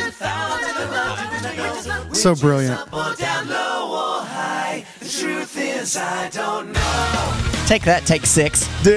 confound. 0.00 0.62
So 2.14 2.34
brilliant. 2.34 2.78
Up 2.78 2.92
or 2.92 3.14
down, 3.16 3.48
low 3.48 3.90
or 3.90 4.24
high. 4.24 4.84
The 5.12 5.18
truth 5.20 5.58
is, 5.58 5.94
I 5.98 6.30
don't 6.30 6.72
know. 6.72 7.38
Take 7.66 7.82
that, 7.84 8.06
take 8.06 8.24
six. 8.24 8.66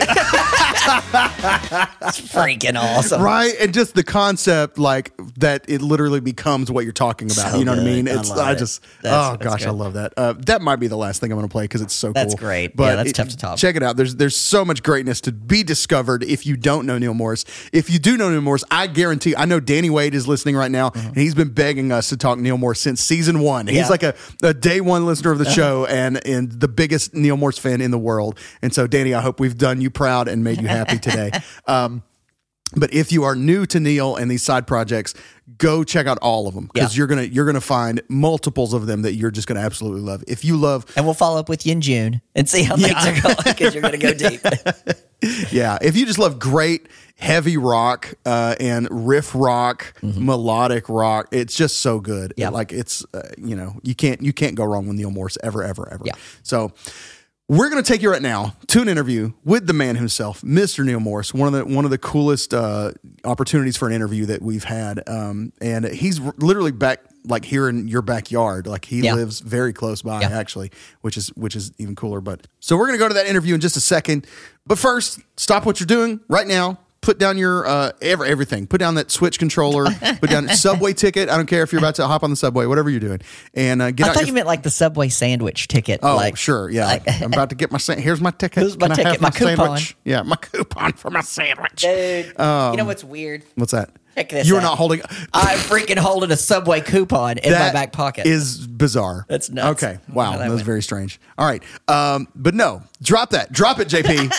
It's 0.88 2.22
freaking 2.22 2.80
awesome. 2.80 3.22
Right, 3.22 3.54
and 3.60 3.74
just 3.74 3.96
the 3.96 4.04
concept, 4.04 4.78
like 4.78 5.12
that, 5.38 5.66
it 5.68 5.82
literally 5.82 6.20
becomes 6.20 6.72
what 6.72 6.84
you're 6.84 6.94
talking 6.94 7.32
about. 7.32 7.52
So 7.52 7.58
you 7.58 7.66
know 7.66 7.72
what 7.72 7.80
I 7.82 7.84
mean? 7.86 8.08
It's 8.08 8.30
love 8.30 8.38
I, 8.40 8.54
just 8.54 8.84
That's- 9.02 9.28
oh 9.28 9.32
that's 9.38 9.44
gosh, 9.44 9.66
I 9.66 9.72
love 9.72 9.94
that. 9.94 10.14
Uh, 10.16 10.34
that 10.46 10.62
might 10.62 10.76
be 10.76 10.86
the 10.88 10.98
last 10.98 11.22
thing 11.22 11.32
I'm 11.32 11.38
going 11.40 11.48
to 11.48 11.52
play 11.52 11.64
because 11.64 11.82
it's 11.82 11.94
so 11.96 12.12
That's 12.12 12.36
cool. 12.36 12.46
great. 12.48 12.72
Yeah, 12.72 12.76
But 12.76 12.96
that's 12.98 13.10
it- 13.10 13.14
tough 13.14 13.30
to 13.30 13.38
top. 13.38 13.58
Check 13.58 13.76
it 13.76 13.82
out. 13.84 13.98
There's 13.98 14.16
there's 14.18 14.36
so 14.36 14.64
much 14.64 14.84
greatness 14.84 15.22
to 15.22 15.32
be 15.32 15.64
discovered 15.64 16.24
if 16.24 16.46
you 16.46 16.56
don't 16.56 16.86
know 16.86 17.00
Neal 17.00 17.16
Morse. 17.16 17.46
If 17.74 17.90
you 17.90 17.98
do 17.98 18.16
know 18.18 18.30
Neal 18.30 18.42
Morse, 18.42 18.64
I 18.70 18.86
guarantee. 18.88 19.36
I 19.36 19.46
know 19.46 19.60
Danny 19.60 19.90
Wade 19.90 20.14
is 20.14 20.28
listening 20.28 20.56
right 20.56 20.72
now, 20.72 20.92
and 20.94 21.18
he's 21.18 21.34
been 21.36 21.50
begging 21.50 21.92
us 21.92 22.10
to 22.10 22.18
talk 22.18 22.38
Neal 22.38 22.58
Morse 22.60 22.80
since 22.80 23.02
season 23.02 23.40
one. 23.40 23.66
He's 23.68 23.76
Mm-hmm. 23.76 23.78
Yeah. 23.78 23.82
Uh-huh. 23.86 23.92
like 23.92 24.04
a, 24.44 24.48
a 24.50 24.54
day 24.54 24.82
one 24.82 25.06
listener 25.08 25.32
of 25.32 25.40
the 25.40 25.50
show 25.50 25.86
and 25.86 26.05
and 26.26 26.52
the 26.52 26.68
biggest 26.68 27.14
Neal 27.14 27.38
Morse 27.38 27.58
fan 27.58 27.82
in 27.82 27.92
the 27.92 27.98
world. 27.98 28.38
And 28.62 28.74
so, 28.74 28.88
Danny, 28.88 29.14
I 29.14 29.22
hope 29.22 29.40
we've 29.40 29.58
done 29.58 29.82
you 29.82 29.90
proud 29.90 30.28
and 30.28 30.44
made 30.44 30.62
you 30.62 30.68
happy 30.68 31.00
today. 31.00 31.32
Um, 31.68 32.04
but 32.76 32.94
if 32.94 33.12
you 33.12 33.24
are 33.24 33.36
new 33.36 33.66
to 33.68 33.80
Neal 33.80 34.16
and 34.16 34.30
these 34.30 34.42
side 34.44 34.66
projects, 34.68 35.14
go 35.58 35.84
check 35.84 36.08
out 36.08 36.18
all 36.18 36.48
of 36.48 36.56
them 36.56 36.70
because 36.74 36.94
Yeah. 36.96 36.98
you're 37.00 37.08
gonna 37.08 37.22
you're 37.24 37.46
gonna 37.46 37.62
find 37.62 38.02
multiples 38.10 38.74
of 38.74 38.86
them 38.88 39.04
that 39.04 39.14
you're 39.14 39.30
just 39.32 39.48
gonna 39.48 39.60
absolutely 39.62 40.02
love. 40.02 40.24
If 40.28 40.44
you 40.44 40.58
love, 40.58 40.86
And 40.98 41.06
we'll 41.06 41.14
follow 41.14 41.40
up 41.40 41.48
with 41.48 41.66
you 41.66 41.72
in 41.74 41.82
June 41.82 42.22
and 42.36 42.50
see 42.50 42.64
how 42.64 42.76
things 42.76 42.92
are 43.06 43.22
going 43.22 43.36
because 43.46 43.74
you're 43.76 43.82
going 43.84 44.00
to 44.00 44.00
go 44.00 44.14
deep. 44.30 44.42
yeah, 45.52 45.78
if 45.82 45.96
you 45.96 46.06
just 46.06 46.20
love 46.20 46.40
great 46.40 46.88
heavy 47.18 47.58
rock 47.58 48.14
uh, 48.26 48.56
and 48.60 48.88
riff 48.92 49.34
rock, 49.34 49.94
melodic 50.04 50.90
rock, 50.90 51.28
it's 51.32 51.56
just 51.56 51.80
so 51.80 52.00
good. 52.00 52.32
Mm-hmm. 52.32 52.42
Yeah. 52.42 52.50
like 52.50 52.72
it's 52.74 53.06
uh, 53.14 53.22
you 53.38 53.56
know 53.56 53.80
you 53.84 53.96
can't 53.96 54.22
you 54.22 54.34
can't 54.34 54.56
go 54.56 54.66
wrong 54.66 54.88
with 54.88 54.98
Neal 54.98 55.12
Morse 55.12 55.38
ever 55.44 55.64
ever 55.64 55.88
ever. 55.92 56.04
Yeah. 56.06 56.14
So. 56.44 56.72
We're 57.48 57.70
going 57.70 57.84
to 57.84 57.88
take 57.88 58.02
you 58.02 58.10
right 58.10 58.24
now 58.24 58.56
to 58.70 58.82
an 58.82 58.90
interview 58.90 59.34
with 59.44 59.68
the 59.68 59.74
man 59.74 59.98
himself, 59.98 60.42
Mr. 60.42 60.84
Neal 60.84 61.00
Morse. 61.00 61.32
One 61.32 61.46
of 61.48 61.54
the 61.54 61.76
one 61.76 61.86
of 61.86 61.92
the 61.92 62.00
coolest 62.00 62.56
uh, 62.56 62.94
opportunities 63.24 63.78
for 63.78 63.88
an 63.88 63.94
interview 63.94 64.26
that 64.26 64.42
we've 64.42 64.64
had, 64.64 65.08
um, 65.08 65.54
and 65.62 65.86
he's 65.86 66.20
r- 66.20 66.34
literally 66.40 66.72
back 66.72 67.02
like 67.24 67.46
here 67.46 67.70
in 67.70 67.88
your 67.88 68.02
backyard. 68.02 68.66
Like 68.66 68.86
he 68.86 69.02
Yeah. 69.02 69.14
lives 69.14 69.42
very 69.42 69.74
close 69.74 70.02
by, 70.02 70.22
Yeah. 70.22 70.30
actually, 70.36 70.72
which 71.02 71.18
is 71.18 71.28
which 71.36 71.56
is 71.56 71.72
even 71.78 71.94
cooler. 71.96 72.20
But 72.20 72.48
so 72.62 72.76
we're 72.78 72.88
going 72.88 72.98
to 72.98 73.04
go 73.04 73.10
to 73.10 73.14
that 73.14 73.28
interview 73.28 73.54
in 73.54 73.62
just 73.62 73.78
a 73.78 73.80
second. 73.82 74.26
But 74.66 74.80
first, 74.80 75.20
stop 75.38 75.68
what 75.68 75.80
you're 75.80 75.86
doing 75.86 76.22
right 76.28 76.48
now. 76.48 76.80
Put 77.06 77.20
down 77.20 77.38
your 77.38 77.68
uh, 77.68 77.92
every, 78.02 78.28
everything. 78.30 78.66
Put 78.66 78.80
down 78.80 78.96
that 78.96 79.12
Switch 79.12 79.38
controller. 79.38 79.86
put 80.20 80.32
down 80.32 80.50
a 80.50 80.56
subway 80.56 80.92
ticket. 80.94 81.30
I 81.30 81.38
don't 81.38 81.46
care 81.46 81.62
if 81.62 81.72
you're 81.72 81.78
about 81.78 81.94
to 81.96 82.08
hop 82.08 82.24
on 82.24 82.32
the 82.32 82.36
subway, 82.36 82.66
whatever 82.66 82.90
you're 82.90 83.00
doing, 83.00 83.22
and 83.54 83.80
uh, 83.80 83.92
get 83.92 84.08
I 84.10 84.14
thought 84.14 84.22
your 84.22 84.28
you 84.30 84.34
meant 84.34 84.48
like 84.48 84.64
the 84.64 84.72
Subway 84.72 85.10
sandwich 85.10 85.68
ticket. 85.68 86.00
Oh, 86.02 86.16
like, 86.16 86.36
sure. 86.36 86.68
Yeah. 86.68 86.88
like- 86.88 87.04
I'm 87.22 87.32
about 87.32 87.50
to 87.52 87.56
get 87.56 87.72
my, 87.72 87.78
sa- 87.78 87.94
here's 87.94 88.22
my 88.22 88.32
ticket. 88.32 88.62
Here's 88.64 88.76
my 88.80 88.88
Can 88.88 88.92
I 88.94 88.96
ticket, 88.96 89.12
have 89.12 89.22
my 89.22 89.30
coupon. 89.30 89.56
Sandwich? 89.58 89.96
Yeah, 90.04 90.24
my 90.24 90.36
coupon 90.42 90.94
for 90.94 91.12
my 91.12 91.22
sandwich. 91.22 91.76
Dude, 91.84 92.26
you 92.26 92.34
know 92.40 92.86
what's 92.86 93.04
weird? 93.04 93.44
What's 93.54 93.74
that? 93.74 93.92
Check 94.16 94.30
this 94.30 94.48
You're 94.48 94.58
out. 94.58 94.64
not 94.64 94.78
holding. 94.80 95.02
I'm 95.32 95.60
freaking 95.60 95.98
holding 96.00 96.32
a 96.32 96.38
Subway 96.38 96.82
coupon 96.82 97.38
in 97.38 97.52
my 97.52 97.72
back 97.72 97.92
pocket. 97.92 98.26
Is 98.26 98.66
bizarre. 98.66 99.28
That's 99.30 99.52
nuts. 99.52 99.84
Okay. 99.84 100.00
Wow. 100.12 100.32
that 100.32 100.38
That 100.40 100.46
was 100.50 100.56
went. 100.56 100.66
very 100.66 100.82
strange. 100.82 101.20
All 101.38 101.46
right. 101.48 101.62
Um, 101.88 102.28
but 102.34 102.56
no, 102.56 102.82
drop 103.04 103.30
that. 103.30 103.52
Drop 103.52 103.80
it, 103.80 103.90
JP. 103.90 104.32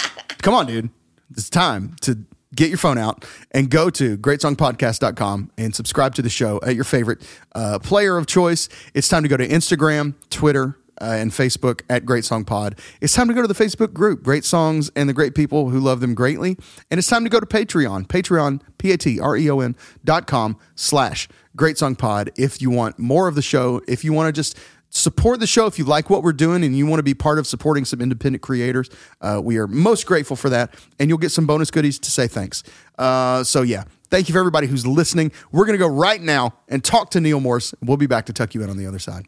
Come 0.42 0.54
on, 0.54 0.66
dude. 0.66 0.90
It's 1.30 1.48
time 1.50 1.94
to 2.00 2.18
get 2.56 2.68
your 2.68 2.78
phone 2.78 2.98
out 2.98 3.24
and 3.52 3.70
go 3.70 3.90
to 3.90 4.16
greatsongpodcast.com 4.18 5.50
and 5.56 5.74
subscribe 5.74 6.14
to 6.16 6.22
the 6.22 6.30
show 6.30 6.58
at 6.66 6.74
your 6.74 6.84
favorite 6.84 7.22
uh, 7.54 7.78
player 7.78 8.16
of 8.16 8.26
choice. 8.26 8.68
It's 8.94 9.08
time 9.08 9.22
to 9.22 9.28
go 9.28 9.36
to 9.36 9.46
Instagram, 9.46 10.14
Twitter, 10.30 10.76
uh, 11.00 11.04
and 11.04 11.30
Facebook 11.30 11.82
at 11.90 12.06
Great 12.06 12.24
Song 12.24 12.44
Pod. 12.44 12.78
It's 13.00 13.12
time 13.12 13.28
to 13.28 13.34
go 13.34 13.42
to 13.42 13.48
the 13.48 13.54
Facebook 13.54 13.92
group, 13.92 14.22
Great 14.22 14.44
Songs 14.44 14.90
and 14.96 15.08
the 15.08 15.12
Great 15.12 15.34
People 15.34 15.70
Who 15.70 15.78
Love 15.78 16.00
Them 16.00 16.14
Greatly. 16.14 16.56
And 16.90 16.98
it's 16.98 17.08
time 17.08 17.24
to 17.24 17.30
go 17.30 17.40
to 17.40 17.46
Patreon, 17.46 18.06
Patreon, 18.06 18.60
P-A-T-R-E-O-N 18.78 19.76
E 19.78 19.98
dot 20.04 20.26
com 20.26 20.58
slash 20.74 21.28
Great 21.54 21.78
Song 21.78 21.96
Pod 21.96 22.30
if 22.36 22.60
you 22.60 22.70
want 22.70 22.98
more 22.98 23.28
of 23.28 23.34
the 23.34 23.42
show, 23.42 23.80
if 23.88 24.04
you 24.04 24.12
want 24.12 24.28
to 24.28 24.32
just 24.32 24.58
support 24.96 25.40
the 25.40 25.46
show 25.46 25.66
if 25.66 25.78
you 25.78 25.84
like 25.84 26.08
what 26.10 26.22
we're 26.22 26.32
doing 26.32 26.64
and 26.64 26.76
you 26.76 26.86
want 26.86 26.98
to 26.98 27.02
be 27.04 27.14
part 27.14 27.38
of 27.38 27.46
supporting 27.46 27.84
some 27.84 28.00
independent 28.00 28.42
creators 28.42 28.88
uh, 29.20 29.40
we 29.42 29.58
are 29.58 29.66
most 29.66 30.06
grateful 30.06 30.36
for 30.36 30.48
that 30.48 30.74
and 30.98 31.08
you'll 31.08 31.18
get 31.18 31.30
some 31.30 31.46
bonus 31.46 31.70
goodies 31.70 31.98
to 31.98 32.10
say 32.10 32.26
thanks 32.26 32.62
uh, 32.98 33.44
so 33.44 33.62
yeah 33.62 33.84
thank 34.10 34.28
you 34.28 34.32
for 34.32 34.38
everybody 34.38 34.66
who's 34.66 34.86
listening 34.86 35.30
we're 35.52 35.66
going 35.66 35.78
to 35.78 35.84
go 35.84 35.88
right 35.88 36.22
now 36.22 36.54
and 36.68 36.82
talk 36.82 37.10
to 37.10 37.20
neal 37.20 37.40
morse 37.40 37.74
we'll 37.82 37.96
be 37.96 38.06
back 38.06 38.26
to 38.26 38.32
tuck 38.32 38.54
you 38.54 38.62
in 38.62 38.70
on 38.70 38.76
the 38.76 38.86
other 38.86 38.98
side 38.98 39.26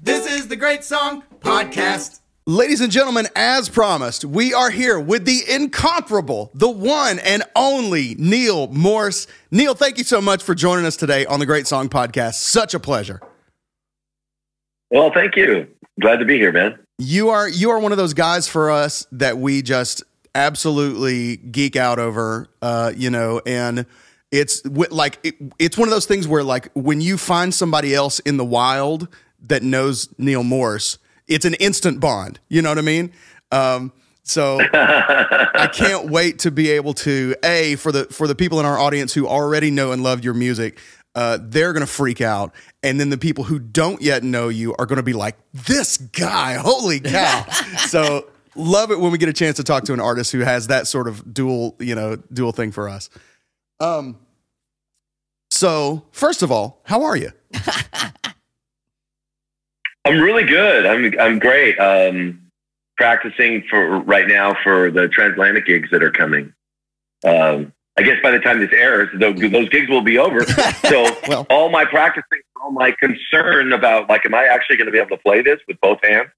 This 0.00 0.26
is 0.30 0.48
the 0.48 0.56
Great 0.56 0.84
Song 0.84 1.22
Podcast. 1.40 2.20
Ladies 2.48 2.80
and 2.80 2.92
gentlemen, 2.92 3.26
as 3.34 3.68
promised, 3.68 4.24
we 4.24 4.54
are 4.54 4.70
here 4.70 5.00
with 5.00 5.24
the 5.24 5.40
incomparable, 5.48 6.50
the 6.54 6.68
one 6.68 7.18
and 7.18 7.42
only 7.56 8.14
Neal 8.18 8.68
Morse. 8.68 9.26
Neal, 9.50 9.74
thank 9.74 9.98
you 9.98 10.04
so 10.04 10.20
much 10.20 10.44
for 10.44 10.54
joining 10.54 10.84
us 10.86 10.96
today 10.96 11.26
on 11.26 11.40
the 11.40 11.46
Great 11.46 11.66
Song 11.66 11.88
Podcast. 11.88 12.34
Such 12.34 12.72
a 12.72 12.78
pleasure. 12.78 13.20
Well, 14.90 15.10
thank 15.12 15.36
you. 15.36 15.68
Glad 16.00 16.18
to 16.18 16.24
be 16.24 16.36
here, 16.36 16.52
man. 16.52 16.78
You 16.98 17.30
are 17.30 17.48
you 17.48 17.70
are 17.70 17.78
one 17.78 17.92
of 17.92 17.98
those 17.98 18.14
guys 18.14 18.48
for 18.48 18.70
us 18.70 19.06
that 19.12 19.38
we 19.38 19.62
just 19.62 20.02
absolutely 20.34 21.36
geek 21.36 21.76
out 21.76 21.98
over, 21.98 22.48
uh, 22.62 22.92
you 22.94 23.10
know, 23.10 23.40
and 23.46 23.86
it's 24.30 24.64
like 24.64 25.18
it, 25.22 25.34
it's 25.58 25.78
one 25.78 25.88
of 25.88 25.92
those 25.92 26.06
things 26.06 26.28
where 26.28 26.42
like 26.42 26.70
when 26.74 27.00
you 27.00 27.18
find 27.18 27.54
somebody 27.54 27.94
else 27.94 28.18
in 28.20 28.36
the 28.36 28.44
wild 28.44 29.08
that 29.46 29.62
knows 29.62 30.08
Neal 30.18 30.42
Morse, 30.42 30.98
it's 31.26 31.44
an 31.44 31.54
instant 31.54 32.00
bond. 32.00 32.38
You 32.48 32.62
know 32.62 32.68
what 32.70 32.78
I 32.78 32.82
mean? 32.82 33.12
Um, 33.50 33.92
so 34.22 34.58
I 34.72 35.70
can't 35.72 36.10
wait 36.10 36.40
to 36.40 36.50
be 36.50 36.70
able 36.72 36.94
to 36.94 37.34
a 37.44 37.76
for 37.76 37.92
the 37.92 38.04
for 38.06 38.26
the 38.26 38.34
people 38.34 38.58
in 38.60 38.66
our 38.66 38.78
audience 38.78 39.14
who 39.14 39.26
already 39.26 39.70
know 39.70 39.92
and 39.92 40.02
love 40.02 40.24
your 40.24 40.34
music. 40.34 40.78
Uh, 41.16 41.38
they're 41.40 41.72
gonna 41.72 41.86
freak 41.86 42.20
out, 42.20 42.52
and 42.82 43.00
then 43.00 43.08
the 43.08 43.16
people 43.16 43.42
who 43.42 43.58
don't 43.58 44.02
yet 44.02 44.22
know 44.22 44.48
you 44.48 44.76
are 44.78 44.84
gonna 44.84 45.02
be 45.02 45.14
like, 45.14 45.34
"This 45.54 45.96
guy, 45.96 46.54
holy 46.54 47.00
cow!" 47.00 47.46
so 47.88 48.28
love 48.54 48.90
it 48.90 49.00
when 49.00 49.10
we 49.10 49.18
get 49.18 49.30
a 49.30 49.32
chance 49.32 49.56
to 49.56 49.64
talk 49.64 49.84
to 49.84 49.94
an 49.94 50.00
artist 50.00 50.30
who 50.30 50.40
has 50.40 50.66
that 50.66 50.86
sort 50.86 51.08
of 51.08 51.32
dual, 51.32 51.74
you 51.78 51.94
know, 51.94 52.16
dual 52.32 52.52
thing 52.52 52.70
for 52.70 52.86
us. 52.88 53.08
Um. 53.80 54.18
So 55.50 56.04
first 56.12 56.42
of 56.42 56.52
all, 56.52 56.82
how 56.84 57.02
are 57.04 57.16
you? 57.16 57.32
I'm 60.04 60.20
really 60.20 60.44
good. 60.44 60.84
I'm 60.84 61.18
I'm 61.18 61.38
great. 61.38 61.78
Um, 61.78 62.42
practicing 62.98 63.64
for 63.70 64.00
right 64.00 64.28
now 64.28 64.54
for 64.62 64.90
the 64.90 65.08
transatlantic 65.08 65.64
gigs 65.66 65.90
that 65.92 66.02
are 66.02 66.10
coming. 66.10 66.52
Um, 67.24 67.72
I 67.98 68.02
guess 68.02 68.16
by 68.22 68.30
the 68.30 68.38
time 68.40 68.60
this 68.60 68.70
airs, 68.72 69.08
those, 69.18 69.38
those 69.50 69.68
gigs 69.70 69.88
will 69.88 70.02
be 70.02 70.18
over. 70.18 70.40
So 70.86 71.16
Well. 71.28 71.46
all 71.50 71.68
my 71.70 71.84
practicing, 71.84 72.40
all 72.62 72.70
my 72.70 72.92
concern 73.00 73.72
about 73.72 74.08
like, 74.08 74.24
am 74.26 74.34
I 74.34 74.44
actually 74.44 74.76
going 74.76 74.86
to 74.86 74.92
be 74.92 74.98
able 74.98 75.16
to 75.16 75.22
play 75.22 75.42
this 75.42 75.58
with 75.66 75.80
both 75.80 75.98
hands? 76.04 76.28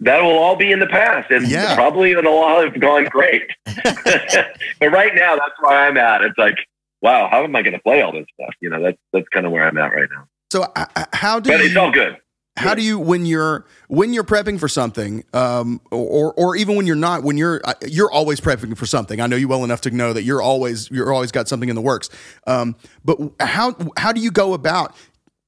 That 0.00 0.20
will 0.22 0.38
all 0.38 0.56
be 0.56 0.72
in 0.72 0.80
the 0.80 0.86
past, 0.88 1.30
and 1.30 1.46
Yeah. 1.48 1.74
probably 1.76 2.10
it'll 2.12 2.26
all 2.36 2.60
have 2.62 2.78
gone 2.80 3.04
great. 3.04 3.44
but 3.64 4.90
right 4.90 5.14
now, 5.14 5.36
that's 5.36 5.54
where 5.60 5.76
I'm 5.86 5.96
at. 5.96 6.22
It's 6.22 6.36
like, 6.36 6.56
wow, 7.00 7.28
how 7.30 7.44
am 7.44 7.54
I 7.54 7.62
going 7.62 7.74
to 7.74 7.78
play 7.78 8.02
all 8.02 8.12
this 8.12 8.26
stuff? 8.34 8.54
You 8.60 8.70
know, 8.70 8.82
that's 8.82 8.98
that's 9.12 9.28
kind 9.28 9.46
of 9.46 9.52
where 9.52 9.66
I'm 9.66 9.78
at 9.78 9.92
right 9.94 10.08
now. 10.12 10.24
So 10.52 10.62
uh, 10.62 10.86
uh, 10.96 11.04
how 11.12 11.38
do 11.40 11.50
But 11.50 11.60
you? 11.60 11.66
it's 11.66 11.76
all 11.76 11.92
good. 11.92 12.16
How 12.56 12.74
do 12.74 12.82
you 12.82 12.98
when 12.98 13.26
you're 13.26 13.66
when 13.88 14.12
you're 14.12 14.24
prepping 14.24 14.60
for 14.60 14.68
something 14.68 15.24
um, 15.32 15.80
or 15.90 16.32
or 16.34 16.54
even 16.54 16.76
when 16.76 16.86
you're 16.86 16.94
not 16.94 17.24
when 17.24 17.36
you're 17.36 17.60
uh, 17.64 17.74
you're 17.86 18.10
always 18.10 18.40
prepping 18.40 18.76
for 18.76 18.86
something. 18.86 19.20
I 19.20 19.26
know 19.26 19.36
you 19.36 19.48
well 19.48 19.64
enough 19.64 19.80
to 19.82 19.90
know 19.90 20.12
that 20.12 20.22
you're 20.22 20.40
always 20.40 20.88
you're 20.90 21.12
always 21.12 21.32
got 21.32 21.48
something 21.48 21.68
in 21.68 21.74
the 21.74 21.82
works. 21.82 22.10
Um, 22.46 22.76
but 23.04 23.18
how 23.40 23.74
how 23.96 24.12
do 24.12 24.20
you 24.20 24.30
go 24.30 24.54
about 24.54 24.94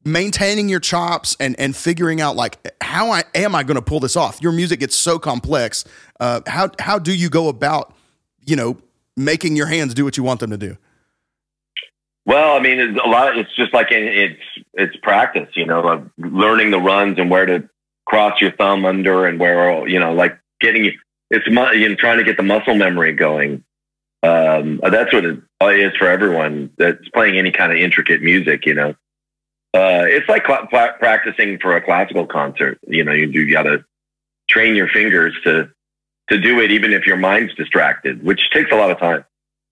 maintaining 0.05 0.69
your 0.69 0.81
chops 0.81 1.37
and 1.39 1.59
and 1.61 1.77
figuring 1.77 2.21
out 2.21 2.35
like 2.35 2.59
how 2.81 3.11
I, 3.11 3.25
am 3.35 3.55
i 3.55 3.63
going 3.63 3.77
to 3.77 3.83
pull 3.83 4.01
this 4.01 4.17
off? 4.17 4.43
Your 4.43 4.53
music 4.53 4.81
gets 4.81 4.97
so 4.97 5.19
complex. 5.19 5.85
Uh, 6.19 6.41
how 6.49 6.71
how 6.81 6.99
do 6.99 7.15
you 7.15 7.29
go 7.29 7.49
about 7.49 7.95
you 8.45 8.57
know 8.57 8.79
making 9.17 9.55
your 9.55 9.67
hands 9.67 9.95
do 9.95 10.05
what 10.05 10.17
you 10.17 10.25
want 10.25 10.41
them 10.41 10.51
to 10.51 10.59
do 10.59 10.77
Well, 12.27 12.57
I 12.57 12.61
mean, 12.61 12.81
it's 12.81 12.99
a 13.03 13.09
lot. 13.09 13.33
Of, 13.33 13.39
It's 13.39 13.55
just 13.57 13.73
like 13.73 13.93
in- 13.93 14.03
it's 14.09 14.43
it's 14.75 14.97
practice, 14.97 15.49
you 15.55 15.65
know, 15.65 15.81
of 15.89 16.11
learning 16.19 16.73
the 16.73 16.81
runs 16.81 17.19
and 17.19 17.31
where 17.31 17.47
to 17.47 17.69
cross 18.05 18.41
your 18.41 18.51
thumb 18.53 18.85
under 18.85 19.27
and 19.27 19.39
where 19.39 19.87
you 19.89 20.01
know, 20.01 20.13
like 20.13 20.39
getting 20.61 20.93
it's 21.31 21.47
you 21.47 21.89
know, 21.89 21.95
trying 21.95 22.19
to 22.19 22.25
get 22.25 22.37
the 22.37 22.43
muscle 22.43 22.75
memory 22.75 23.13
going. 23.13 23.65
Um, 24.23 24.81
that's 24.83 25.13
what 25.13 25.25
it 25.25 25.41
is 25.61 25.97
for 25.97 26.09
everyone 26.09 26.71
that's 26.77 27.09
playing 27.11 27.39
any 27.39 27.53
kind 27.53 27.71
of 27.71 27.79
intricate 27.79 28.23
music. 28.23 28.67
You 28.67 28.75
know, 28.75 28.91
uh, 29.73 30.05
it's 30.09 30.29
like 30.29 30.45
pla- 30.45 30.93
practicing 30.99 31.59
for 31.61 31.77
a 31.77 31.81
classical 31.81 32.27
concert. 32.27 32.79
You 32.89 33.05
know, 33.05 33.13
you 33.13 33.31
do 33.31 33.49
got 33.51 33.65
to 33.65 33.85
train 34.49 34.75
your 34.75 34.89
fingers 34.89 35.37
to 35.45 35.71
to 36.29 36.39
do 36.41 36.61
it, 36.61 36.73
even 36.73 36.93
if 36.93 37.07
your 37.07 37.17
mind's 37.19 37.55
distracted, 37.55 38.25
which 38.25 38.51
takes 38.51 38.73
a 38.73 38.75
lot 38.75 38.91
of 38.91 38.99
time. 38.99 39.25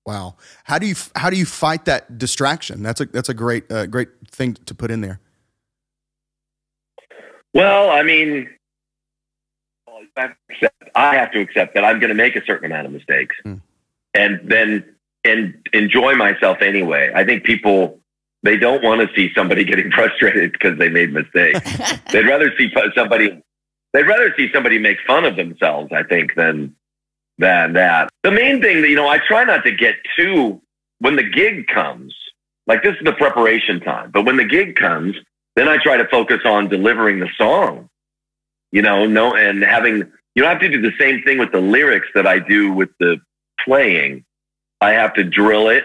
Wow. 0.07 0.37
How 0.65 0.79
do 0.79 0.87
you 0.87 0.95
how 1.17 1.31
do 1.31 1.37
you 1.37 1.47
fight 1.47 1.87
that 1.87 2.19
distraction? 2.19 2.83
That's 2.83 3.01
a 3.01 3.07
that's 3.07 3.29
a 3.29 3.35
great 3.35 3.71
uh, 3.73 3.87
great 3.87 4.09
thing 4.31 4.55
to 4.67 4.75
put 4.75 4.91
in 4.91 5.01
there. 5.01 5.21
Well, 7.55 7.91
I 7.91 8.03
mean, 8.03 8.49
I 10.17 10.21
have 10.21 10.31
to 10.31 10.37
accept- 10.55 10.91
I 10.95 11.15
have 11.17 11.33
to 11.33 11.41
accept 11.41 11.75
that 11.75 11.85
I'm 11.85 11.99
going 12.01 12.09
to 12.09 12.15
make 12.15 12.37
a 12.37 12.45
certain 12.45 12.67
amount 12.67 12.87
of 12.87 12.93
mistakes, 12.93 13.35
Hmm. 13.43 13.55
and 14.13 14.41
then 14.45 14.85
and 15.25 15.55
enjoy 15.73 16.15
myself 16.15 16.59
anyway. 16.61 17.11
I 17.15 17.25
think 17.25 17.45
people 17.45 17.99
they 18.43 18.59
don't 18.59 18.83
want 18.85 19.01
to 19.01 19.15
see 19.17 19.33
somebody 19.35 19.65
getting 19.73 19.91
frustrated 19.91 20.53
because 20.53 20.79
they 20.79 20.91
made 20.91 21.13
mistakes. 21.13 21.61
they'd 22.13 22.27
rather 22.27 22.53
see 22.59 22.71
somebody 22.95 23.43
they'd 23.95 24.07
rather 24.07 24.35
see 24.37 24.51
somebody 24.53 24.79
make 24.79 24.99
fun 25.07 25.25
of 25.25 25.37
themselves. 25.37 25.91
I 25.93 26.03
think 26.03 26.35
than 26.35 26.75
than 27.39 27.75
that. 27.75 28.11
The 28.23 28.31
main 28.31 28.61
thing 28.61 28.83
that 28.83 28.89
you 28.89 28.97
know, 28.97 29.09
I 29.09 29.19
try 29.19 29.45
not 29.45 29.65
to 29.65 29.73
get 29.73 29.97
too 30.17 30.61
when 31.01 31.17
the 31.17 31.23
gig 31.23 31.67
comes. 31.67 32.15
Like 32.67 32.83
this 32.83 32.95
is 32.97 33.05
the 33.05 33.13
preparation 33.13 33.81
time, 33.81 34.11
but 34.11 34.25
when 34.25 34.37
the 34.39 34.45
gig 34.45 34.77
comes, 34.77 35.17
then 35.55 35.69
I 35.69 35.77
try 35.77 35.99
to 35.99 36.09
focus 36.09 36.41
on 36.45 36.69
delivering 36.69 37.21
the 37.21 37.29
song. 37.37 37.91
You 38.73 38.83
know, 38.83 39.07
no, 39.07 39.35
and 39.35 39.63
having 39.63 40.11
you 40.35 40.43
don't 40.43 40.51
have 40.51 40.61
to 40.61 40.69
do 40.69 40.81
the 40.81 40.97
same 40.99 41.23
thing 41.23 41.39
with 41.39 41.53
the 41.53 41.61
lyrics 41.61 42.09
that 42.15 42.27
I 42.27 42.39
do 42.39 42.73
with 42.73 42.91
the 42.99 43.19
playing. 43.65 44.25
I 44.81 44.93
have 44.93 45.15
to 45.15 45.25
drill 45.25 45.69
it 45.69 45.85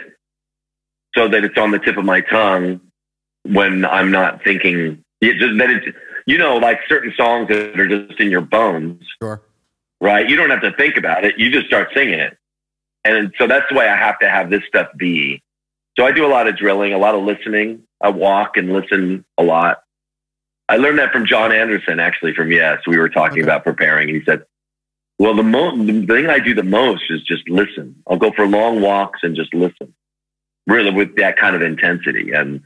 so 1.16 1.28
that 1.28 1.44
it's 1.44 1.58
on 1.58 1.72
the 1.72 1.80
tip 1.80 1.98
of 1.98 2.06
my 2.06 2.22
tongue 2.22 2.82
when 3.44 3.86
I'm 3.86 4.12
not 4.12 4.44
thinking. 4.44 5.04
It 5.22 5.38
just 5.38 5.58
that 5.58 5.70
it, 5.70 5.96
you 6.26 6.38
know, 6.38 6.58
like 6.58 6.80
certain 6.88 7.14
songs 7.18 7.50
that 7.50 7.80
are 7.80 7.88
just 7.88 8.20
in 8.20 8.30
your 8.32 8.42
bones, 8.42 9.04
Sure. 9.22 9.42
Right? 10.02 10.30
You 10.30 10.36
don't 10.38 10.50
have 10.50 10.62
to 10.62 10.72
think 10.72 10.96
about 10.98 11.26
it. 11.26 11.38
You 11.38 11.52
just 11.52 11.68
start 11.68 11.90
singing 11.94 12.20
it, 12.20 12.38
and 13.04 13.34
so 13.38 13.48
that's 13.48 13.66
the 13.70 13.76
way 13.76 13.88
I 13.88 13.98
have 13.98 14.20
to 14.20 14.30
have 14.30 14.50
this 14.50 14.64
stuff 14.68 14.88
be. 14.98 15.44
So 15.98 16.06
I 16.06 16.12
do 16.14 16.26
a 16.26 16.32
lot 16.32 16.48
of 16.48 16.56
drilling, 16.58 16.94
a 16.94 16.98
lot 16.98 17.16
of 17.16 17.24
listening. 17.24 17.84
I 18.02 18.10
walk 18.10 18.56
and 18.56 18.72
listen 18.72 19.26
a 19.38 19.44
lot. 19.44 19.82
I 20.70 20.78
learned 20.78 21.00
that 21.00 21.12
from 21.12 21.26
Jon 21.26 21.52
Anderson, 21.52 22.00
actually, 22.00 22.34
from 22.34 22.52
Yes. 22.52 22.80
We 22.88 22.98
were 22.98 23.10
talking 23.10 23.40
Okay. 23.40 23.44
about 23.44 23.64
preparing, 23.66 24.08
and 24.08 24.18
he 24.18 24.24
said, 24.24 24.44
"Well, 25.18 25.34
the 25.34 25.44
mo- 25.44 25.76
the 25.84 26.06
thing 26.06 26.30
I 26.30 26.40
do 26.40 26.54
the 26.54 26.64
most 26.64 27.04
is 27.10 27.22
just 27.24 27.50
listen. 27.50 27.96
I'll 28.08 28.18
go 28.18 28.32
for 28.32 28.48
long 28.48 28.80
walks 28.80 29.20
and 29.24 29.36
just 29.36 29.54
listen, 29.54 29.94
really 30.68 30.92
with 30.92 31.18
that 31.18 31.36
kind 31.36 31.56
of 31.58 31.62
intensity." 31.62 32.32
And 32.32 32.62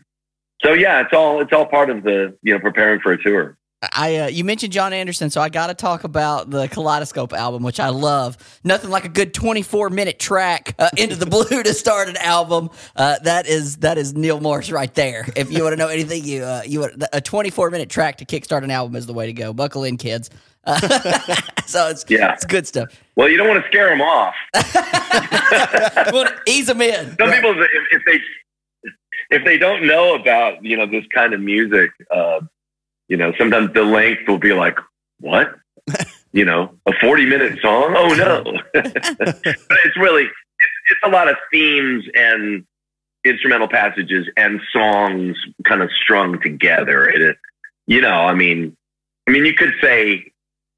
so, 0.63 0.73
yeah, 0.73 1.01
it's 1.01 1.13
all 1.13 1.41
it's 1.41 1.51
all 1.53 1.65
part 1.65 1.89
of 1.89 2.03
the 2.03 2.37
you 2.43 2.53
know 2.53 2.59
preparing 2.59 2.99
for 2.99 3.13
a 3.13 3.23
tour. 3.23 3.57
I 3.91 4.15
uh, 4.17 4.27
you 4.27 4.43
mentioned 4.43 4.71
Jon 4.71 4.93
Anderson, 4.93 5.29
so 5.29 5.41
I 5.41 5.49
got 5.49 5.67
to 5.67 5.73
talk 5.73 6.03
about 6.03 6.49
the 6.49 6.67
Kaleidoscope 6.67 7.33
album, 7.33 7.63
which 7.63 7.79
I 7.79 7.89
love. 7.89 8.37
Nothing 8.63 8.89
like 8.89 9.03
a 9.05 9.09
good 9.09 9.33
twenty 9.33 9.61
four 9.61 9.89
minute 9.89 10.19
track 10.19 10.75
uh, 10.79 10.89
into 10.97 11.15
the 11.15 11.25
blue 11.25 11.63
to 11.63 11.73
start 11.73 12.07
an 12.09 12.17
album. 12.17 12.69
Uh, 12.95 13.19
that 13.19 13.47
is 13.47 13.77
that 13.77 13.97
is 13.97 14.13
Neal 14.13 14.39
Morse 14.39 14.71
right 14.71 14.93
there. 14.93 15.27
If 15.35 15.51
you 15.51 15.63
want 15.63 15.73
to 15.73 15.77
know 15.77 15.89
anything, 15.89 16.23
you 16.23 16.43
uh, 16.43 16.61
you 16.65 16.79
want- 16.81 17.03
a 17.11 17.19
twenty 17.21 17.49
four 17.49 17.69
minute 17.71 17.89
track 17.89 18.17
to 18.19 18.25
kickstart 18.25 18.63
an 18.63 18.71
album 18.71 18.95
is 18.95 19.05
the 19.05 19.13
way 19.13 19.25
to 19.25 19.33
go. 19.33 19.51
Buckle 19.53 19.83
in, 19.83 19.97
kids. 19.97 20.29
Uh, 20.65 20.79
so 21.65 21.89
it's 21.89 22.05
Yeah. 22.07 22.33
it's 22.33 22.45
good 22.45 22.65
stuff. 22.65 22.89
Well, 23.17 23.27
you 23.27 23.35
don't 23.37 23.47
want 23.49 23.61
to 23.61 23.67
scare 23.67 23.89
them 23.89 24.01
off. 24.01 24.33
Well, 26.11 26.27
ease 26.47 26.67
them 26.67 26.81
in. 26.81 27.15
Some 27.17 27.31
people, 27.31 27.51
if, 27.61 27.67
if 27.91 28.01
they 28.05 28.19
if 29.35 29.45
they 29.45 29.57
don't 29.57 29.85
know 29.85 30.15
about 30.15 30.63
you 30.63 30.75
know 30.77 30.85
this 30.85 31.05
kind 31.13 31.33
of 31.33 31.39
music, 31.41 31.91
uh, 32.11 32.41
you 33.13 33.17
know, 33.17 33.31
sometimes 33.37 33.71
the 33.75 33.83
length 33.83 34.27
will 34.27 34.39
be 34.39 34.53
like, 34.53 34.79
what? 35.19 35.53
you 36.31 36.45
know, 36.45 36.73
a 36.87 36.93
forty 36.99 37.27
minute 37.27 37.59
song? 37.61 37.93
Oh 37.95 38.07
no! 38.15 38.43
but 38.73 39.77
it's 39.85 39.97
really 39.97 40.23
it's, 40.23 40.71
it's 40.89 40.99
a 41.05 41.09
lot 41.09 41.29
of 41.29 41.35
themes 41.51 42.05
and 42.15 42.65
instrumental 43.23 43.67
passages 43.67 44.27
and 44.35 44.59
songs 44.71 45.37
kind 45.63 45.83
of 45.83 45.91
strung 46.01 46.41
together. 46.41 47.07
It, 47.07 47.37
you 47.85 48.01
know, 48.01 48.15
I 48.15 48.33
mean, 48.33 48.75
I 49.27 49.31
mean, 49.31 49.45
you 49.45 49.53
could 49.53 49.73
say 49.79 50.31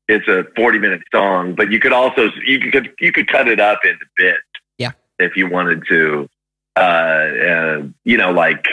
it's 0.09 0.27
a 0.27 0.43
40 0.57 0.79
minute 0.79 1.03
song, 1.13 1.55
but 1.55 1.71
you 1.71 1.79
could 1.79 1.93
also 1.93 2.31
you 2.45 2.59
could 2.69 2.91
you 2.99 3.13
could 3.13 3.29
cut 3.29 3.47
it 3.47 3.61
up 3.61 3.79
into 3.85 4.05
bits. 4.17 4.39
Yeah. 4.77 4.91
If 5.19 5.37
you 5.37 5.49
wanted 5.49 5.83
to, 5.87 6.27
uh, 6.75 6.79
uh, 6.79 7.83
you 8.03 8.17
know, 8.17 8.31
like 8.31 8.65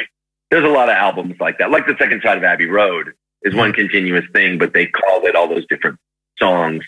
there's 0.51 0.65
a 0.65 0.73
lot 0.73 0.89
of 0.89 0.97
albums 0.97 1.37
like 1.39 1.59
that. 1.59 1.71
Like 1.71 1.87
the 1.87 1.95
second 1.97 2.23
side 2.25 2.39
of 2.39 2.43
Abbey 2.43 2.67
Road 2.67 3.13
is 3.45 3.55
one 3.55 3.73
continuous 3.73 4.25
thing, 4.33 4.59
but 4.59 4.73
they 4.73 4.87
called 4.87 5.25
it 5.25 5.35
all 5.37 5.49
those 5.49 5.67
different 5.69 5.99
songs. 6.39 6.85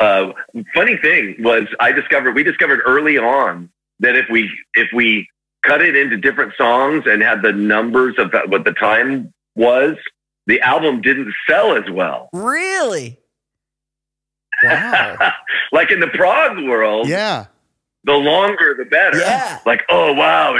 Uh, 0.00 0.32
funny 0.74 0.96
thing 0.96 1.36
was, 1.40 1.64
I 1.80 1.92
discovered 1.92 2.34
we 2.34 2.42
discovered 2.44 2.80
early 2.86 3.18
on 3.18 3.70
that 4.00 4.14
if 4.16 4.26
we 4.30 4.50
if 4.74 4.88
we 4.94 5.28
cut 5.64 5.82
it 5.82 5.96
into 5.96 6.16
different 6.16 6.52
songs 6.56 7.02
and 7.06 7.20
had 7.22 7.42
the 7.42 7.52
numbers 7.52 8.14
of 8.18 8.32
what 8.46 8.64
the 8.64 8.72
time 8.72 9.32
was, 9.56 9.96
the 10.46 10.60
album 10.60 11.00
didn't 11.00 11.34
sell 11.48 11.76
as 11.76 11.90
well. 11.90 12.28
Really? 12.32 13.18
Wow. 14.64 15.16
like 15.70 15.92
in 15.92 16.00
the 16.00 16.08
prog 16.08 16.56
world, 16.64 17.08
Yeah. 17.08 17.46
the 18.02 18.14
longer 18.14 18.74
the 18.76 18.86
better. 18.86 19.18
Yeah. 19.18 19.60
Like, 19.64 19.82
oh 19.88 20.12
wow, 20.14 20.56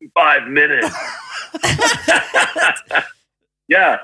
it's 0.00 0.12
five 0.14 0.48
minutes. 0.48 0.88
yeah. 3.68 3.96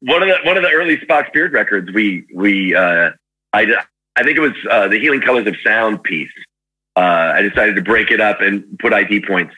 One 0.00 0.22
of 0.22 0.28
the 0.28 0.36
one 0.44 0.56
of 0.56 0.62
the 0.62 0.70
early 0.70 0.98
Spock's 0.98 1.30
Beard 1.32 1.52
records, 1.52 1.90
we 1.92 2.26
we 2.34 2.74
uh, 2.74 3.10
I 3.52 3.66
I 4.16 4.22
think 4.22 4.36
it 4.36 4.40
was 4.40 4.52
uh, 4.70 4.88
the 4.88 4.98
Healing 4.98 5.20
Colors 5.20 5.46
of 5.46 5.56
Sound 5.64 6.02
piece. 6.02 6.32
Uh, 6.96 7.32
I 7.34 7.42
decided 7.42 7.76
to 7.76 7.82
break 7.82 8.10
it 8.10 8.20
up 8.20 8.40
and 8.40 8.78
put 8.78 8.92
ID 8.92 9.22
points 9.26 9.54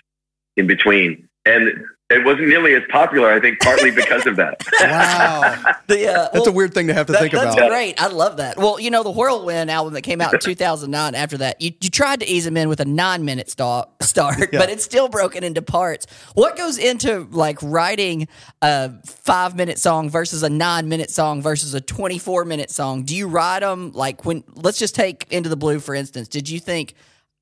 in 0.56 0.66
between, 0.66 1.28
and 1.44 1.84
it 2.12 2.24
wasn't 2.24 2.48
nearly 2.48 2.74
as 2.74 2.82
popular. 2.90 3.32
I 3.32 3.40
think 3.40 3.60
partly 3.60 3.90
because 3.90 4.26
of 4.26 4.36
that. 4.36 4.62
Wow. 4.82 5.54
The, 5.86 6.08
uh, 6.08 6.28
That's 6.32 6.46
a 6.46 6.52
weird 6.52 6.74
thing 6.74 6.86
to 6.88 6.94
have 6.94 7.06
to 7.06 7.12
That- 7.12 7.20
think 7.20 7.32
that's 7.32 7.44
about. 7.44 7.56
That's 7.56 7.68
great. 7.70 8.00
I 8.02 8.06
love 8.08 8.36
that. 8.38 8.56
Well, 8.56 8.78
you 8.80 8.90
know, 8.90 9.02
the 9.02 9.10
Whirlwind 9.10 9.70
album 9.70 9.94
that 9.94 10.02
came 10.02 10.20
out 10.20 10.32
in 10.34 10.40
2009 10.40 11.14
after 11.14 11.38
that, 11.38 11.60
you, 11.60 11.72
you 11.80 11.90
tried 11.90 12.20
to 12.20 12.28
ease 12.28 12.44
them 12.44 12.56
in 12.56 12.68
with 12.68 12.80
a 12.80 12.84
nine 12.84 13.24
minute 13.24 13.50
start, 13.50 13.88
start 14.02 14.38
but 14.52 14.68
it's 14.70 14.84
still 14.84 15.08
broken 15.08 15.44
into 15.44 15.62
parts. 15.62 16.06
What 16.34 16.56
goes 16.56 16.78
into 16.78 17.26
like 17.30 17.58
writing 17.62 18.28
a 18.60 18.92
five 19.06 19.56
minute 19.56 19.78
song 19.78 20.10
versus 20.10 20.42
a 20.42 20.50
nine 20.50 20.88
minute 20.88 21.10
song 21.10 21.42
versus 21.42 21.74
a 21.74 21.80
24 21.80 22.44
minute 22.44 22.70
song? 22.70 23.04
Do 23.04 23.14
you 23.16 23.28
write 23.28 23.60
them 23.60 23.92
like 23.92 24.24
when, 24.24 24.44
let's 24.54 24.78
just 24.78 24.94
take 24.94 25.26
Into 25.30 25.48
the 25.48 25.56
Blue, 25.56 25.78
for 25.80 25.94
instance. 25.94 26.28
Did 26.28 26.48
you 26.48 26.58
think, 26.60 26.94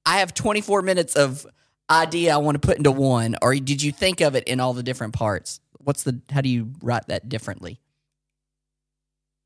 I 0.07 0.19
have 0.19 0.35
24 0.35 0.83
minutes 0.83 1.15
of 1.17 1.47
idea 1.91 2.35
I 2.35 2.37
want 2.39 2.61
to 2.61 2.67
put 2.67 2.77
into 2.77 2.91
one, 2.91 3.37
or 3.43 3.55
did 3.55 3.83
you 3.83 3.93
think 3.93 4.21
of 4.21 4.35
it 4.35 4.45
in 4.45 4.61
all 4.61 4.73
the 4.73 4.83
different 4.83 5.15
parts? 5.15 5.61
What's 5.79 6.03
the, 6.03 6.21
how 6.31 6.41
do 6.41 6.49
you 6.49 6.71
write 6.83 7.07
that 7.09 7.29
differently? 7.29 7.81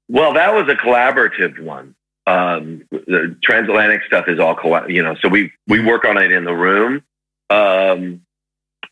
Well, 0.08 0.34
that 0.34 0.54
was 0.54 0.68
a 0.68 0.74
collaborative 0.74 1.58
one. 1.60 1.94
Um, 2.26 2.84
the 2.90 3.36
transatlantic 3.42 4.02
stuff 4.06 4.28
is 4.28 4.38
all 4.38 4.56
you 4.88 5.02
know. 5.02 5.14
So 5.20 5.28
we 5.28 5.52
we 5.66 5.80
work 5.80 6.04
on 6.04 6.16
it 6.16 6.30
in 6.30 6.44
the 6.44 6.54
room. 6.54 7.02
Um, 7.50 8.22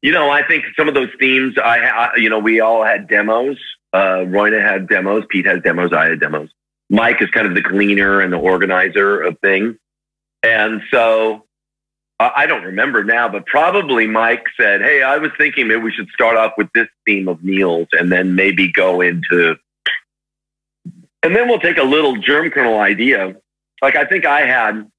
you 0.02 0.12
know, 0.12 0.30
I 0.30 0.46
think 0.46 0.64
some 0.76 0.88
of 0.88 0.94
those 0.94 1.08
themes, 1.18 1.56
I, 1.62 1.78
ha- 1.78 2.12
you 2.16 2.28
know, 2.28 2.40
we 2.40 2.60
all 2.60 2.84
had 2.84 3.08
demos. 3.08 3.56
Uh, 3.94 4.24
Roine 4.26 4.52
had 4.52 4.88
demos. 4.88 5.24
Pete 5.30 5.46
has 5.46 5.62
demos. 5.62 5.92
I 5.92 6.06
had 6.10 6.20
demos. 6.20 6.50
Mike 6.90 7.22
is 7.22 7.30
kind 7.30 7.46
of 7.46 7.54
the 7.54 7.62
cleaner 7.62 8.20
and 8.20 8.32
the 8.32 8.38
organizer 8.38 9.20
of 9.22 9.38
things. 9.38 9.76
And 10.42 10.82
so 10.90 11.44
I 12.36 12.46
don't 12.46 12.64
remember 12.64 13.04
now, 13.04 13.28
but 13.28 13.46
probably 13.46 14.06
Mike 14.06 14.44
said, 14.56 14.82
Hey, 14.82 15.02
I 15.02 15.18
was 15.18 15.30
thinking 15.38 15.68
maybe 15.68 15.80
we 15.80 15.92
should 15.92 16.08
start 16.10 16.36
off 16.36 16.52
with 16.56 16.68
this 16.74 16.88
theme 17.06 17.28
of 17.28 17.42
Neal's 17.42 17.88
and 17.92 18.12
then 18.12 18.34
maybe 18.34 18.70
go 18.70 19.00
into 19.00 19.56
and 21.22 21.36
then 21.36 21.48
we'll 21.48 21.60
take 21.60 21.78
a 21.78 21.84
little 21.84 22.16
germ 22.16 22.50
kernel 22.50 22.78
idea. 22.78 23.36
Like 23.80 23.96
I 23.96 24.04
think 24.04 24.24
I 24.24 24.40
had 24.40 24.90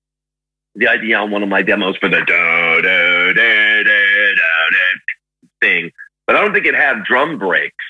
the 0.75 0.87
idea 0.87 1.17
on 1.17 1.31
one 1.31 1.43
of 1.43 1.49
my 1.49 1.61
demos 1.61 1.97
for 1.97 2.09
the 2.09 2.19
da 2.19 2.81
da 2.81 3.33
da 3.33 3.83
da 3.83 4.33
da 4.33 4.83
thing, 5.61 5.91
but 6.25 6.35
I 6.35 6.41
don't 6.41 6.53
think 6.53 6.65
it 6.65 6.75
had 6.75 7.03
drum 7.03 7.37
breaks. 7.37 7.85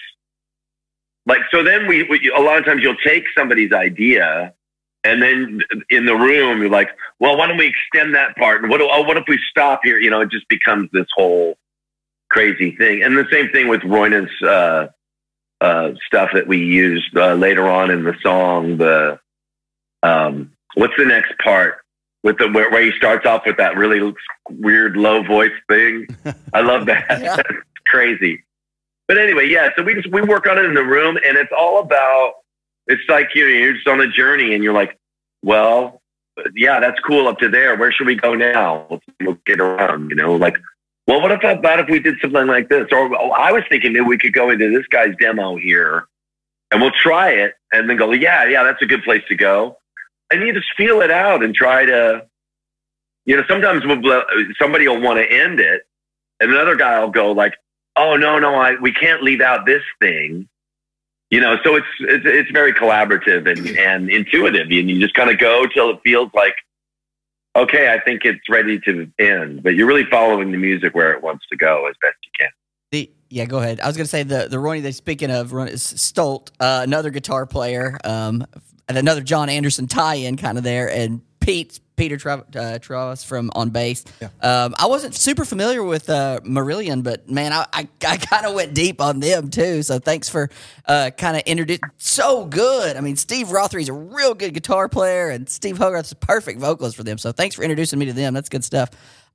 Like 1.25 1.41
so, 1.51 1.63
then 1.63 1.87
we, 1.87 2.03
we 2.03 2.31
a 2.35 2.41
lot 2.41 2.57
of 2.57 2.65
times 2.65 2.81
you'll 2.83 2.97
take 3.05 3.25
somebody's 3.37 3.71
idea, 3.71 4.53
and 5.03 5.21
then 5.21 5.61
in 5.89 6.05
the 6.05 6.15
room 6.15 6.61
you're 6.61 6.69
like, 6.69 6.89
well, 7.19 7.37
why 7.37 7.47
don't 7.47 7.57
we 7.57 7.67
extend 7.67 8.15
that 8.15 8.35
part? 8.35 8.61
And 8.61 8.69
what 8.69 8.79
do, 8.79 8.89
oh, 8.91 9.01
what 9.01 9.17
if 9.17 9.25
we 9.27 9.39
stop 9.49 9.81
here? 9.83 9.99
You 9.99 10.09
know, 10.09 10.21
it 10.21 10.29
just 10.29 10.47
becomes 10.47 10.89
this 10.91 11.07
whole 11.15 11.57
crazy 12.29 12.75
thing. 12.75 13.03
And 13.03 13.17
the 13.17 13.27
same 13.31 13.49
thing 13.49 13.67
with 13.67 13.81
Roine's 13.81 14.31
uh, 14.41 14.87
uh, 15.61 15.91
stuff 16.05 16.31
that 16.33 16.47
we 16.47 16.57
used 16.57 17.15
uh, 17.17 17.35
later 17.35 17.69
on 17.69 17.91
in 17.91 18.03
the 18.03 18.15
song. 18.21 18.77
The 18.77 19.19
um, 20.01 20.51
what's 20.75 20.93
the 20.97 21.05
next 21.05 21.33
part 21.43 21.77
with 22.23 22.37
the 22.37 22.49
where, 22.49 22.69
where 22.71 22.83
he 22.83 22.91
starts 22.97 23.25
off 23.25 23.43
with 23.45 23.57
that 23.57 23.77
really 23.77 24.13
weird 24.49 24.97
low 24.97 25.23
voice 25.23 25.51
thing? 25.69 26.07
I 26.53 26.61
love 26.61 26.85
that. 26.87 27.05
Yeah. 27.21 27.37
crazy. 27.85 28.43
But 29.07 29.17
anyway, 29.17 29.47
yeah. 29.47 29.69
So 29.75 29.83
we 29.83 29.93
just 29.93 30.11
we 30.11 30.21
work 30.21 30.47
on 30.47 30.57
it 30.57 30.65
in 30.65 30.73
the 30.73 30.83
room, 30.83 31.17
and 31.25 31.37
it's 31.37 31.51
all 31.57 31.79
about. 31.79 32.33
It's 32.87 33.03
like 33.07 33.29
you 33.35 33.45
know, 33.45 33.55
you're 33.55 33.73
just 33.73 33.87
on 33.87 34.01
a 34.01 34.07
journey, 34.07 34.53
and 34.53 34.63
you're 34.63 34.73
like, 34.73 34.97
well, 35.43 36.01
yeah, 36.55 36.79
that's 36.79 36.99
cool 36.99 37.27
up 37.27 37.39
to 37.39 37.49
there. 37.49 37.77
Where 37.77 37.91
should 37.91 38.07
we 38.07 38.15
go 38.15 38.33
now? 38.33 38.99
We'll 39.21 39.37
get 39.45 39.59
around, 39.59 40.09
you 40.09 40.15
know, 40.15 40.35
like 40.35 40.57
well, 41.07 41.21
what 41.21 41.31
if 41.31 41.43
about 41.43 41.79
if 41.79 41.89
we 41.89 41.99
did 41.99 42.15
something 42.21 42.47
like 42.47 42.69
this? 42.69 42.87
Or 42.91 43.13
oh, 43.15 43.31
I 43.31 43.51
was 43.51 43.63
thinking 43.67 43.93
maybe 43.93 44.05
we 44.05 44.17
could 44.17 44.33
go 44.33 44.49
into 44.49 44.71
this 44.71 44.87
guy's 44.87 45.15
demo 45.19 45.57
here 45.57 46.05
and 46.71 46.81
we'll 46.81 46.91
try 46.91 47.31
it 47.31 47.55
and 47.71 47.89
then 47.89 47.97
go, 47.97 48.11
yeah, 48.11 48.45
yeah, 48.45 48.63
that's 48.63 48.81
a 48.81 48.85
good 48.85 49.03
place 49.03 49.23
to 49.27 49.35
go. 49.35 49.77
And 50.31 50.41
you 50.41 50.53
just 50.53 50.73
feel 50.77 51.01
it 51.01 51.11
out 51.11 51.43
and 51.43 51.53
try 51.53 51.85
to, 51.85 52.25
you 53.25 53.35
know, 53.35 53.43
sometimes 53.49 53.83
we'll, 53.85 54.23
somebody 54.59 54.87
will 54.87 55.01
want 55.01 55.19
to 55.19 55.29
end 55.29 55.59
it 55.59 55.81
and 56.39 56.51
another 56.51 56.75
guy 56.75 56.99
will 57.01 57.11
go 57.11 57.33
like, 57.33 57.55
oh, 57.97 58.15
no, 58.15 58.39
no, 58.39 58.55
I, 58.55 58.75
we 58.75 58.93
can't 58.93 59.21
leave 59.21 59.41
out 59.41 59.65
this 59.65 59.83
thing. 60.01 60.47
You 61.33 61.39
know, 61.39 61.57
so 61.63 61.75
it's, 61.75 61.87
it's, 62.01 62.25
it's 62.27 62.51
very 62.51 62.73
collaborative 62.73 63.49
and, 63.51 63.75
and 63.75 64.07
intuitive 64.07 64.67
and 64.69 64.87
you 64.87 64.99
just 64.99 65.15
kind 65.15 65.31
of 65.31 65.39
go 65.39 65.65
till 65.65 65.89
it 65.89 65.99
feels 66.03 66.29
like, 66.35 66.53
okay, 67.55 67.91
I 67.91 67.99
think 67.99 68.23
it's 68.23 68.47
ready 68.47 68.79
to 68.81 69.11
end, 69.17 69.63
but 69.63 69.73
you're 69.73 69.87
really 69.87 70.05
following 70.05 70.51
the 70.51 70.59
music 70.59 70.93
where 70.93 71.11
it 71.11 71.23
wants 71.23 71.47
to 71.47 71.57
go 71.57 71.87
as 71.87 71.95
best 72.03 72.17
you 72.23 72.31
can. 72.37 72.49
The 72.91 73.11
yeah, 73.31 73.45
go 73.45 73.57
ahead. 73.57 73.79
I 73.79 73.87
was 73.87 73.97
going 73.97 74.05
to 74.05 74.09
say 74.11 74.21
the 74.21 74.47
the 74.47 74.59
Ronnie 74.59 74.81
they 74.81 74.91
speaking 74.91 75.31
of 75.31 75.51
Stolt, 75.79 76.51
uh, 76.59 76.81
another 76.83 77.09
guitar 77.09 77.47
player, 77.47 77.97
um, 78.03 78.45
and 78.87 78.95
another 78.95 79.21
Jon 79.21 79.49
Anderson 79.49 79.87
tie-in 79.87 80.37
kind 80.37 80.59
of 80.59 80.63
there, 80.63 80.87
and 80.87 81.19
Pete 81.39 81.79
Peter 81.95 82.17
Tra- 82.17 82.45
uh, 82.55 82.79
Trewavas 82.79 83.25
from 83.25 83.51
on 83.55 83.69
bass. 83.69 84.03
Um, 84.41 84.75
I 84.79 84.87
wasn't 84.87 85.15
super 85.15 85.45
familiar 85.45 85.83
with 85.83 86.09
uh, 86.09 86.39
Marillion, 86.43 87.03
but 87.03 87.29
man, 87.29 87.53
I 87.53 87.65
I, 87.71 87.87
I 88.07 88.17
kind 88.17 88.45
of 88.45 88.53
went 88.55 88.73
deep 88.73 89.01
on 89.01 89.19
them 89.19 89.49
too. 89.49 89.83
So 89.83 89.99
thanks 89.99 90.29
for 90.29 90.49
uh, 90.87 91.11
kind 91.17 91.37
of 91.37 91.43
introducing. 91.45 91.83
So 91.97 92.45
good. 92.45 92.97
I 92.97 93.01
mean, 93.01 93.15
Steve 93.15 93.47
Rothery's 93.51 93.89
a 93.89 93.93
real 93.93 94.33
good 94.33 94.53
guitar 94.53 94.89
player, 94.89 95.29
and 95.29 95.47
Steve 95.49 95.77
Hogarth's 95.77 96.11
a 96.11 96.15
perfect 96.15 96.59
vocalist 96.59 96.95
for 96.95 97.03
them. 97.03 97.17
So 97.17 97.31
thanks 97.31 97.55
for 97.55 97.63
introducing 97.63 97.99
me 97.99 98.05
to 98.05 98.13
them. 98.13 98.33
That's 98.33 98.49
good 98.49 98.63
stuff. 98.63 98.89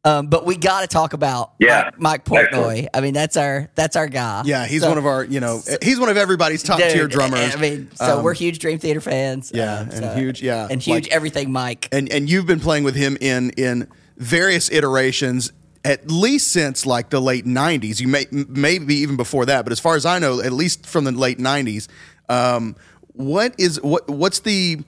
Um, 0.04 0.28
but 0.28 0.46
we 0.46 0.56
got 0.56 0.82
to 0.82 0.86
talk 0.86 1.12
about 1.12 1.52
Yeah. 1.58 1.90
Mike, 1.98 1.98
Mike 1.98 2.24
Portnoy. 2.24 2.44
Excellent. 2.46 2.88
I 2.94 3.00
mean, 3.00 3.14
that's 3.14 3.36
our 3.36 3.68
that's 3.74 3.96
our 3.96 4.06
guy. 4.06 4.42
Yeah, 4.46 4.66
he's 4.66 4.82
So- 4.82 4.88
one 4.88 4.96
of 4.98 5.06
our, 5.06 5.24
you 5.24 5.40
know, 5.40 5.60
he's 5.82 5.98
one 5.98 6.08
of 6.08 6.16
everybody's 6.16 6.62
top 6.62 6.78
tier 6.78 7.08
drummers. 7.08 7.54
I 7.54 7.58
mean, 7.58 7.90
so 7.94 8.18
Um, 8.18 8.24
we're 8.24 8.34
huge 8.34 8.58
Dream 8.60 8.78
Theater 8.78 9.00
fans. 9.00 9.50
Yeah, 9.52 9.80
um, 9.80 9.88
and 9.90 10.18
huge, 10.18 10.40
yeah, 10.40 10.68
and 10.70 10.80
huge 10.80 11.04
like- 11.06 11.12
everything, 11.12 11.50
Mike. 11.52 11.88
and 11.92 12.08
and 12.12 12.30
you've 12.30 12.46
been 12.46 12.60
playing 12.60 12.84
with 12.84 12.94
him 12.94 13.18
in 13.20 13.50
in 13.50 13.88
various 14.16 14.70
iterations 14.70 15.52
at 15.84 16.10
least 16.10 16.48
since 16.48 16.84
like 16.86 17.10
the 17.10 17.20
late 17.20 17.46
90s 17.46 18.00
you 18.00 18.08
may 18.08 18.26
maybe 18.32 18.96
even 18.96 19.16
before 19.16 19.46
that 19.46 19.64
but 19.64 19.70
as 19.70 19.78
far 19.78 19.94
as 19.94 20.04
i 20.04 20.18
know 20.18 20.40
at 20.40 20.50
least 20.52 20.84
from 20.84 21.04
the 21.04 21.12
late 21.12 21.38
90s 21.38 21.86
um, 22.28 22.74
what 23.12 23.54
is 23.58 23.80
what 23.80 24.10
what's 24.10 24.40
the 24.40 24.78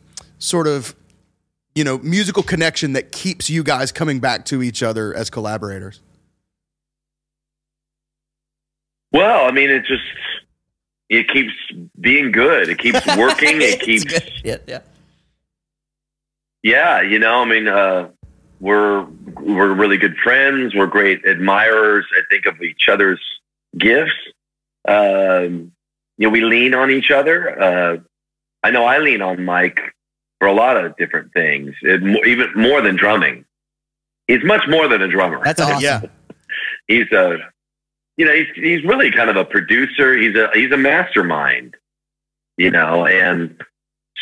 sort 0.41 0.67
of 0.67 0.97
you 1.81 1.85
know 1.85 1.97
musical 2.01 2.43
connection 2.43 2.93
that 2.93 3.11
keeps 3.11 3.49
you 3.49 3.63
guys 3.63 3.91
coming 3.91 4.21
back 4.21 4.45
to 4.45 4.63
each 4.63 4.83
other 4.83 5.15
as 5.15 5.31
collaborators 5.31 6.03
Well, 9.13 9.47
I 9.47 9.51
mean, 9.51 9.71
it 9.71 9.85
just 9.87 10.03
it 11.09 11.29
keeps 11.29 11.55
being 11.99 12.33
good. 12.33 12.69
It 12.69 12.79
keeps 12.79 13.05
working. 13.17 13.61
it 13.63 13.81
keeps 13.81 14.05
shit, 14.13 14.63
yeah. 14.67 14.81
yeah. 16.63 17.01
You 17.01 17.19
know, 17.19 17.41
I 17.41 17.45
mean, 17.47 17.67
uh, 17.67 18.11
we're 18.61 19.07
we're 19.41 19.73
really 19.73 19.97
good 19.97 20.17
friends. 20.19 20.75
We're 20.75 20.87
great 20.87 21.25
admirers. 21.25 22.05
I 22.13 22.21
think 22.29 22.45
of 22.45 22.61
each 22.63 22.89
other's 22.89 23.21
gifts. 23.77 24.13
Um, 24.87 25.73
you 26.19 26.27
know, 26.27 26.31
we 26.31 26.43
lean 26.43 26.75
on 26.75 26.91
each 26.91 27.11
other. 27.11 27.61
Uh, 27.61 27.97
I 28.63 28.71
know 28.71 28.85
I 28.85 28.99
lean 28.99 29.23
on 29.23 29.45
Mike 29.45 29.81
for 30.41 30.49
a 30.49 30.53
lot 30.53 30.77
of 30.77 30.97
different 30.97 31.33
things, 31.33 31.73
it, 31.83 32.03
even 32.27 32.51
more 32.57 32.81
than 32.81 32.97
drumming. 32.97 33.45
He's 34.27 34.43
much 34.43 34.63
more 34.69 34.89
than 34.89 35.03
a 35.03 35.09
drummer. 35.09 35.41
That's 35.45 35.61
awesome. 35.61 35.81
yeah 35.81 36.03
he's 36.89 37.11
a 37.13 37.37
you 38.17 38.27
know 38.27 38.35
he's 38.35 38.49
he's 38.57 38.83
really 38.83 39.13
kind 39.13 39.31
of 39.31 39.37
a 39.37 39.45
producer 39.45 40.17
he's 40.17 40.35
a 40.35 40.51
he's 40.53 40.73
a 40.73 40.77
mastermind 40.77 41.77
you 42.57 42.71
know 42.71 43.07
and 43.07 43.63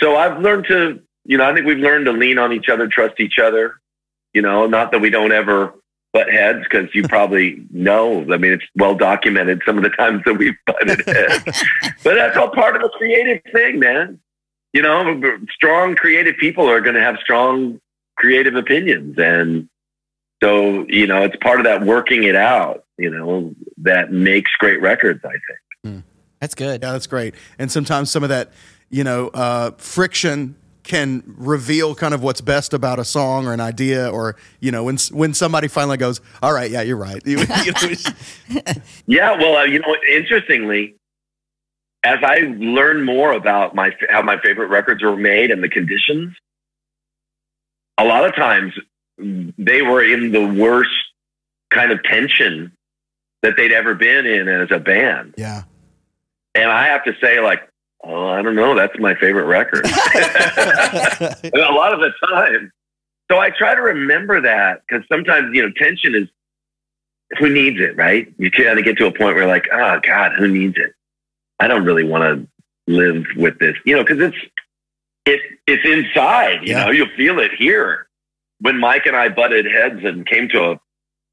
so 0.01 0.17
I've 0.17 0.41
learned 0.41 0.67
to, 0.69 1.01
you 1.25 1.39
know, 1.39 1.49
I 1.49 1.55
think 1.55 1.67
we've 1.67 1.79
learned 1.79 2.07
to 2.07 2.13
lean 2.13 2.39
on 2.39 2.53
each 2.53 2.69
other, 2.69 2.89
trust 2.89 3.21
each 3.21 3.39
other. 3.39 3.81
You 4.33 4.43
know, 4.43 4.67
not 4.67 4.93
that 4.93 5.01
we 5.01 5.11
don't 5.11 5.33
ever 5.33 5.75
butt 6.13 6.31
heads 6.31 6.61
because 6.63 6.89
you 6.95 7.03
probably 7.09 7.65
know. 7.71 8.21
I 8.33 8.39
mean, 8.39 8.53
it's 8.53 8.65
well 8.77 8.95
documented 8.95 9.63
some 9.67 9.77
of 9.77 9.83
the 9.83 9.91
times 9.91 10.23
that 10.27 10.35
we've 10.35 10.55
butted 10.67 11.03
heads, 11.07 11.45
but 12.05 12.15
that's 12.15 12.37
all 12.37 12.51
part 12.51 12.77
of 12.77 12.83
the 12.83 12.91
creative 12.91 13.43
thing, 13.53 13.79
man. 13.79 14.21
You 14.73 14.83
know, 14.83 15.39
strong 15.51 15.97
creative 15.97 16.37
people 16.37 16.69
are 16.69 16.81
going 16.81 16.95
to 16.95 17.01
have 17.03 17.17
strong 17.19 17.81
creative 18.17 18.55
opinions, 18.55 19.17
and 19.19 19.69
so 20.43 20.87
you 20.89 21.07
know, 21.07 21.23
it's 21.23 21.37
part 21.43 21.59
of 21.61 21.65
that 21.65 21.85
working 21.85 22.25
it 22.25 22.37
out. 22.37 22.85
You 22.99 23.11
know, 23.11 23.55
that 23.79 24.13
makes 24.13 24.51
great 24.59 24.81
records. 24.83 25.21
I 25.25 25.31
think. 25.85 26.05
That's 26.41 26.55
good. 26.55 26.83
Yeah, 26.83 26.93
that's 26.93 27.07
great. 27.09 27.35
And 27.59 27.71
sometimes 27.73 28.11
some 28.13 28.23
of 28.23 28.29
that, 28.29 28.53
you 28.91 29.03
know, 29.03 29.29
uh, 29.29 29.73
friction 29.79 30.55
can 30.85 31.23
reveal 31.27 31.95
kind 31.95 32.15
of 32.15 32.23
what's 32.23 32.41
best 32.41 32.73
about 32.73 32.99
a 32.99 33.05
song 33.05 33.47
or 33.47 33.53
an 33.53 33.61
idea, 33.61 34.09
or 34.09 34.37
you 34.61 34.71
know, 34.71 34.85
when 34.85 34.97
when 35.13 35.35
somebody 35.35 35.69
finally 35.69 35.97
goes, 35.97 36.21
"All 36.43 36.53
right, 36.53 36.71
yeah, 36.71 36.83
you're 36.83 36.97
right." 36.97 37.21
You- 37.27 37.41
you 37.65 37.73
know, 37.73 38.63
Yeah, 39.07 39.33
well, 39.33 39.57
uh, 39.57 39.65
you 39.65 39.81
know, 39.81 39.97
interestingly, 40.11 40.95
as 42.05 42.19
I 42.23 42.55
learn 42.59 43.05
more 43.05 43.33
about 43.33 43.75
my 43.75 43.91
how 44.09 44.23
my 44.23 44.41
favorite 44.41 44.69
records 44.69 45.03
were 45.03 45.17
made 45.17 45.51
and 45.51 45.63
the 45.63 45.69
conditions, 45.69 46.37
a 47.99 48.05
lot 48.05 48.25
of 48.25 48.35
times 48.35 48.73
they 49.19 49.83
were 49.83 50.03
in 50.03 50.31
the 50.31 50.47
worst 50.47 50.91
kind 51.71 51.91
of 51.91 52.03
tension 52.05 52.73
that 53.43 53.57
they'd 53.57 53.73
ever 53.73 53.95
been 53.95 54.27
in 54.27 54.49
as 54.49 54.71
a 54.71 54.79
band. 54.79 55.35
yeah, 55.37 55.65
And 56.55 56.71
I 56.71 56.87
have 56.87 57.05
to 57.05 57.15
say, 57.21 57.41
like, 57.41 57.69
oh, 58.05 58.29
I 58.29 58.43
don't 58.43 58.55
know, 58.55 58.75
that's 58.75 58.99
my 58.99 59.15
favorite 59.15 59.47
record. 59.47 59.85
a 59.87 61.73
lot 61.73 61.93
of 61.93 62.01
the 62.01 62.13
time. 62.29 62.73
So 63.31 63.39
I 63.39 63.51
try 63.51 63.75
to 63.75 63.83
remember 63.83 64.41
that 64.41 64.83
because 64.89 65.05
sometimes, 65.11 65.55
you 65.55 65.63
know, 65.63 65.73
tension 65.77 66.15
is 66.15 66.29
who 67.39 67.53
needs 67.53 67.79
it, 67.79 67.97
right? 67.97 68.33
You 68.39 68.51
kind 68.51 68.79
of 68.79 68.85
get 68.85 68.97
to 68.99 69.07
a 69.07 69.13
point 69.13 69.37
where, 69.37 69.47
like, 69.47 69.69
oh, 69.71 70.01
God, 70.03 70.33
who 70.39 70.49
needs 70.49 70.77
it? 70.79 70.95
I 71.61 71.69
don't 71.69 71.85
really 71.85 72.05
want 72.05 72.23
to 72.25 72.93
live 72.93 73.25
with 73.37 73.59
this, 73.59 73.77
you 73.85 73.97
know, 73.97 74.03
because 74.05 74.21
it's, 74.21 74.37
it, 75.27 75.41
it's 75.67 75.85
inside, 75.85 76.61
you 76.63 76.73
Yeah. 76.75 76.85
know, 76.85 76.91
you'll 76.91 77.15
feel 77.17 77.39
it 77.39 77.51
here. 77.59 78.07
When 78.61 78.79
Mike 78.79 79.07
and 79.07 79.15
I 79.17 79.29
butted 79.29 79.67
heads 79.67 80.01
and 80.05 80.27
came 80.27 80.49
to 80.51 80.73
a 80.73 80.81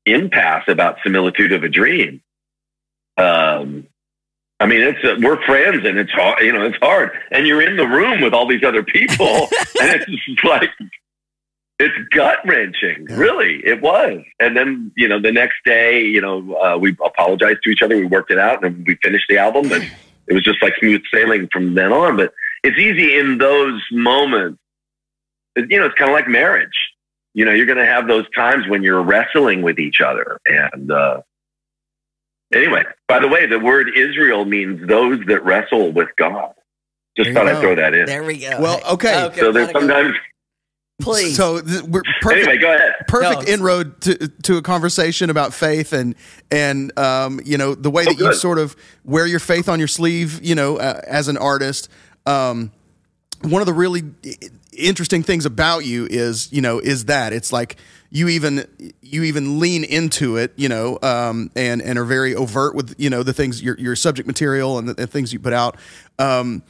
impasse 0.06 0.66
about 0.68 0.98
Similitude 1.04 1.52
of 1.54 1.64
a 1.64 1.70
Dream, 1.70 2.22
um, 3.18 3.88
I 4.60 4.68
mean, 4.68 4.82
it's 4.82 5.00
uh, 5.04 5.16
we're 5.22 5.44
friends, 5.46 5.86
and 5.86 5.98
it's 5.98 6.12
hard. 6.12 6.42
You 6.42 6.54
know, 6.54 6.66
it's 6.66 6.78
hard, 6.78 7.12
and 7.32 7.46
you're 7.46 7.62
in 7.62 7.76
the 7.78 7.88
room 7.88 8.22
with 8.22 8.34
all 8.34 8.48
these 8.48 8.64
other 8.64 8.84
people, 8.84 9.50
and 9.82 10.02
it's 10.08 10.44
like 10.44 10.70
it's 11.80 11.94
gut 12.12 12.40
wrenching. 12.46 13.08
Yeah. 13.10 13.16
Really, 13.16 13.62
it 13.66 13.82
was. 13.82 14.24
And 14.40 14.56
then 14.56 14.92
you 14.96 15.08
know, 15.10 15.20
the 15.20 15.32
next 15.32 15.58
day, 15.66 16.04
you 16.06 16.22
know, 16.22 16.56
uh, 16.56 16.78
we 16.78 16.96
apologized 17.04 17.60
to 17.64 17.70
each 17.70 17.82
other. 17.82 17.98
We 17.98 18.06
worked 18.06 18.32
it 18.32 18.38
out, 18.40 18.64
and 18.64 18.86
we 18.88 18.96
finished 19.04 19.26
the 19.28 19.38
album, 19.40 19.72
and 19.74 19.92
it 20.28 20.34
was 20.34 20.44
just 20.44 20.62
like 20.62 20.74
smooth 20.80 21.02
sailing 21.14 21.48
from 21.52 21.74
then 21.74 21.92
on. 21.92 22.18
But 22.18 22.34
it's 22.64 22.78
easy 22.78 23.18
in 23.18 23.38
those 23.38 23.82
moments. 23.92 24.60
You 25.56 25.80
know, 25.80 25.86
it's 25.86 25.96
kind 25.96 26.12
of 26.12 26.16
like 26.16 26.28
marriage. 26.28 26.78
You 27.34 27.46
know, 27.46 27.52
you're 27.52 27.66
going 27.66 27.78
to 27.78 27.86
have 27.86 28.08
those 28.08 28.26
times 28.36 28.68
when 28.68 28.84
you're 28.84 29.02
wrestling 29.02 29.62
with 29.62 29.80
each 29.80 30.00
other, 30.02 30.40
and 30.46 30.92
uh, 30.92 31.22
Anyway, 32.54 32.84
by 33.08 33.20
the 33.20 33.28
way, 33.28 33.48
the 33.48 33.60
word 33.60 33.90
Israel 33.96 34.46
means 34.46 34.88
those 34.88 35.20
that 35.28 35.44
wrestle 35.44 35.92
with 35.92 36.10
God. 36.18 36.54
Just 37.18 37.32
thought 37.32 37.46
go. 37.46 37.56
I'd 37.56 37.62
throw 37.62 37.76
that 37.76 37.94
in. 37.94 38.06
There 38.06 38.24
we 38.24 38.38
go. 38.38 38.60
Well, 38.60 38.82
okay. 38.94 39.30
so 39.36 39.52
there's 39.52 39.72
go. 39.72 39.80
sometimes. 39.80 40.16
Please. 41.02 41.36
So 41.36 41.62
th- 41.62 41.84
we're 41.84 42.02
perfect. 42.22 42.48
Anyway, 42.48 42.58
go 42.58 42.74
ahead. 42.74 42.94
perfect 43.08 43.48
No. 43.48 43.54
inroad 43.54 44.02
to 44.02 44.28
to 44.44 44.58
a 44.58 44.62
conversation 44.62 45.30
about 45.30 45.54
faith 45.54 45.94
and 45.94 46.16
and 46.52 46.98
um, 46.98 47.40
you 47.46 47.58
know 47.58 47.76
the 47.76 47.92
way 47.92 48.06
that 48.06 48.18
you 48.18 48.34
sort 48.34 48.60
of 48.60 48.76
wear 49.04 49.26
your 49.26 49.40
faith 49.40 49.70
on 49.70 49.80
your 49.80 49.88
sleeve. 49.88 50.44
You 50.44 50.56
know, 50.56 50.78
uh, 50.78 51.02
as 51.06 51.28
an 51.28 51.38
artist, 51.38 51.90
um, 52.26 52.72
one 53.42 53.62
of 53.62 53.66
the 53.66 53.74
really 53.74 54.04
interesting 54.78 55.24
things 55.24 55.46
about 55.46 55.86
you 55.86 56.06
is 56.10 56.52
you 56.52 56.62
know 56.62 56.80
is 56.80 57.06
that 57.06 57.32
it's 57.34 57.54
like 57.54 57.78
you 58.10 58.28
even 58.30 58.66
you 59.02 59.24
even 59.24 59.60
lean 59.60 59.84
into 59.86 60.36
it 60.38 60.52
you 60.58 60.68
know 60.68 61.00
um, 61.02 61.50
and 61.56 61.82
and 61.82 61.98
are 61.98 62.04
very 62.06 62.36
overt 62.36 62.76
with 62.76 62.94
you 62.98 63.10
know 63.10 63.24
the 63.24 63.32
things 63.34 63.62
your 63.64 63.78
your 63.80 63.96
subject 63.96 64.28
material 64.28 64.78
and 64.78 64.88
the, 64.90 64.94
the 64.94 65.08
things 65.08 65.32
you 65.32 65.40
put 65.40 65.54
out 65.54 65.78
um, 66.20 66.62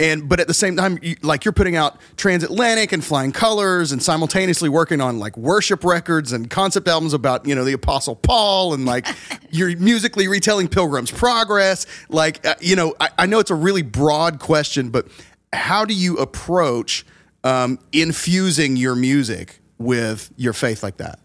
and 0.00 0.28
but 0.28 0.40
at 0.40 0.46
the 0.46 0.54
same 0.54 0.76
time 0.76 0.98
you, 1.02 1.16
like 1.22 1.44
you're 1.44 1.52
putting 1.52 1.76
out 1.76 1.98
transatlantic 2.16 2.92
and 2.92 3.04
flying 3.04 3.32
colors 3.32 3.92
and 3.92 4.02
simultaneously 4.02 4.68
working 4.68 5.00
on 5.00 5.18
like 5.18 5.36
worship 5.36 5.84
records 5.84 6.32
and 6.32 6.50
concept 6.50 6.88
albums 6.88 7.14
about 7.14 7.46
you 7.46 7.54
know 7.54 7.64
the 7.64 7.72
apostle 7.72 8.16
paul 8.16 8.74
and 8.74 8.84
like 8.84 9.06
you're 9.50 9.76
musically 9.78 10.28
retelling 10.28 10.68
pilgrim's 10.68 11.10
progress 11.10 11.86
like 12.08 12.44
uh, 12.46 12.54
you 12.60 12.76
know 12.76 12.94
I, 13.00 13.10
I 13.18 13.26
know 13.26 13.38
it's 13.38 13.50
a 13.50 13.56
really 13.56 13.82
broad 13.82 14.40
question 14.40 14.90
but 14.90 15.06
how 15.52 15.84
do 15.84 15.94
you 15.94 16.16
approach 16.16 17.06
um, 17.44 17.78
infusing 17.92 18.76
your 18.76 18.94
music 18.94 19.60
with 19.78 20.32
your 20.36 20.52
faith 20.52 20.82
like 20.82 20.96
that 20.96 21.18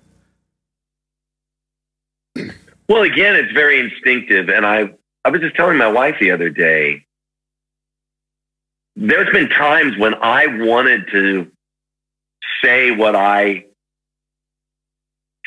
Well, 2.90 3.04
again, 3.04 3.36
it's 3.36 3.54
very 3.54 3.80
instinctive, 3.80 4.50
and 4.50 4.66
I 4.66 4.92
I 5.24 5.30
was 5.30 5.42
just 5.42 5.56
telling 5.56 5.78
my 5.78 5.88
wife 5.88 6.16
the 6.20 6.32
other 6.32 6.50
day. 6.50 7.06
There's 8.96 9.32
been 9.32 9.50
times 9.50 9.98
when 9.98 10.16
I 10.16 10.48
wanted 10.48 11.08
to 11.12 11.52
say 12.64 12.92
what 12.92 13.16
I 13.16 13.66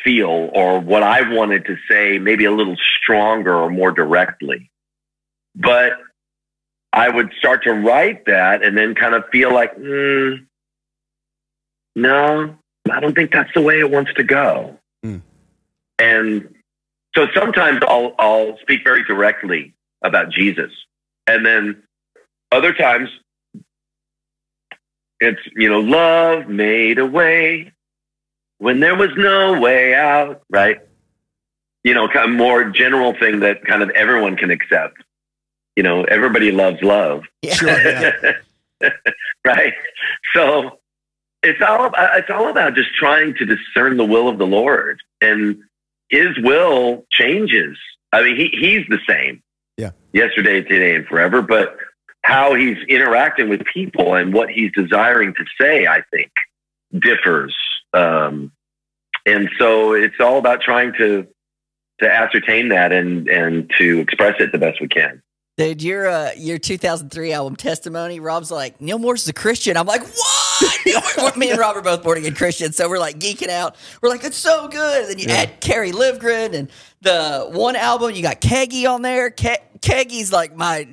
feel 0.02 0.50
or 0.54 0.80
what 0.80 1.02
I 1.02 1.32
wanted 1.32 1.66
to 1.66 1.76
say, 1.88 2.18
maybe 2.18 2.44
a 2.44 2.52
little 2.52 2.76
stronger 2.98 3.54
or 3.54 3.70
more 3.70 3.92
directly, 3.92 4.70
but 5.54 5.92
I 6.92 7.08
would 7.08 7.32
start 7.38 7.64
to 7.64 7.72
write 7.72 8.26
that 8.26 8.62
and 8.62 8.76
then 8.76 8.94
kind 8.94 9.14
of 9.14 9.24
feel 9.30 9.52
like, 9.52 9.76
mm, 9.76 10.46
no, 11.94 12.56
I 12.90 13.00
don't 13.00 13.14
think 13.14 13.32
that's 13.32 13.50
the 13.54 13.62
way 13.62 13.78
it 13.80 13.90
wants 13.90 14.12
to 14.14 14.24
go. 14.24 14.78
Hmm. 15.02 15.18
And 15.98 16.54
so 17.14 17.26
sometimes 17.34 17.80
I'll 17.86 18.14
I'll 18.18 18.58
speak 18.58 18.80
very 18.84 19.04
directly 19.04 19.74
about 20.02 20.30
Jesus, 20.30 20.70
and 21.26 21.44
then 21.44 21.82
other 22.50 22.72
times 22.72 23.08
it's 25.22 25.40
you 25.56 25.68
know 25.68 25.80
love 25.80 26.48
made 26.48 26.98
a 26.98 27.06
way 27.06 27.72
when 28.58 28.80
there 28.80 28.94
was 28.96 29.10
no 29.16 29.60
way 29.60 29.94
out, 29.94 30.42
right? 30.50 30.80
You 31.84 31.94
know, 31.94 32.08
kind 32.08 32.30
of 32.30 32.36
more 32.36 32.64
general 32.70 33.12
thing 33.18 33.40
that 33.40 33.64
kind 33.64 33.82
of 33.82 33.90
everyone 33.90 34.36
can 34.36 34.50
accept. 34.50 34.98
You 35.76 35.82
know, 35.82 36.04
everybody 36.04 36.52
loves 36.52 36.82
love, 36.82 37.22
sure 37.50 37.68
yeah. 37.70 38.32
right? 39.44 39.72
So 40.36 40.78
it's 41.42 41.60
all 41.60 41.86
about, 41.86 42.18
it's 42.18 42.30
all 42.30 42.48
about 42.48 42.74
just 42.74 42.94
trying 42.94 43.34
to 43.34 43.44
discern 43.46 43.96
the 43.96 44.04
will 44.04 44.28
of 44.28 44.38
the 44.38 44.46
Lord, 44.46 45.00
and 45.20 45.58
His 46.08 46.38
will 46.38 47.04
changes. 47.10 47.76
I 48.12 48.22
mean, 48.22 48.36
he 48.36 48.48
he's 48.48 48.86
the 48.88 48.98
same, 49.08 49.42
Yeah. 49.78 49.90
yesterday, 50.12 50.60
today, 50.62 50.94
and 50.94 51.06
forever. 51.06 51.40
But 51.42 51.78
how 52.22 52.54
he's 52.54 52.78
interacting 52.88 53.48
with 53.48 53.62
people 53.64 54.14
and 54.14 54.32
what 54.32 54.48
he's 54.50 54.70
desiring 54.72 55.34
to 55.34 55.44
say, 55.60 55.86
I 55.86 56.02
think, 56.12 56.30
differs. 56.92 57.54
Um, 57.92 58.52
and 59.26 59.50
so 59.58 59.92
it's 59.94 60.20
all 60.20 60.38
about 60.38 60.60
trying 60.60 60.92
to 60.94 61.26
to 62.00 62.10
ascertain 62.10 62.68
that 62.70 62.92
and 62.92 63.28
and 63.28 63.70
to 63.78 64.00
express 64.00 64.36
it 64.40 64.52
the 64.52 64.58
best 64.58 64.80
we 64.80 64.88
can. 64.88 65.22
Dude, 65.58 65.82
your 65.82 66.08
uh, 66.08 66.30
your 66.36 66.58
2003 66.58 67.32
album 67.32 67.56
Testimony, 67.56 68.20
Rob's 68.20 68.50
like 68.50 68.80
Neal 68.80 68.98
Morse 68.98 69.22
is 69.22 69.28
a 69.28 69.32
Christian. 69.32 69.76
I'm 69.76 69.86
like, 69.86 70.02
what? 70.02 71.36
Me 71.36 71.50
and 71.50 71.58
Rob 71.58 71.76
are 71.76 71.82
both 71.82 72.02
born 72.02 72.18
again 72.18 72.34
Christians, 72.34 72.76
so 72.76 72.88
we're 72.88 72.98
like 72.98 73.18
geeking 73.18 73.48
out. 73.48 73.76
We're 74.00 74.08
like, 74.08 74.24
it's 74.24 74.36
so 74.36 74.68
good. 74.68 75.02
And 75.02 75.10
then 75.10 75.18
you 75.18 75.26
add 75.28 75.60
Kerry 75.60 75.92
Livgren 75.92 76.54
and 76.54 76.70
the 77.02 77.48
one 77.50 77.76
album 77.76 78.12
you 78.12 78.22
got 78.22 78.40
Keaggy 78.40 78.88
on 78.88 79.02
there. 79.02 79.30
Ke- 79.30 79.60
Keaggy's 79.80 80.32
like 80.32 80.56
my 80.56 80.88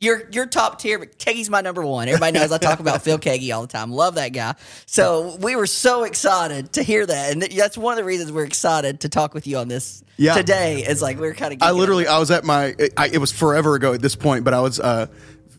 your 0.00 0.28
your 0.30 0.46
top 0.46 0.78
tier, 0.78 0.98
but 0.98 1.18
Keaggy's 1.18 1.48
my 1.48 1.62
number 1.62 1.84
one. 1.84 2.08
Everybody 2.08 2.38
knows 2.38 2.52
I 2.52 2.58
talk 2.58 2.80
about 2.80 3.02
Phil 3.02 3.18
Keaggy 3.18 3.54
all 3.54 3.62
the 3.62 3.68
time. 3.68 3.90
Love 3.90 4.16
that 4.16 4.28
guy. 4.34 4.54
So 4.84 5.36
we 5.40 5.56
were 5.56 5.66
so 5.66 6.04
excited 6.04 6.74
to 6.74 6.82
hear 6.82 7.06
that, 7.06 7.32
and 7.32 7.42
that's 7.42 7.78
one 7.78 7.92
of 7.92 7.96
the 7.96 8.04
reasons 8.04 8.30
we're 8.30 8.44
excited 8.44 9.00
to 9.00 9.08
talk 9.08 9.32
with 9.32 9.46
you 9.46 9.56
on 9.58 9.68
this 9.68 10.04
Yeah. 10.18 10.34
today. 10.34 10.84
Is 10.84 11.00
like 11.00 11.18
we're 11.18 11.34
kind 11.34 11.54
of 11.54 11.62
I 11.62 11.70
literally, 11.70 12.06
I 12.06 12.18
was 12.18 12.30
at 12.30 12.44
my, 12.44 12.74
I, 12.96 13.08
it 13.08 13.18
was 13.18 13.32
forever 13.32 13.74
ago 13.74 13.94
at 13.94 14.02
this 14.02 14.16
point, 14.16 14.44
but 14.44 14.52
I 14.52 14.60
was 14.60 14.78
uh, 14.78 15.06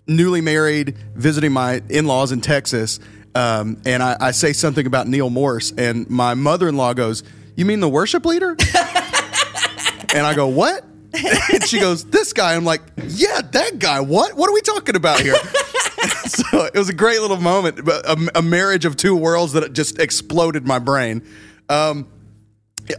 newly 0.06 0.42
married, 0.42 0.96
visiting 1.16 1.52
my 1.52 1.82
in 1.90 2.06
laws 2.06 2.32
in 2.32 2.42
Texas. 2.42 3.00
Um, 3.34 3.82
and 3.86 4.02
I, 4.02 4.18
I 4.20 4.32
say 4.32 4.54
something 4.54 4.86
about 4.88 5.08
Neal 5.08 5.30
Morse, 5.30 5.72
and 5.78 6.10
my 6.10 6.34
mother 6.36 6.68
in 6.68 6.78
law 6.78 6.94
goes, 6.94 7.24
You 7.56 7.66
mean 7.66 7.80
the 7.80 7.90
worship 7.90 8.26
leader? 8.26 8.52
and 10.14 10.26
I 10.26 10.34
go, 10.36 10.48
What? 10.48 10.84
And 11.54 11.64
she 11.64 11.80
goes, 11.80 12.04
This 12.06 12.34
guy. 12.34 12.56
I'm 12.56 12.66
like, 12.66 12.82
Yeah, 13.08 13.42
that 13.42 13.80
guy. 13.80 14.00
What? 14.00 14.36
What 14.36 14.50
are 14.50 14.54
we 14.54 14.62
talking 14.62 14.96
about 14.96 15.20
here? 15.20 15.36
so 16.26 16.66
it 16.66 16.76
was 16.76 16.90
a 16.90 16.94
great 16.94 17.22
little 17.22 17.38
moment, 17.38 17.84
but 17.84 18.06
a, 18.06 18.32
a 18.36 18.42
marriage 18.42 18.86
of 18.86 18.96
two 18.96 19.16
worlds 19.16 19.54
that 19.54 19.74
just 19.74 20.00
exploded 20.00 20.66
my 20.66 20.80
brain. 20.80 21.24
Um, 21.70 22.08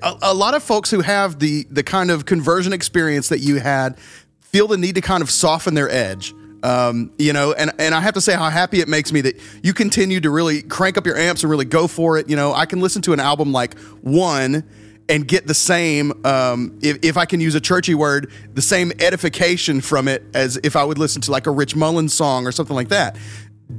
a, 0.02 0.16
a 0.22 0.34
lot 0.34 0.54
of 0.54 0.62
folks 0.62 0.90
who 0.90 1.00
have 1.00 1.38
the 1.38 1.66
the 1.70 1.82
kind 1.82 2.10
of 2.10 2.26
conversion 2.26 2.72
experience 2.72 3.28
that 3.28 3.40
you 3.40 3.60
had 3.60 3.98
feel 4.40 4.66
the 4.66 4.76
need 4.78 4.94
to 4.94 5.00
kind 5.00 5.22
of 5.22 5.30
soften 5.30 5.74
their 5.74 5.90
edge. 5.90 6.34
Um, 6.62 7.12
you 7.18 7.32
know, 7.32 7.52
and 7.52 7.70
and 7.78 7.94
I 7.94 8.00
have 8.00 8.14
to 8.14 8.20
say 8.20 8.34
how 8.34 8.50
happy 8.50 8.80
it 8.80 8.88
makes 8.88 9.12
me 9.12 9.20
that 9.22 9.40
you 9.62 9.72
continue 9.72 10.20
to 10.20 10.30
really 10.30 10.62
crank 10.62 10.98
up 10.98 11.06
your 11.06 11.16
amps 11.16 11.42
and 11.42 11.50
really 11.50 11.64
go 11.64 11.86
for 11.86 12.18
it. 12.18 12.28
You 12.28 12.36
know, 12.36 12.52
I 12.52 12.66
can 12.66 12.80
listen 12.80 13.00
to 13.02 13.12
an 13.12 13.20
album 13.20 13.52
like 13.52 13.78
one 14.02 14.68
and 15.08 15.26
get 15.26 15.46
the 15.46 15.54
same, 15.54 16.24
um, 16.24 16.78
if, 16.82 16.98
if 17.02 17.16
I 17.16 17.24
can 17.24 17.40
use 17.40 17.54
a 17.54 17.60
churchy 17.60 17.94
word, 17.94 18.30
the 18.54 18.62
same 18.62 18.92
edification 19.00 19.80
from 19.80 20.06
it 20.08 20.22
as 20.34 20.58
if 20.62 20.76
I 20.76 20.84
would 20.84 20.98
listen 20.98 21.22
to 21.22 21.30
like 21.30 21.46
a 21.46 21.50
Rich 21.50 21.74
Mullins 21.76 22.12
song 22.14 22.46
or 22.46 22.52
something 22.52 22.76
like 22.76 22.88
that. 22.88 23.16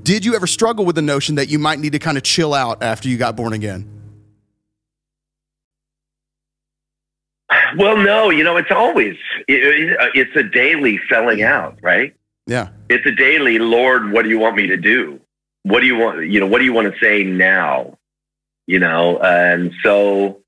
Did 0.03 0.25
you 0.25 0.35
ever 0.35 0.47
struggle 0.47 0.85
with 0.85 0.95
the 0.95 1.01
notion 1.01 1.35
that 1.35 1.49
you 1.49 1.59
might 1.59 1.79
need 1.79 1.91
to 1.93 1.99
kind 1.99 2.17
of 2.17 2.23
chill 2.23 2.53
out 2.53 2.81
after 2.83 3.09
you 3.09 3.17
got 3.17 3.35
born 3.35 3.53
again? 3.53 3.87
Well, 7.77 7.97
no, 7.97 8.29
you 8.29 8.43
know, 8.43 8.57
it's 8.57 8.71
always 8.71 9.15
it, 9.47 9.61
it- 9.63 9.97
it's 10.15 10.35
a 10.35 10.43
daily 10.43 10.99
selling 11.09 11.41
out, 11.43 11.77
right? 11.81 12.15
Yeah. 12.45 12.69
It's 12.89 13.05
a 13.05 13.11
daily. 13.11 13.59
Lord, 13.59 14.11
what 14.11 14.23
do 14.23 14.29
you 14.29 14.39
want 14.39 14.55
me 14.55 14.67
to 14.67 14.77
do? 14.77 15.19
What 15.63 15.81
do 15.81 15.85
you 15.87 15.97
want? 15.97 16.27
You 16.29 16.39
know, 16.39 16.47
what 16.47 16.59
do 16.59 16.65
you 16.65 16.73
want 16.73 16.91
to 16.93 16.99
say 16.99 17.23
now? 17.23 17.97
You 18.65 18.79
know, 18.79 19.19
and 19.19 19.71
so 19.83 20.41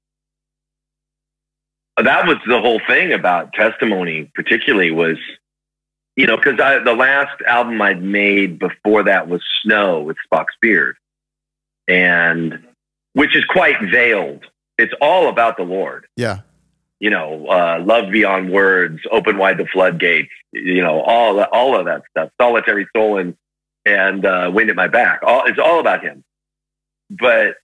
that 1.98 2.26
was 2.28 2.38
the 2.48 2.60
whole 2.60 2.82
thing 2.88 3.14
about 3.14 3.54
testimony, 3.54 4.32
particularly 4.34 4.92
was, 4.92 5.18
you 6.16 6.26
know, 6.28 6.38
because 6.38 6.60
I 6.60 6.80
the 6.80 6.94
last 6.96 7.42
album 7.48 7.82
I'd 7.82 8.02
made 8.02 8.60
before 8.60 9.04
that 9.04 9.28
was 9.28 9.42
Snow 9.64 10.02
with 10.02 10.18
Spock's 10.32 10.56
Beard, 10.62 10.96
and 11.88 12.60
which 13.14 13.36
is 13.36 13.46
quite 13.46 13.76
veiled. 13.92 14.46
It's 14.78 14.94
all 15.02 15.28
about 15.30 15.58
the 15.58 15.64
Lord 15.64 16.08
Yeah. 16.16 16.40
you 17.00 17.10
know, 17.10 17.46
uh, 17.48 17.82
love 17.86 18.12
beyond 18.12 18.52
words, 18.52 19.00
open 19.12 19.38
wide 19.38 19.58
the 19.58 19.66
floodgates, 19.68 20.32
you 20.54 20.82
know, 20.82 21.02
all 21.02 21.40
all 21.44 21.76
of 21.78 21.86
that 21.86 22.04
stuff, 22.10 22.30
solitary 22.40 22.88
soul 22.96 23.18
and 23.18 23.36
and 23.86 24.26
uh, 24.26 24.50
wind 24.54 24.70
at 24.70 24.76
my 24.76 24.88
back. 24.88 25.22
All 25.24 25.46
it's 25.46 25.60
all 25.60 25.80
about 25.80 26.04
him. 26.04 26.24
But 27.10 27.58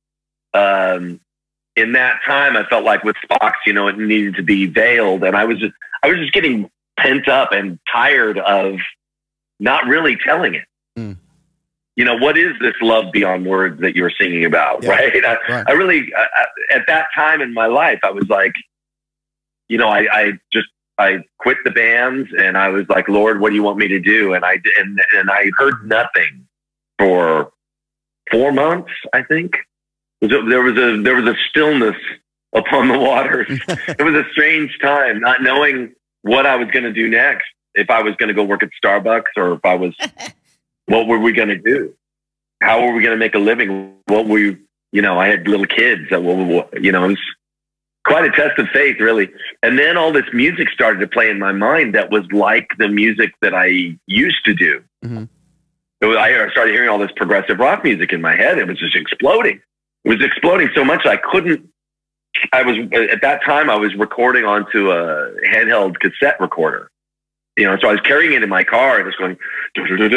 um, 0.54 1.20
in 1.78 1.94
that 1.94 2.20
time, 2.26 2.58
I 2.58 2.66
felt 2.66 2.84
like 2.84 3.04
with 3.04 3.16
Spock's, 3.30 3.60
you 3.66 3.72
know, 3.74 3.88
it 3.88 3.98
needed 3.98 4.36
to 4.36 4.44
be 4.44 4.66
veiled, 4.66 5.24
and 5.24 5.36
I 5.38 5.46
was 5.46 5.60
just 5.60 5.74
I 6.04 6.08
was 6.10 6.18
just 6.18 6.34
getting 6.34 6.70
pent 7.00 7.30
up 7.30 7.52
and 7.54 7.80
tired 7.94 8.40
of 8.40 8.76
not 9.60 9.86
really 9.88 10.18
telling 10.18 10.56
it. 10.56 10.66
Mm. 10.98 11.18
You 11.96 12.06
know, 12.06 12.16
what 12.18 12.38
is 12.38 12.54
this 12.60 12.74
love 12.82 13.12
beyond 13.12 13.46
words 13.46 13.82
that 13.82 13.96
you're 13.96 14.12
singing 14.12 14.46
about, 14.46 14.84
Yeah. 14.84 14.90
right? 14.92 15.26
I, 15.26 15.38
Right. 15.50 15.66
I 15.68 15.72
really, 15.74 16.12
I, 16.16 16.46
at 16.76 16.86
that 16.88 17.08
time 17.16 17.42
in 17.42 17.54
my 17.54 17.66
life, 17.68 18.00
I 18.04 18.12
was 18.12 18.28
like, 18.30 18.54
you 19.68 19.78
know, 19.78 19.90
I, 19.90 20.08
I 20.12 20.32
just 20.54 20.68
I 21.00 21.20
quit 21.40 21.58
the 21.64 21.72
bands 21.72 22.30
and 22.38 22.58
I 22.58 22.70
was 22.70 22.88
like, 22.90 23.08
Lord, 23.08 23.40
what 23.40 23.50
do 23.50 23.56
you 23.56 23.64
want 23.64 23.78
me 23.78 23.88
to 23.90 24.00
do? 24.00 24.34
And 24.34 24.44
I 24.44 24.58
and 24.80 25.00
and 25.16 25.30
I 25.30 25.50
heard 25.58 25.88
nothing 25.88 26.48
for 27.00 27.52
four 28.32 28.52
months. 28.52 28.92
I 29.14 29.22
think 29.24 29.58
there 30.22 30.62
was 30.62 30.78
a 30.78 31.02
there 31.02 31.16
was 31.16 31.28
a 31.28 31.36
stillness 31.50 31.96
upon 32.54 32.88
the 32.88 32.98
waters. 32.98 33.48
it 33.68 34.02
was 34.02 34.16
a 34.16 34.24
strange 34.32 34.78
time, 34.82 35.20
not 35.20 35.42
knowing 35.42 35.94
what 36.22 36.46
I 36.46 36.56
was 36.56 36.70
going 36.72 36.84
to 36.84 36.94
do 36.94 37.10
next. 37.10 37.46
If 37.76 37.90
I 37.90 38.02
was 38.02 38.16
going 38.16 38.30
to 38.30 38.34
go 38.34 38.44
work 38.44 38.64
at 38.64 38.70
Starbucks 38.84 39.38
or 39.38 39.54
if 39.54 39.66
I 39.66 39.76
was, 39.76 39.96
what 40.88 41.08
were 41.08 41.20
we 41.20 41.32
going 41.32 41.50
to 41.50 41.58
do? 41.58 41.94
How 42.62 42.82
were 42.84 42.94
we 42.94 43.02
going 43.02 43.14
to 43.14 43.20
make 43.20 43.36
a 43.36 43.40
living? 43.40 43.94
What 44.06 44.26
were 44.26 44.34
we, 44.34 44.58
you 44.92 45.02
know, 45.02 45.20
I 45.20 45.28
had 45.28 45.48
little 45.48 45.68
kids 45.68 46.10
that 46.10 46.24
were, 46.24 46.66
you 46.80 46.92
know, 46.92 47.06
it 47.06 47.10
was 47.10 47.20
quite 48.08 48.26
a 48.26 48.32
test 48.32 48.58
of 48.58 48.68
faith, 48.70 49.00
really. 49.00 49.30
And 49.62 49.78
then 49.78 49.96
all 49.96 50.12
this 50.12 50.26
music 50.34 50.70
started 50.70 51.00
to 51.02 51.08
play 51.08 51.30
in 51.30 51.38
my 51.38 51.52
mind 51.52 51.94
that 51.94 52.10
was 52.10 52.24
like 52.32 52.68
the 52.80 52.88
music 52.88 53.32
that 53.42 53.54
I 53.54 53.96
used 54.08 54.44
to 54.46 54.56
do. 54.56 54.84
Mhm. 55.06 55.30
Was, 56.02 56.18
I 56.18 56.50
started 56.52 56.74
hearing 56.74 56.90
all 56.90 57.00
this 57.00 57.12
progressive 57.16 57.60
rock 57.60 57.84
music 57.84 58.12
in 58.14 58.22
my 58.22 58.36
head. 58.36 58.58
It 58.58 58.68
was 58.68 58.80
just 58.80 58.96
exploding. 58.96 59.62
It 60.08 60.22
was 60.22 60.26
exploding 60.26 60.70
so 60.74 60.86
much 60.86 61.06
I 61.06 61.18
couldn't. 61.18 61.68
I 62.54 62.64
was 62.64 62.78
at 63.12 63.22
that 63.24 63.44
time. 63.44 63.70
I 63.70 63.76
was 63.76 63.94
recording 63.96 64.46
onto 64.46 64.90
a 64.90 65.32
handheld 65.46 66.00
cassette 66.00 66.40
recorder. 66.40 66.90
You 67.58 67.66
know, 67.66 67.78
so 67.82 67.90
I 67.90 67.92
was 67.92 68.00
carrying 68.02 68.32
it 68.32 68.42
in 68.42 68.48
my 68.48 68.64
car 68.64 69.00
and 69.00 69.06
just 69.06 69.18
going. 69.18 69.36
You 69.76 69.98
know, 69.98 70.08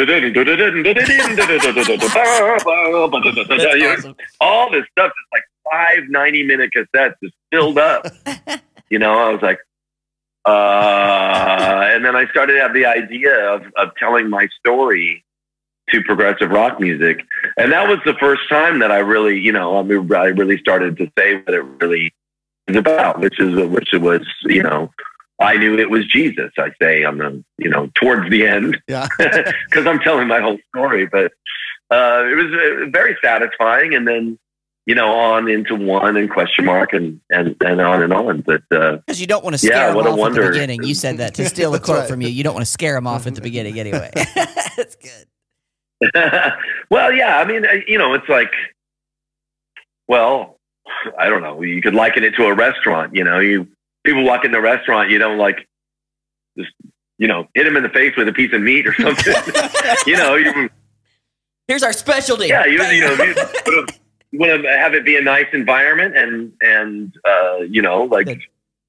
That's 3.89 4.05
awesome. 4.05 4.15
all 4.39 4.71
this 4.71 4.85
stuff 4.91 5.11
is 5.11 5.27
like 5.33 5.43
five 5.69 6.03
90 6.07 6.43
minute 6.43 6.71
cassettes 6.73 7.15
just 7.21 7.35
filled 7.51 7.77
up. 7.77 8.05
you 8.89 8.97
know, 8.97 9.11
I 9.11 9.29
was 9.33 9.41
like, 9.41 9.59
uh, 10.45 11.89
and 11.93 12.05
then 12.05 12.15
I 12.15 12.27
started 12.29 12.53
to 12.53 12.61
have 12.61 12.73
the 12.73 12.85
idea 12.85 13.35
of, 13.53 13.63
of 13.75 13.89
telling 13.99 14.29
my 14.29 14.47
story 14.59 15.25
to 15.91 16.01
progressive 16.03 16.49
rock 16.49 16.79
music. 16.79 17.25
And 17.57 17.71
that 17.71 17.87
was 17.87 17.99
the 18.05 18.15
first 18.19 18.41
time 18.49 18.79
that 18.79 18.91
I 18.91 18.99
really, 18.99 19.39
you 19.39 19.51
know, 19.51 19.77
I, 19.77 19.83
mean, 19.83 20.13
I 20.13 20.25
really 20.25 20.57
started 20.57 20.97
to 20.97 21.11
say 21.17 21.35
what 21.35 21.53
it 21.53 21.63
really 21.81 22.13
is 22.67 22.75
about, 22.75 23.19
which 23.19 23.39
is, 23.39 23.55
which 23.69 23.93
it 23.93 24.01
was, 24.01 24.21
you 24.43 24.63
know, 24.63 24.91
I 25.39 25.57
knew 25.57 25.77
it 25.77 25.89
was 25.89 26.05
Jesus. 26.05 26.51
I 26.57 26.71
say 26.81 27.03
on 27.03 27.17
the, 27.17 27.43
you 27.57 27.69
know, 27.69 27.89
towards 27.95 28.29
the 28.29 28.45
end 28.45 28.77
Yeah. 28.87 29.07
because 29.17 29.87
I'm 29.87 29.99
telling 29.99 30.27
my 30.27 30.39
whole 30.39 30.59
story. 30.69 31.07
But 31.07 31.31
uh, 31.91 32.23
it 32.25 32.35
was 32.35 32.45
uh, 32.53 32.89
very 32.89 33.17
satisfying, 33.21 33.93
and 33.93 34.07
then 34.07 34.39
you 34.85 34.95
know 34.95 35.11
on 35.11 35.49
into 35.49 35.75
one 35.75 36.15
and 36.15 36.29
question 36.29 36.63
mark 36.65 36.93
and 36.93 37.19
and 37.29 37.55
and 37.59 37.81
on 37.81 38.01
and 38.01 38.13
on. 38.13 38.41
But 38.41 38.63
uh, 38.71 38.97
Because 38.97 39.19
you 39.19 39.27
don't 39.27 39.43
want 39.43 39.55
to 39.55 39.57
scare 39.57 39.71
Yeah, 39.75 39.87
them 39.87 39.95
what 39.95 40.05
a 40.05 40.11
off 40.11 40.19
at 40.29 40.33
the 40.35 40.47
beginning. 40.49 40.83
You 40.83 40.95
said 40.95 41.17
that 41.17 41.33
to 41.35 41.49
steal 41.49 41.75
a 41.75 41.79
quote 41.79 41.99
right. 41.99 42.07
from 42.07 42.21
you. 42.21 42.29
You 42.29 42.43
don't 42.43 42.53
want 42.53 42.65
to 42.65 42.71
scare 42.71 42.93
them 42.93 43.07
off 43.07 43.27
at 43.27 43.35
the 43.35 43.41
beginning 43.49 43.77
anyway. 43.77 44.11
That's 44.15 44.95
good. 44.95 45.25
well, 46.89 47.11
yeah, 47.11 47.37
I 47.37 47.45
mean, 47.45 47.65
you 47.87 47.97
know, 47.97 48.13
it's 48.13 48.27
like, 48.27 48.53
well, 50.07 50.57
I 51.17 51.29
don't 51.29 51.41
know. 51.41 51.61
You 51.61 51.81
could 51.81 51.93
liken 51.93 52.23
it 52.23 52.35
to 52.35 52.45
a 52.45 52.53
restaurant. 52.53 53.15
You 53.15 53.23
know, 53.23 53.39
you 53.39 53.67
people 54.03 54.23
walk 54.23 54.45
in 54.45 54.51
the 54.51 54.61
restaurant, 54.61 55.09
you 55.09 55.19
don't 55.19 55.37
like 55.37 55.67
just 56.57 56.71
you 57.17 57.27
know 57.27 57.47
hit 57.53 57.65
them 57.65 57.77
in 57.77 57.83
the 57.83 57.89
face 57.89 58.15
with 58.17 58.27
a 58.27 58.33
piece 58.33 58.53
of 58.53 58.61
meat 58.61 58.87
or 58.87 58.93
something. 58.95 59.33
you 60.05 60.17
know, 60.17 60.35
you 60.35 60.69
Here's 61.67 61.83
our 61.83 61.93
specialty. 61.93 62.47
yeah, 62.47 62.65
you, 62.65 62.83
you 62.83 63.01
know, 63.01 63.23
you 63.23 63.85
want 64.39 64.63
to 64.63 64.69
have 64.69 64.93
it 64.93 65.05
be 65.05 65.15
a 65.15 65.21
nice 65.21 65.47
environment 65.53 66.17
and 66.17 66.51
and 66.61 67.13
uh, 67.25 67.57
you 67.59 67.81
know, 67.81 68.03
like 68.03 68.25
Good. 68.25 68.41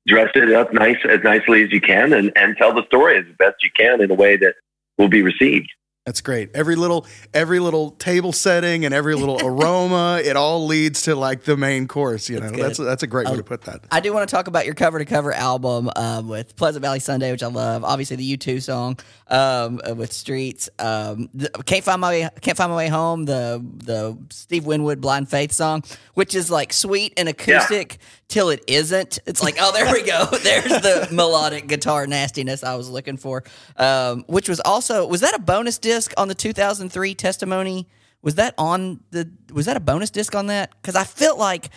dress 0.07 0.31
it 0.35 0.53
up 0.53 0.73
nice 0.73 0.99
as 1.09 1.21
nicely 1.23 1.63
as 1.63 1.71
you 1.71 1.81
can 1.81 2.13
and 2.13 2.33
and 2.37 2.57
tell 2.57 2.75
the 2.75 2.85
story 2.87 3.19
as 3.19 3.25
best 3.39 3.63
you 3.63 3.71
can 3.77 4.01
in 4.01 4.11
a 4.11 4.15
way 4.15 4.37
that 4.37 4.55
will 4.99 5.09
be 5.09 5.23
received. 5.23 5.71
That's 6.05 6.21
great. 6.21 6.51
Every 6.55 6.75
little 6.75 7.07
every 7.33 7.61
little 7.61 7.93
table 7.93 8.33
setting 8.33 8.85
and 8.85 8.93
every 8.93 9.15
little 9.15 9.39
aroma, 9.47 10.21
it 10.25 10.35
all 10.37 10.67
leads 10.67 11.03
to 11.03 11.15
like 11.15 11.45
the 11.45 11.57
main 11.57 11.87
course. 11.87 12.29
You 12.29 12.41
know, 12.41 12.51
That's 12.51 12.59
that's 12.59 12.79
good. 12.79 12.85
that's 12.89 13.03
a 13.05 13.07
great 13.07 13.27
way 13.27 13.33
Um, 13.33 13.39
to 13.39 13.45
put 13.45 13.61
that. 13.63 13.85
I 13.93 14.01
do 14.01 14.13
want 14.13 14.29
to 14.29 14.35
talk 14.35 14.49
about 14.49 14.65
your 14.65 14.75
cover 14.75 14.99
to 14.99 15.05
cover 15.05 15.33
album 15.33 15.89
um, 15.95 16.29
with 16.29 16.57
Pleasant 16.57 16.83
Valley 16.83 16.99
Sunday, 16.99 17.31
which 17.31 17.45
I 17.45 17.47
love. 17.47 17.85
Obviously, 17.85 18.17
the 18.17 18.37
U2 18.37 18.61
song 18.63 18.99
um, 19.29 19.81
uh, 19.89 19.95
with 19.95 20.13
Streets. 20.13 20.69
Um, 20.81 21.29
the, 21.35 21.51
can't 21.67 21.85
find 21.85 22.01
my 22.01 22.09
way. 22.09 22.29
Can't 22.41 22.57
find 22.57 22.73
my 22.73 22.77
way 22.79 22.89
home. 22.89 23.25
The 23.25 23.65
the 23.85 24.19
Steve 24.31 24.67
Winwood 24.67 25.01
Blind 25.01 25.29
Faith 25.29 25.53
song, 25.53 25.85
which 26.15 26.35
is 26.35 26.51
like 26.51 26.73
sweet 26.73 27.13
and 27.17 27.29
acoustic 27.29 27.99
till 28.33 28.49
it 28.51 28.65
isn't. 28.67 29.19
It's 29.27 29.43
like 29.43 29.57
oh, 29.61 29.71
there 29.73 29.93
we 29.93 30.03
go. 30.03 30.25
There's 30.43 30.65
the 30.65 31.09
melodic 31.13 31.67
guitar 31.69 32.07
nastiness 32.07 32.65
I 32.65 32.75
was 32.75 32.89
looking 32.89 33.17
for. 33.19 33.45
Um, 33.77 34.25
which 34.27 34.49
was 34.49 34.59
also 34.61 35.07
was 35.07 35.21
that 35.21 35.35
a 35.35 35.39
bonus 35.39 35.79
disc 35.79 36.13
on 36.17 36.29
the 36.29 36.35
2003 36.35 37.15
testimony? 37.15 37.89
Was 38.23 38.37
that 38.37 38.55
on 38.59 39.01
the? 39.11 39.31
Was 39.53 39.67
that 39.67 39.77
a 39.77 39.81
bonus 39.81 40.11
disc 40.11 40.35
on 40.35 40.47
that? 40.47 40.71
Because 40.81 40.97
I 40.97 41.05
felt 41.05 41.39
like 41.39 41.71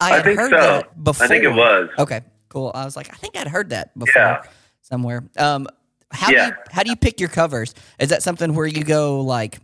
I, 0.00 0.10
I 0.12 0.16
had 0.16 0.24
think 0.24 0.38
heard 0.38 0.50
so. 0.50 0.56
that 0.60 1.02
before. 1.02 1.24
I 1.24 1.28
think 1.28 1.44
it 1.44 1.50
was. 1.52 1.88
Okay, 1.98 2.20
cool. 2.48 2.70
I 2.74 2.84
was 2.84 2.94
like, 2.96 3.08
I 3.12 3.16
think 3.16 3.36
I'd 3.36 3.48
heard 3.48 3.70
that 3.70 3.96
before 3.98 4.20
Yeah. 4.20 4.42
somewhere. 4.82 5.24
Um, 5.38 5.66
how 6.10 6.28
do 6.28 6.34
Yeah. 6.34 6.48
you 6.48 6.52
how 6.70 6.82
do 6.82 6.90
you 6.90 6.96
pick 6.96 7.20
your 7.20 7.28
covers? 7.30 7.74
Is 7.98 8.10
that 8.10 8.22
something 8.22 8.54
where 8.54 8.66
you 8.66 8.84
go 8.84 9.20
like, 9.22 9.58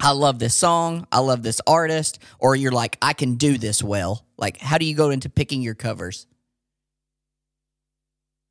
I 0.00 0.12
love 0.12 0.38
this 0.38 0.54
song, 0.54 1.06
I 1.10 1.20
love 1.20 1.42
this 1.42 1.60
artist, 1.66 2.18
or 2.38 2.54
you're 2.54 2.72
like, 2.72 2.98
I 3.00 3.12
can 3.12 3.34
do 3.34 3.56
this 3.58 3.82
well? 3.82 4.24
Like, 4.36 4.58
how 4.58 4.78
do 4.78 4.84
you 4.84 4.94
go 4.94 5.10
into 5.10 5.28
picking 5.28 5.62
your 5.62 5.74
covers? 5.74 6.26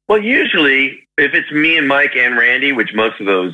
Well, 0.07 0.21
usually, 0.21 1.07
if 1.17 1.33
it's 1.33 1.51
me 1.51 1.77
and 1.77 1.87
Mike 1.87 2.15
and 2.15 2.37
Randy, 2.37 2.71
which 2.71 2.93
most 2.93 3.19
of 3.19 3.25
those 3.25 3.53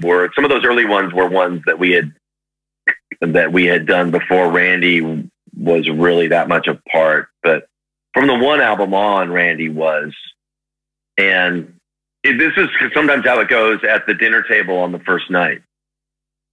were, 0.00 0.30
some 0.34 0.44
of 0.44 0.50
those 0.50 0.64
early 0.64 0.84
ones 0.84 1.12
were 1.12 1.28
ones 1.28 1.62
that 1.66 1.78
we 1.78 1.92
had 1.92 2.12
that 3.20 3.52
we 3.52 3.66
had 3.66 3.86
done 3.86 4.10
before 4.10 4.50
Randy 4.50 5.28
was 5.56 5.88
really 5.88 6.28
that 6.28 6.48
much 6.48 6.66
a 6.66 6.80
part. 6.90 7.28
But 7.42 7.66
from 8.14 8.26
the 8.26 8.34
one 8.34 8.60
album 8.60 8.94
on, 8.94 9.30
Randy 9.30 9.68
was, 9.68 10.14
and 11.18 11.74
it, 12.24 12.38
this 12.38 12.52
is 12.56 12.68
sometimes 12.94 13.24
how 13.24 13.40
it 13.40 13.48
goes 13.48 13.80
at 13.88 14.06
the 14.06 14.14
dinner 14.14 14.42
table 14.42 14.78
on 14.78 14.92
the 14.92 14.98
first 15.00 15.30
night. 15.30 15.62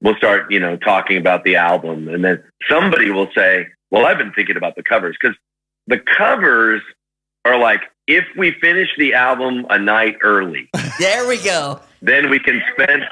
We'll 0.01 0.15
start, 0.15 0.51
you 0.51 0.59
know, 0.59 0.77
talking 0.77 1.17
about 1.17 1.43
the 1.43 1.55
album, 1.55 2.07
and 2.07 2.23
then 2.23 2.43
somebody 2.69 3.11
will 3.11 3.29
say, 3.35 3.67
"Well, 3.91 4.05
I've 4.05 4.17
been 4.17 4.33
thinking 4.33 4.57
about 4.57 4.75
the 4.75 4.83
covers 4.83 5.17
because 5.19 5.35
the 5.87 5.99
covers 5.99 6.81
are 7.45 7.57
like 7.57 7.81
if 8.07 8.25
we 8.37 8.51
finish 8.59 8.89
the 8.97 9.13
album 9.13 9.65
a 9.69 9.77
night 9.79 10.17
early, 10.21 10.69
There 10.99 11.27
we 11.27 11.37
go. 11.37 11.79
then 12.01 12.29
we 12.29 12.39
can 12.39 12.61
spend 12.73 13.03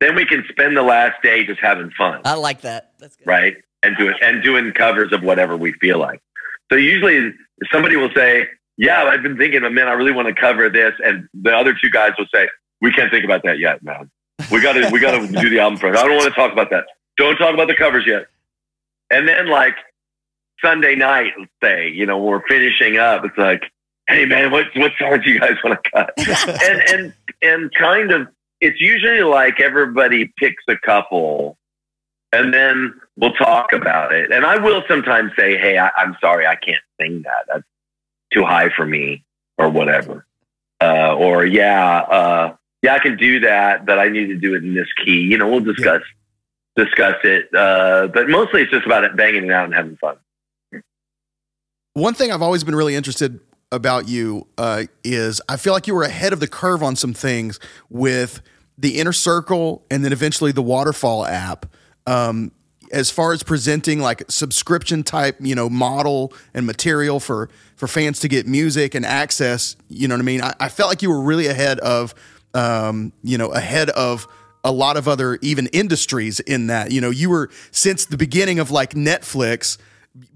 then 0.00 0.16
we 0.16 0.24
can 0.24 0.44
spend 0.50 0.76
the 0.76 0.82
last 0.82 1.22
day 1.22 1.44
just 1.44 1.60
having 1.60 1.90
fun." 1.96 2.20
I 2.24 2.34
like 2.34 2.60
that. 2.62 2.92
That's 2.98 3.16
good. 3.16 3.26
right? 3.26 3.56
And 3.82 3.96
doing 3.96 4.14
and 4.22 4.42
doing 4.42 4.72
covers 4.72 5.12
of 5.12 5.22
whatever 5.22 5.56
we 5.56 5.72
feel 5.74 5.98
like. 5.98 6.20
So 6.70 6.76
usually 6.78 7.32
somebody 7.72 7.96
will 7.96 8.10
say, 8.14 8.46
"Yeah, 8.78 9.02
I've 9.04 9.22
been 9.22 9.36
thinking, 9.36 9.60
man, 9.74 9.88
I 9.88 9.92
really 9.92 10.12
want 10.12 10.28
to 10.28 10.34
cover 10.40 10.68
this," 10.70 10.92
and 11.04 11.28
the 11.34 11.52
other 11.52 11.74
two 11.74 11.90
guys 11.90 12.12
will 12.16 12.28
say, 12.32 12.48
"We 12.80 12.92
can't 12.92 13.10
think 13.10 13.24
about 13.24 13.42
that 13.42 13.58
yet, 13.58 13.82
man. 13.82 14.08
We 14.50 14.60
got 14.60 14.72
to 14.74 14.90
we 14.90 15.00
got 15.00 15.18
to 15.18 15.26
do 15.26 15.50
the 15.50 15.60
album 15.60 15.78
first. 15.78 15.98
I 15.98 16.06
don't 16.06 16.16
want 16.16 16.28
to 16.28 16.34
talk 16.34 16.52
about 16.52 16.70
that. 16.70 16.84
Don't 17.16 17.36
talk 17.36 17.54
about 17.54 17.68
the 17.68 17.76
covers 17.76 18.04
yet." 18.06 18.26
And 19.10 19.28
then 19.28 19.48
like 19.48 19.76
Sunday 20.62 20.94
night, 20.94 21.32
let's 21.38 21.50
say, 21.62 21.88
you 21.88 22.06
know, 22.06 22.18
we're 22.18 22.46
finishing 22.48 22.96
up, 22.96 23.24
it's 23.24 23.36
like, 23.36 23.64
"Hey, 24.08 24.24
man, 24.24 24.50
what 24.50 24.66
what 24.74 24.92
songs 24.98 25.24
do 25.24 25.30
you 25.30 25.40
guys 25.40 25.56
want 25.62 25.78
to 25.82 25.90
cut?" 25.90 26.12
and 26.62 26.82
and 26.90 27.14
and 27.42 27.74
kind 27.74 28.10
of, 28.10 28.28
it's 28.60 28.80
usually 28.80 29.22
like 29.22 29.60
everybody 29.60 30.32
picks 30.38 30.64
a 30.68 30.76
couple 30.76 31.56
and 32.32 32.52
then 32.52 32.94
we'll 33.16 33.34
talk 33.34 33.72
about 33.72 34.12
it. 34.12 34.32
And 34.32 34.44
I 34.44 34.56
will 34.56 34.82
sometimes 34.88 35.32
say, 35.36 35.58
"Hey, 35.58 35.78
I, 35.78 35.90
I'm 35.96 36.16
sorry, 36.20 36.46
I 36.46 36.56
can't 36.56 36.82
sing 37.00 37.22
that. 37.22 37.44
That's 37.48 37.64
too 38.32 38.44
high 38.44 38.70
for 38.70 38.86
me, 38.86 39.24
or 39.58 39.68
whatever." 39.68 40.26
Uh, 40.80 41.14
or 41.14 41.44
yeah, 41.44 41.98
uh, 41.98 42.56
yeah, 42.82 42.94
I 42.94 42.98
can 42.98 43.16
do 43.16 43.40
that, 43.40 43.86
but 43.86 43.98
I 43.98 44.08
need 44.08 44.26
to 44.26 44.36
do 44.36 44.54
it 44.54 44.64
in 44.64 44.74
this 44.74 44.88
key. 45.04 45.20
You 45.20 45.38
know, 45.38 45.48
we'll 45.48 45.60
discuss 45.60 46.02
discuss 46.74 47.16
it. 47.24 47.54
Uh, 47.54 48.08
but 48.08 48.28
mostly, 48.28 48.62
it's 48.62 48.70
just 48.70 48.86
about 48.86 49.04
it 49.04 49.16
banging 49.16 49.44
it 49.44 49.50
out 49.50 49.66
and 49.66 49.74
having 49.74 49.96
fun. 49.96 50.16
One 51.94 52.14
thing 52.14 52.32
I've 52.32 52.42
always 52.42 52.64
been 52.64 52.74
really 52.74 52.94
interested 52.94 53.38
about 53.70 54.08
you 54.08 54.46
uh, 54.58 54.84
is 55.04 55.40
I 55.48 55.56
feel 55.56 55.72
like 55.72 55.86
you 55.86 55.94
were 55.94 56.02
ahead 56.02 56.32
of 56.32 56.40
the 56.40 56.48
curve 56.48 56.82
on 56.82 56.96
some 56.96 57.14
things 57.14 57.60
with 57.90 58.40
the 58.78 58.98
inner 58.98 59.12
circle 59.12 59.84
and 59.90 60.04
then 60.04 60.12
eventually 60.12 60.52
the 60.52 60.62
waterfall 60.62 61.26
app. 61.26 61.66
Um, 62.06 62.52
as 62.92 63.10
far 63.10 63.32
as 63.32 63.42
presenting 63.42 64.00
like 64.00 64.22
subscription 64.28 65.02
type, 65.02 65.36
you 65.40 65.54
know, 65.54 65.70
model 65.70 66.32
and 66.52 66.66
material 66.66 67.20
for 67.20 67.48
for 67.76 67.88
fans 67.88 68.20
to 68.20 68.28
get 68.28 68.46
music 68.46 68.94
and 68.94 69.04
access, 69.04 69.76
you 69.88 70.08
know 70.08 70.14
what 70.14 70.20
I 70.20 70.24
mean? 70.24 70.42
I, 70.42 70.54
I 70.60 70.68
felt 70.68 70.88
like 70.88 71.02
you 71.02 71.10
were 71.10 71.22
really 71.22 71.46
ahead 71.46 71.78
of, 71.80 72.14
um, 72.54 73.12
you 73.22 73.38
know, 73.38 73.48
ahead 73.52 73.90
of 73.90 74.26
a 74.64 74.72
lot 74.72 74.96
of 74.96 75.08
other 75.08 75.38
even 75.42 75.66
industries 75.68 76.40
in 76.40 76.68
that. 76.68 76.92
You 76.92 77.00
know, 77.00 77.10
you 77.10 77.30
were 77.30 77.50
since 77.70 78.06
the 78.06 78.16
beginning 78.16 78.58
of 78.58 78.70
like 78.70 78.90
Netflix 78.90 79.78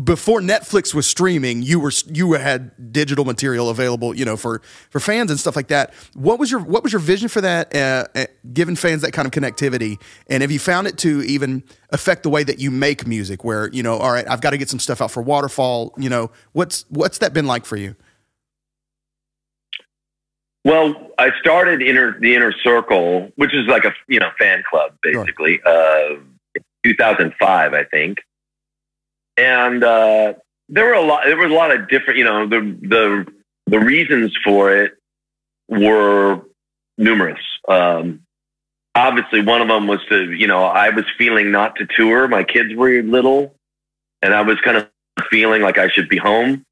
before 0.03 0.41
Netflix 0.41 0.95
was 0.95 1.07
streaming, 1.07 1.63
you 1.63 1.79
were 1.79 1.93
you 2.07 2.33
had 2.33 2.93
digital 2.93 3.27
material 3.27 3.69
available, 3.69 4.15
you 4.15 4.25
know, 4.25 4.37
for 4.37 4.63
for 4.89 5.01
fans 5.01 5.31
and 5.31 5.39
stuff 5.39 5.55
like 5.55 5.69
that. 5.69 5.93
What 6.15 6.39
was 6.39 6.51
your 6.51 6.61
what 6.61 6.83
was 6.83 6.93
your 6.93 7.01
vision 7.01 7.29
for 7.29 7.43
that? 7.43 7.75
Uh, 7.75 8.07
uh, 8.15 8.27
giving 8.55 8.75
fans 8.75 9.03
that 9.03 9.13
kind 9.13 9.27
of 9.27 9.33
connectivity, 9.33 10.01
and 10.29 10.43
have 10.43 10.51
you 10.51 10.59
found 10.59 10.87
it 10.87 10.97
to 10.99 11.23
even 11.23 11.63
affect 11.91 12.23
the 12.23 12.31
way 12.31 12.43
that 12.43 12.59
you 12.59 12.71
make 12.71 13.07
music? 13.07 13.45
Where 13.45 13.69
you 13.69 13.83
know, 13.83 13.99
all 13.99 14.11
right, 14.11 14.29
I've 14.29 14.41
got 14.41 14.51
to 14.51 14.59
get 14.59 14.71
some 14.71 14.81
stuff 14.81 15.03
out 15.03 15.11
for 15.11 15.23
Waterfall. 15.23 15.93
You 15.99 16.09
know, 16.09 16.31
what's 16.53 16.87
what's 16.89 17.19
that 17.19 17.35
been 17.35 17.47
like 17.47 17.67
for 17.67 17.77
you? 17.77 17.97
Well, 20.67 21.13
I 21.17 21.31
started 21.39 21.81
inner 21.81 22.19
the 22.19 22.35
inner 22.35 22.51
circle, 22.51 23.31
which 23.37 23.55
is 23.55 23.69
like 23.69 23.85
a 23.85 23.95
you 24.09 24.19
know 24.19 24.31
fan 24.37 24.65
club 24.69 24.95
basically. 25.01 25.61
Uh, 25.65 26.17
2005, 26.85 27.73
I 27.73 27.85
think, 27.85 28.19
and 29.37 29.85
uh, 29.85 30.35
there 30.69 30.87
were 30.87 30.95
a 30.95 31.03
lot. 31.03 31.23
There 31.25 31.37
was 31.37 31.53
a 31.53 31.55
lot 31.55 31.71
of 31.71 31.89
different. 31.89 32.19
You 32.19 32.25
know, 32.25 32.49
the 32.49 32.77
the 32.83 33.33
the 33.69 33.79
reasons 33.79 34.37
for 34.45 34.73
it 34.73 34.95
were 35.69 36.43
numerous. 36.99 37.39
Um, 37.69 38.23
obviously, 38.93 39.43
one 39.43 39.63
of 39.63 39.69
them 39.69 39.87
was 39.87 40.01
to 40.09 40.33
you 40.33 40.49
know 40.49 40.65
I 40.65 40.91
was 40.91 41.05
feeling 41.17 41.53
not 41.53 41.77
to 41.77 41.87
tour. 41.97 42.27
My 42.27 42.43
kids 42.43 42.75
were 42.75 42.91
little, 43.05 43.55
and 44.21 44.35
I 44.35 44.43
was 44.43 44.61
kind 44.63 44.79
of 44.79 44.91
feeling 45.31 45.63
like 45.63 45.79
I 45.79 45.91
should 45.91 46.09
be 46.09 46.17
home 46.17 46.65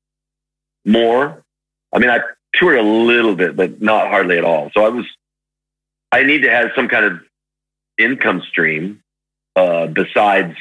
more. 0.84 1.44
I 1.92 2.00
mean, 2.00 2.10
I 2.10 2.18
toured 2.58 2.78
a 2.78 2.82
little 2.82 3.34
bit, 3.34 3.56
but 3.56 3.80
not 3.80 4.08
hardly 4.08 4.38
at 4.38 4.44
all. 4.44 4.70
So 4.74 4.84
I 4.84 4.88
was, 4.88 5.06
I 6.12 6.22
need 6.22 6.42
to 6.42 6.50
have 6.50 6.70
some 6.74 6.88
kind 6.88 7.04
of 7.04 7.20
income 7.98 8.42
stream 8.48 9.02
uh, 9.56 9.86
besides 9.86 10.56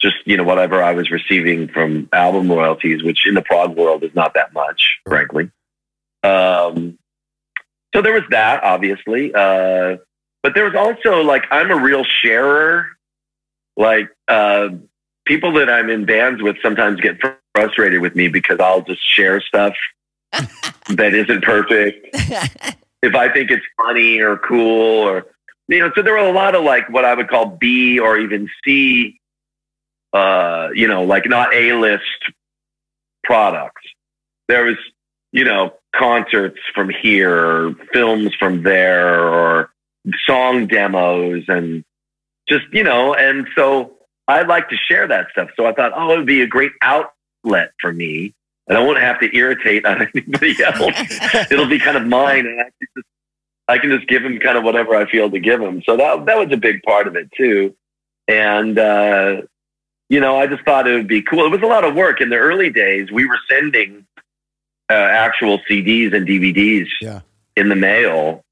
just 0.00 0.16
you 0.26 0.36
know 0.36 0.44
whatever 0.44 0.82
I 0.82 0.92
was 0.92 1.10
receiving 1.10 1.68
from 1.68 2.08
album 2.12 2.50
royalties, 2.50 3.02
which 3.02 3.26
in 3.26 3.34
the 3.34 3.42
prog 3.42 3.76
world 3.76 4.04
is 4.04 4.14
not 4.14 4.34
that 4.34 4.52
much, 4.52 4.98
frankly. 5.06 5.50
Um, 6.22 6.98
so 7.94 8.02
there 8.02 8.12
was 8.12 8.24
that, 8.30 8.64
obviously, 8.64 9.32
uh, 9.34 9.96
but 10.42 10.54
there 10.54 10.64
was 10.64 10.74
also 10.74 11.22
like 11.22 11.44
I'm 11.50 11.70
a 11.70 11.76
real 11.76 12.04
sharer. 12.04 12.88
Like 13.76 14.08
uh, 14.28 14.68
people 15.24 15.52
that 15.54 15.68
I'm 15.68 15.90
in 15.90 16.04
bands 16.04 16.42
with 16.42 16.56
sometimes 16.62 17.00
get 17.00 17.16
frustrated 17.54 18.00
with 18.00 18.14
me 18.14 18.28
because 18.28 18.60
I'll 18.60 18.82
just 18.82 19.00
share 19.02 19.40
stuff 19.40 19.74
that 20.90 21.14
isn't 21.14 21.42
perfect. 21.42 22.08
if 23.02 23.14
I 23.14 23.32
think 23.32 23.50
it's 23.50 23.64
funny 23.76 24.20
or 24.20 24.38
cool 24.38 25.08
or 25.08 25.26
you 25.68 25.80
know, 25.80 25.90
so 25.94 26.02
there 26.02 26.12
were 26.12 26.18
a 26.18 26.32
lot 26.32 26.54
of 26.54 26.62
like 26.62 26.88
what 26.90 27.04
I 27.04 27.14
would 27.14 27.28
call 27.28 27.46
B 27.46 27.98
or 27.98 28.18
even 28.18 28.48
C 28.64 29.18
uh, 30.14 30.68
you 30.72 30.86
know, 30.86 31.02
like 31.02 31.28
not 31.28 31.52
A 31.52 31.72
list 31.74 32.04
products. 33.24 33.82
There 34.48 34.64
was, 34.64 34.76
you 35.32 35.44
know, 35.44 35.74
concerts 35.94 36.60
from 36.74 36.88
here, 36.88 37.36
or 37.36 37.74
films 37.92 38.32
from 38.38 38.62
there, 38.62 39.28
or 39.28 39.70
song 40.26 40.66
demos 40.68 41.44
and 41.48 41.84
just, 42.48 42.64
you 42.72 42.84
know, 42.84 43.14
and 43.14 43.48
so 43.56 43.94
I 44.28 44.42
like 44.42 44.68
to 44.68 44.76
share 44.76 45.08
that 45.08 45.28
stuff. 45.32 45.48
So 45.56 45.66
I 45.66 45.72
thought, 45.72 45.92
oh, 45.96 46.12
it 46.12 46.18
would 46.18 46.26
be 46.26 46.42
a 46.42 46.46
great 46.46 46.72
outlet 46.80 47.72
for 47.80 47.92
me. 47.92 48.34
And 48.66 48.78
I 48.78 48.80
won't 48.82 48.98
have 48.98 49.20
to 49.20 49.36
irritate 49.36 49.84
on 49.84 50.08
anybody 50.14 50.56
else. 50.62 50.94
It'll 51.50 51.66
be 51.68 51.78
kind 51.78 51.96
of 51.96 52.06
mine, 52.06 52.46
and 52.46 52.60
I 52.60 52.64
can 52.64 52.88
just 52.96 53.06
I 53.68 53.78
can 53.78 53.90
just 53.90 54.08
give 54.08 54.22
them 54.22 54.38
kind 54.40 54.56
of 54.58 54.64
whatever 54.64 54.94
I 54.96 55.10
feel 55.10 55.30
to 55.30 55.38
give 55.38 55.60
them. 55.60 55.82
So 55.84 55.96
that 55.96 56.26
that 56.26 56.38
was 56.38 56.48
a 56.52 56.56
big 56.56 56.82
part 56.82 57.06
of 57.06 57.16
it 57.16 57.30
too. 57.36 57.74
And 58.28 58.78
uh, 58.78 59.42
you 60.08 60.20
know, 60.20 60.38
I 60.38 60.46
just 60.46 60.64
thought 60.64 60.86
it 60.88 60.94
would 60.94 61.08
be 61.08 61.22
cool. 61.22 61.44
It 61.46 61.50
was 61.50 61.62
a 61.62 61.66
lot 61.66 61.84
of 61.84 61.94
work 61.94 62.20
in 62.20 62.30
the 62.30 62.36
early 62.36 62.70
days. 62.70 63.10
We 63.10 63.26
were 63.26 63.38
sending 63.50 64.06
uh, 64.90 64.94
actual 64.94 65.60
CDs 65.70 66.14
and 66.14 66.26
DVDs 66.26 66.86
Yeah. 67.00 67.20
in 67.56 67.68
the 67.68 67.76
mail. 67.76 68.42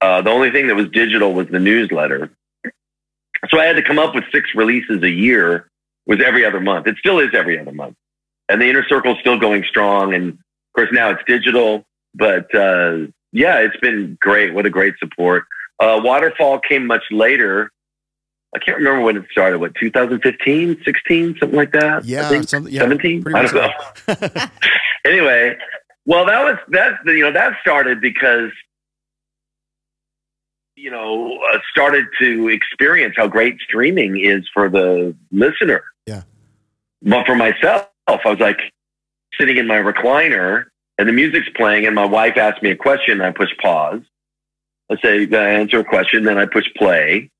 Uh, 0.00 0.20
the 0.20 0.30
only 0.30 0.50
thing 0.50 0.66
that 0.66 0.74
was 0.74 0.88
digital 0.88 1.32
was 1.32 1.48
the 1.48 1.60
newsletter. 1.60 2.30
So 3.50 3.58
I 3.60 3.64
had 3.64 3.76
to 3.76 3.82
come 3.82 3.98
up 3.98 4.14
with 4.14 4.24
six 4.32 4.50
releases 4.54 5.02
a 5.02 5.10
year. 5.10 5.68
Was 6.06 6.20
every 6.20 6.44
other 6.44 6.60
month. 6.60 6.86
It 6.88 6.96
still 6.98 7.20
is 7.20 7.28
every 7.32 7.58
other 7.60 7.70
month, 7.72 7.94
and 8.48 8.60
the 8.60 8.68
inner 8.68 8.84
circle 8.88 9.12
is 9.14 9.18
still 9.20 9.38
going 9.38 9.64
strong. 9.68 10.14
And 10.14 10.32
of 10.32 10.38
course 10.74 10.88
now 10.92 11.10
it's 11.10 11.22
digital, 11.26 11.84
but 12.14 12.52
uh, 12.54 13.06
yeah, 13.32 13.58
it's 13.58 13.76
been 13.78 14.16
great. 14.20 14.54
What 14.54 14.66
a 14.66 14.70
great 14.70 14.94
support. 14.98 15.44
Uh, 15.80 16.00
Waterfall 16.02 16.60
came 16.60 16.86
much 16.86 17.02
later. 17.10 17.70
I 18.54 18.58
can't 18.58 18.76
remember 18.76 19.00
when 19.02 19.16
it 19.16 19.24
started. 19.30 19.58
What 19.58 19.74
2015, 19.76 20.82
16, 20.84 21.36
something 21.40 21.56
like 21.56 21.72
that. 21.72 22.02
I 22.02 22.06
Yeah, 22.06 22.28
think? 22.28 22.48
something- 22.48 22.72
yeah, 22.72 22.80
17. 22.82 23.24
I 23.34 23.42
don't 23.42 23.54
know. 23.54 24.44
anyway, 25.04 25.56
well, 26.04 26.26
that 26.26 26.44
was 26.44 26.56
that. 26.68 26.98
You 27.06 27.20
know, 27.20 27.32
that 27.32 27.54
started 27.62 28.00
because 28.00 28.50
you 30.76 30.90
know 30.90 31.38
uh, 31.52 31.58
started 31.70 32.06
to 32.20 32.48
experience 32.48 33.14
how 33.16 33.28
great 33.28 33.58
streaming 33.60 34.18
is 34.20 34.46
for 34.52 34.68
the 34.68 35.14
listener. 35.30 35.82
Yeah. 36.06 36.22
But 37.02 37.26
for 37.26 37.34
myself, 37.36 37.88
I 38.08 38.18
was 38.24 38.38
like 38.38 38.60
sitting 39.38 39.56
in 39.56 39.66
my 39.66 39.78
recliner 39.78 40.66
and 40.98 41.08
the 41.08 41.12
music's 41.12 41.48
playing, 41.56 41.86
and 41.86 41.94
my 41.94 42.04
wife 42.04 42.36
asked 42.36 42.62
me 42.62 42.70
a 42.70 42.76
question. 42.76 43.20
And 43.20 43.22
I 43.22 43.30
push 43.30 43.50
pause. 43.60 44.02
I 44.90 44.96
say, 45.00 45.28
I 45.32 45.54
answer 45.54 45.80
a 45.80 45.84
question, 45.84 46.24
then 46.24 46.38
I 46.38 46.46
push 46.46 46.66
play. 46.76 47.30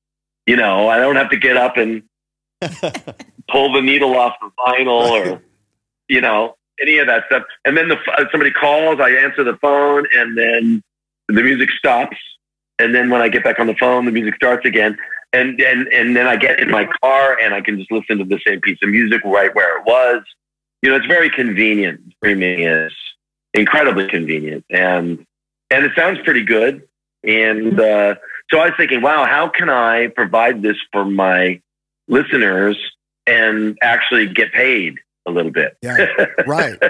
You 0.47 0.55
know, 0.55 0.89
I 0.89 0.97
don't 0.97 1.15
have 1.15 1.29
to 1.29 1.37
get 1.37 1.55
up 1.55 1.77
and 1.77 2.03
pull 3.49 3.71
the 3.73 3.81
needle 3.81 4.17
off 4.17 4.33
the 4.41 4.49
vinyl 4.59 5.09
or, 5.09 5.41
you 6.09 6.19
know, 6.19 6.55
any 6.81 6.97
of 6.97 7.07
that 7.07 7.25
stuff. 7.27 7.43
And 7.63 7.77
then 7.77 7.87
the 7.87 7.97
uh, 8.17 8.25
somebody 8.31 8.51
calls, 8.51 8.99
I 8.99 9.11
answer 9.11 9.43
the 9.43 9.57
phone, 9.57 10.05
and 10.13 10.37
then 10.37 10.83
the 11.27 11.43
music 11.43 11.69
stops. 11.77 12.17
And 12.79 12.93
then 12.93 13.09
when 13.09 13.21
I 13.21 13.29
get 13.29 13.43
back 13.43 13.59
on 13.59 13.67
the 13.67 13.75
phone, 13.75 14.05
the 14.05 14.11
music 14.11 14.35
starts 14.35 14.65
again. 14.65 14.97
And 15.31 15.59
and 15.61 15.87
and 15.87 16.15
then 16.15 16.27
I 16.27 16.35
get 16.35 16.59
in 16.59 16.69
my 16.69 16.87
car 17.01 17.37
and 17.39 17.53
I 17.53 17.61
can 17.61 17.77
just 17.77 17.91
listen 17.91 18.17
to 18.19 18.25
the 18.25 18.39
same 18.45 18.61
piece 18.61 18.77
of 18.83 18.89
music 18.89 19.21
right 19.23 19.53
where 19.55 19.79
it 19.79 19.85
was. 19.85 20.23
You 20.83 20.89
know, 20.89 20.97
it's 20.97 21.05
very 21.05 21.29
convenient. 21.29 22.01
Streaming 22.17 22.59
is 22.59 22.91
incredibly 23.53 24.07
convenient, 24.09 24.65
and 24.69 25.25
and 25.71 25.85
it 25.85 25.93
sounds 25.95 26.19
pretty 26.25 26.43
good. 26.43 26.83
And 27.23 27.79
uh, 27.79 28.15
So 28.51 28.59
I 28.59 28.65
was 28.65 28.73
thinking, 28.77 29.01
wow, 29.01 29.25
how 29.25 29.47
can 29.47 29.69
I 29.69 30.07
provide 30.07 30.61
this 30.61 30.75
for 30.91 31.05
my 31.05 31.61
listeners 32.09 32.77
and 33.25 33.77
actually 33.81 34.27
get 34.27 34.51
paid 34.51 34.99
a 35.25 35.31
little 35.31 35.51
bit? 35.51 35.77
Yeah. 35.81 36.05
Right. 36.45 36.77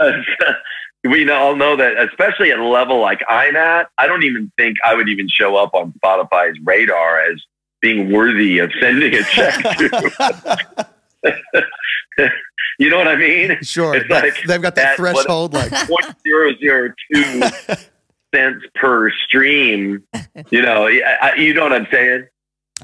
we 1.04 1.30
all 1.30 1.54
know 1.54 1.76
that, 1.76 1.96
especially 2.08 2.50
at 2.50 2.58
a 2.58 2.66
level 2.66 3.00
like 3.00 3.20
I'm 3.28 3.54
at, 3.54 3.88
I 3.96 4.08
don't 4.08 4.24
even 4.24 4.50
think 4.56 4.78
I 4.84 4.94
would 4.94 5.08
even 5.08 5.28
show 5.28 5.54
up 5.54 5.74
on 5.74 5.92
Spotify's 5.92 6.58
radar 6.64 7.20
as 7.20 7.40
being 7.80 8.12
worthy 8.12 8.58
of 8.58 8.72
sending 8.80 9.14
a 9.14 9.22
check 9.22 9.62
to. 9.78 10.88
you 12.78 12.90
know 12.90 12.98
what 12.98 13.08
I 13.08 13.16
mean? 13.16 13.58
Sure. 13.62 13.94
It's 13.94 14.08
like 14.08 14.34
they've 14.46 14.62
got 14.62 14.74
that 14.76 14.98
at 14.98 14.98
what- 14.98 15.14
threshold 15.16 15.54
like 15.54 15.70
point 15.88 16.14
zero 16.22 16.52
zero 16.58 16.92
two 17.12 17.42
cents 18.34 18.64
per 18.74 19.10
stream. 19.26 20.04
You 20.50 20.62
know, 20.62 20.86
I, 20.86 21.18
I, 21.20 21.34
you 21.34 21.54
know 21.54 21.62
what 21.62 21.72
I'm 21.72 21.88
saying. 21.90 22.26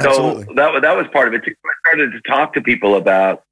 So 0.01 0.09
Absolutely. 0.09 0.55
that 0.57 0.83
that 0.83 0.97
was 0.97 1.07
part 1.13 1.29
of 1.29 1.35
it. 1.35 1.45
Too. 1.45 1.55
I 1.65 1.89
started 1.89 2.13
to 2.13 2.21
talk 2.23 2.55
to 2.55 2.61
people 2.61 2.97
about, 2.97 3.45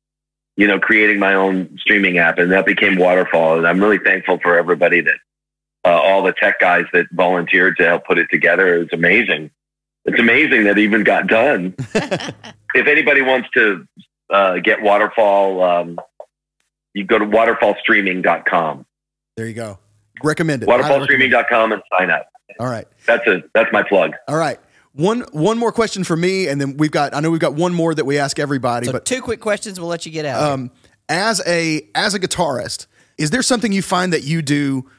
you 0.57 0.67
know, 0.67 0.81
creating 0.81 1.19
my 1.21 1.35
own 1.35 1.79
streaming 1.79 2.19
app, 2.19 2.39
and 2.39 2.51
that 2.51 2.67
became 2.67 2.97
Waterfall. 2.97 3.59
And 3.59 3.67
I'm 3.67 3.81
really 3.81 3.99
thankful 3.99 4.41
for 4.43 4.59
everybody 4.59 5.01
that, 5.03 5.17
uh, 5.85 6.01
all 6.01 6.23
the 6.23 6.33
tech 6.33 6.59
guys 6.59 6.85
that 6.93 7.07
volunteered 7.13 7.77
to 7.77 7.85
help 7.85 8.05
put 8.07 8.19
it 8.19 8.27
together. 8.31 8.77
It's 8.77 8.93
amazing. 8.93 9.51
It's 10.05 10.19
amazing 10.19 10.65
that 10.65 10.79
it 10.79 10.83
even 10.83 11.05
got 11.05 11.29
done. 11.29 11.75
if 11.95 12.87
anybody 12.89 13.23
wants 13.23 13.49
to 13.55 13.87
uh, 14.33 14.59
get 14.59 14.83
Waterfall, 14.83 15.63
um, 15.63 16.01
you 16.95 17.05
go 17.05 17.19
to 17.19 17.25
waterfallstreaming.com. 17.27 18.87
There 19.37 19.47
you 19.47 19.55
go. 19.55 19.79
Recommend 20.23 20.63
it. 20.63 20.69
Highly 20.69 20.83
recommend. 20.83 21.09
Waterfallstreaming.com 21.33 21.73
and 21.73 21.83
sign 21.99 22.11
up. 22.11 22.27
All 22.61 22.67
right. 22.69 22.87
That's 23.07 23.27
a 23.27 23.43
that's 23.55 23.73
my 23.73 23.83
plug. 23.83 24.13
All 24.29 24.37
right. 24.37 24.59
One 24.95 25.21
one 25.33 25.57
more 25.59 25.73
question 25.73 26.05
for 26.05 26.17
me, 26.17 26.49
and 26.49 26.61
then 26.61 26.77
we've 26.77 26.91
got. 26.91 27.15
I 27.15 27.21
know 27.21 27.31
we've 27.31 27.41
got 27.41 27.55
one 27.55 27.73
more 27.73 27.95
that 27.95 28.05
we 28.05 28.19
ask 28.19 28.39
everybody, 28.39 28.87
So 28.87 28.93
but 28.93 29.07
two 29.07 29.23
quick 29.23 29.41
questions. 29.41 29.81
We'll 29.81 29.89
let 29.89 30.05
you 30.05 30.13
get 30.13 30.27
out. 30.27 30.43
um, 30.43 30.71
as 31.09 31.41
a 31.47 31.89
as 31.95 32.13
a 32.15 32.21
guitarist, 32.21 32.87
is 33.17 33.31
there 33.31 33.43
something 33.43 33.73
you 33.73 33.81
find 33.81 34.13
that 34.13 34.25
you 34.25 34.43
do 34.43 34.91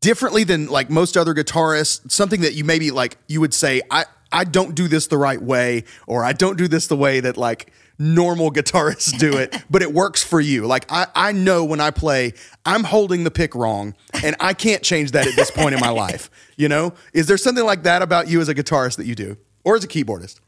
differently 0.00 0.44
than 0.44 0.68
like 0.68 0.88
most 0.88 1.18
other 1.18 1.34
guitarists? 1.34 2.10
Something 2.10 2.40
that 2.40 2.54
you 2.54 2.64
maybe 2.64 2.90
like 2.90 3.18
you 3.28 3.40
would 3.42 3.52
say, 3.52 3.82
I 3.90 4.06
I 4.32 4.44
don't 4.44 4.74
do 4.74 4.88
this 4.88 5.06
the 5.08 5.18
right 5.18 5.40
way, 5.40 5.84
or 6.06 6.24
I 6.24 6.32
don't 6.32 6.56
do 6.56 6.66
this 6.66 6.86
the 6.86 6.96
way 6.96 7.20
that 7.20 7.36
like 7.36 7.70
normal 8.00 8.50
guitarists 8.50 9.16
do 9.18 9.36
it, 9.36 9.62
but 9.70 9.82
it 9.82 9.92
works 9.92 10.24
for 10.24 10.40
you. 10.40 10.66
Like 10.66 10.86
I 10.90 11.06
I 11.14 11.30
know 11.32 11.64
when 11.64 11.80
I 11.80 11.90
play, 11.92 12.32
I'm 12.64 12.82
holding 12.82 13.22
the 13.22 13.30
pick 13.30 13.54
wrong, 13.54 13.94
and 14.24 14.34
I 14.40 14.54
can't 14.54 14.82
change 14.82 15.12
that 15.12 15.26
at 15.28 15.36
this 15.36 15.50
point 15.52 15.74
in 15.74 15.80
my 15.80 15.90
life. 16.06 16.30
You 16.56 16.68
know, 16.68 16.94
is 17.12 17.26
there 17.28 17.36
something 17.36 17.64
like 17.64 17.84
that 17.84 18.02
about 18.02 18.26
you 18.28 18.40
as 18.40 18.48
a 18.48 18.54
guitarist 18.54 18.96
that 18.96 19.06
you 19.06 19.14
do, 19.14 19.36
or 19.62 19.76
as 19.76 19.84
a 19.84 19.88
keyboardist? 19.88 20.40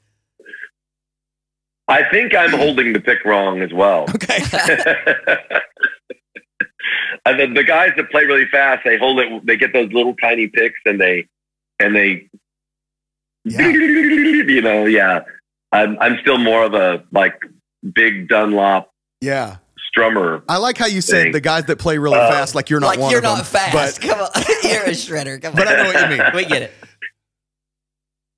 I 1.89 2.09
think 2.11 2.35
I'm 2.35 2.51
holding 2.53 2.93
the 2.95 3.01
pick 3.01 3.25
wrong 3.25 3.61
as 3.61 3.73
well. 3.73 4.05
Okay. 4.15 4.39
and 7.27 7.39
the, 7.39 7.47
the 7.55 7.65
guys 7.65 7.91
that 7.97 8.11
play 8.11 8.25
really 8.25 8.47
fast, 8.47 8.83
they 8.85 8.97
hold 8.99 9.19
it. 9.21 9.47
They 9.47 9.57
get 9.57 9.73
those 9.73 9.93
little 9.93 10.15
tiny 10.17 10.47
picks, 10.49 10.79
and 10.87 11.01
they 11.01 11.29
and 11.81 11.95
they, 11.95 12.29
Yeah. 13.45 13.69
you 13.69 14.63
know, 14.63 14.85
yeah. 14.87 15.21
I'm 15.73 15.99
I'm 16.01 16.19
still 16.21 16.39
more 16.39 16.65
of 16.65 16.75
a 16.75 17.03
like 17.13 17.41
big 17.95 18.29
Dunlop 18.29 18.91
Yeah. 19.21 19.57
strummer. 19.97 20.43
I 20.49 20.59
like 20.59 20.77
how 20.79 20.87
you 20.87 21.01
said 21.01 21.23
Thing. 21.25 21.33
the 21.33 21.41
guys 21.41 21.65
that 21.67 21.79
play 21.79 21.99
really 21.99 22.19
Uh, 22.19 22.29
fast, 22.31 22.55
like 22.55 22.69
you're 22.71 22.81
not 22.81 22.89
like 22.89 22.99
one 22.99 23.11
you're 23.11 23.19
of 23.21 23.25
them. 23.25 23.37
not 23.39 23.47
fast. 23.47 24.01
But 24.01 24.09
Come 24.09 24.21
on, 24.21 24.31
you're 24.71 24.85
a 24.85 24.91
shredder. 24.91 25.41
Come 25.41 25.53
on. 25.53 25.57
But 25.57 25.69
I 25.69 25.77
know 25.77 25.85
what 25.85 26.01
you 26.11 26.17
mean. 26.19 26.27
we 26.35 26.45
get 26.45 26.63
it. 26.63 26.73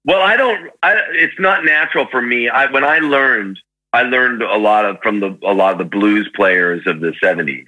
Well, 0.07 0.21
I 0.21 0.37
don't. 0.37 0.71
I, 0.83 0.97
it's 1.13 1.39
not 1.39 1.65
natural 1.65 2.07
for 2.11 2.21
me. 2.21 2.49
I 2.49 2.71
when 2.71 2.85
I 2.85 2.99
learned, 2.99 3.59
I 3.93 4.03
learned 4.03 4.43
a 4.43 4.57
lot 4.59 4.85
of 4.85 4.99
from 5.03 5.21
the 5.21 5.37
a 5.43 5.55
lot 5.55 5.73
of 5.73 5.79
the 5.79 5.85
blues 5.87 6.29
players 6.37 6.83
of 6.87 7.01
the 7.01 7.13
'70s. 7.23 7.67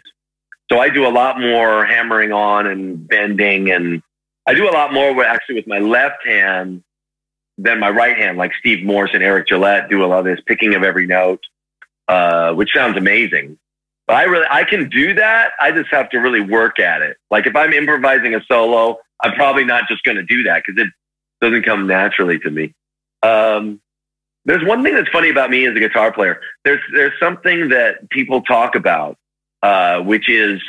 So 0.70 0.78
I 0.78 0.88
do 0.90 1.06
a 1.06 1.10
lot 1.10 1.40
more 1.40 1.86
hammering 1.86 2.32
on 2.32 2.66
and 2.66 3.06
bending, 3.08 3.70
and 3.70 4.02
I 4.46 4.54
do 4.54 4.68
a 4.68 4.72
lot 4.72 4.92
more 4.92 5.14
with, 5.14 5.26
actually 5.26 5.54
with 5.56 5.66
my 5.66 5.78
left 5.78 6.26
hand 6.26 6.82
than 7.58 7.80
my 7.80 7.90
right 7.90 8.16
hand. 8.16 8.38
Like 8.38 8.52
Steve 8.58 8.84
Morse 8.84 9.10
and 9.14 9.22
Eric 9.22 9.48
Gillette 9.48 9.88
do 9.88 10.04
a 10.04 10.06
lot 10.06 10.20
of 10.20 10.24
this 10.24 10.40
picking 10.46 10.74
of 10.74 10.82
every 10.82 11.06
note, 11.06 11.40
uh, 12.08 12.52
which 12.52 12.70
sounds 12.74 12.96
amazing. 12.96 13.58
But 14.06 14.16
I 14.16 14.22
really 14.24 14.46
I 14.48 14.64
can 14.64 14.88
do 14.88 15.14
that. 15.14 15.52
I 15.60 15.72
just 15.72 15.90
have 15.90 16.10
to 16.10 16.18
really 16.18 16.40
work 16.40 16.78
at 16.78 17.02
it. 17.02 17.16
Like 17.30 17.46
if 17.46 17.56
I'm 17.56 17.72
improvising 17.72 18.34
a 18.34 18.40
solo, 18.46 18.98
I'm 19.22 19.32
probably 19.34 19.64
not 19.64 19.88
just 19.88 20.04
going 20.04 20.16
to 20.16 20.22
do 20.22 20.44
that 20.44 20.62
because 20.64 20.80
it 20.80 20.92
doesn't 21.40 21.64
come 21.64 21.86
naturally 21.86 22.38
to 22.40 22.50
me. 22.50 22.74
Um, 23.22 23.80
there's 24.44 24.64
one 24.64 24.84
thing 24.84 24.94
that's 24.94 25.08
funny 25.08 25.28
about 25.30 25.50
me 25.50 25.66
as 25.66 25.74
a 25.74 25.80
guitar 25.80 26.12
player. 26.12 26.40
There's 26.64 26.80
there's 26.92 27.18
something 27.18 27.70
that 27.70 28.08
people 28.10 28.42
talk 28.42 28.76
about, 28.76 29.18
uh, 29.62 30.00
which 30.00 30.28
is 30.28 30.62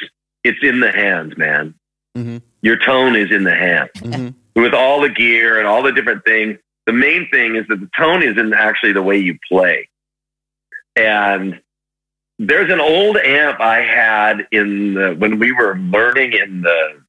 it's 0.43 0.59
in 0.63 0.79
the 0.79 0.91
hands, 0.91 1.37
man. 1.37 1.75
Mhm. 2.17 2.41
Your 2.63 2.77
tone 2.77 3.15
is 3.15 3.31
in 3.31 3.43
the 3.43 3.53
hands. 3.53 3.91
Mhm. 3.97 4.33
With 4.55 4.73
all 4.73 5.01
the 5.01 5.09
gear 5.09 5.59
and 5.59 5.67
all 5.67 5.83
the 5.83 5.91
different 5.91 6.25
things, 6.25 6.57
the 6.87 6.93
main 6.93 7.29
thing 7.29 7.55
is 7.57 7.65
that 7.67 7.79
the 7.79 7.89
tone 7.95 8.23
is 8.23 8.37
in 8.37 8.53
actually 8.53 8.93
the 8.93 9.03
way 9.03 9.17
you 9.17 9.37
play. 9.47 9.89
And 10.95 11.61
there's 12.39 12.71
an 12.71 12.79
old 12.79 13.17
amp 13.17 13.59
I 13.59 13.81
had 13.81 14.47
in 14.51 14.93
the 14.93 15.13
when 15.15 15.37
we 15.37 15.51
were 15.51 15.77
learning 15.77 16.33
in 16.33 16.61
the 16.61 17.01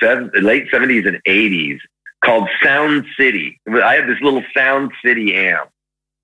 seven, 0.00 0.30
late 0.40 0.68
seventies 0.70 1.04
and 1.04 1.20
eighties 1.26 1.80
called 2.24 2.48
Sound 2.62 3.04
City. 3.18 3.60
I 3.66 3.94
had 3.94 4.08
this 4.08 4.20
little 4.22 4.42
Sound 4.56 4.92
City 5.04 5.34
amp, 5.34 5.68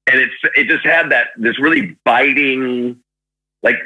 and 0.07 0.21
it's 0.21 0.35
it 0.57 0.69
just 0.69 0.87
had 0.87 1.11
that 1.11 1.29
this 1.37 1.59
really 1.59 1.97
biting, 2.05 3.01
like 3.63 3.77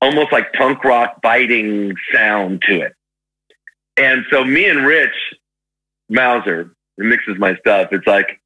almost 0.00 0.32
like 0.32 0.52
punk 0.54 0.82
rock 0.84 1.20
biting 1.22 1.94
sound 2.12 2.62
to 2.66 2.80
it. 2.80 2.94
And 3.96 4.24
so 4.30 4.42
me 4.42 4.66
and 4.66 4.86
Rich 4.86 5.14
Mouser, 6.08 6.74
who 6.96 7.04
mixes 7.04 7.38
my 7.38 7.56
stuff, 7.56 7.88
it's 7.92 8.06
like 8.06 8.40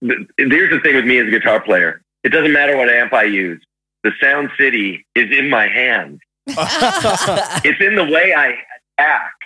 here's 0.00 0.70
the 0.70 0.80
thing 0.82 0.96
with 0.96 1.04
me 1.04 1.18
as 1.18 1.26
a 1.28 1.30
guitar 1.30 1.60
player. 1.60 2.02
It 2.24 2.30
doesn't 2.30 2.52
matter 2.52 2.76
what 2.76 2.88
amp 2.88 3.12
I 3.12 3.24
use. 3.24 3.62
The 4.02 4.12
Sound 4.22 4.50
City 4.58 5.06
is 5.14 5.30
in 5.36 5.48
my 5.50 5.66
hand 5.68 6.20
it's 6.46 7.80
in 7.80 7.94
the 7.94 8.04
way 8.04 8.34
I 8.36 8.54
act. 8.98 9.42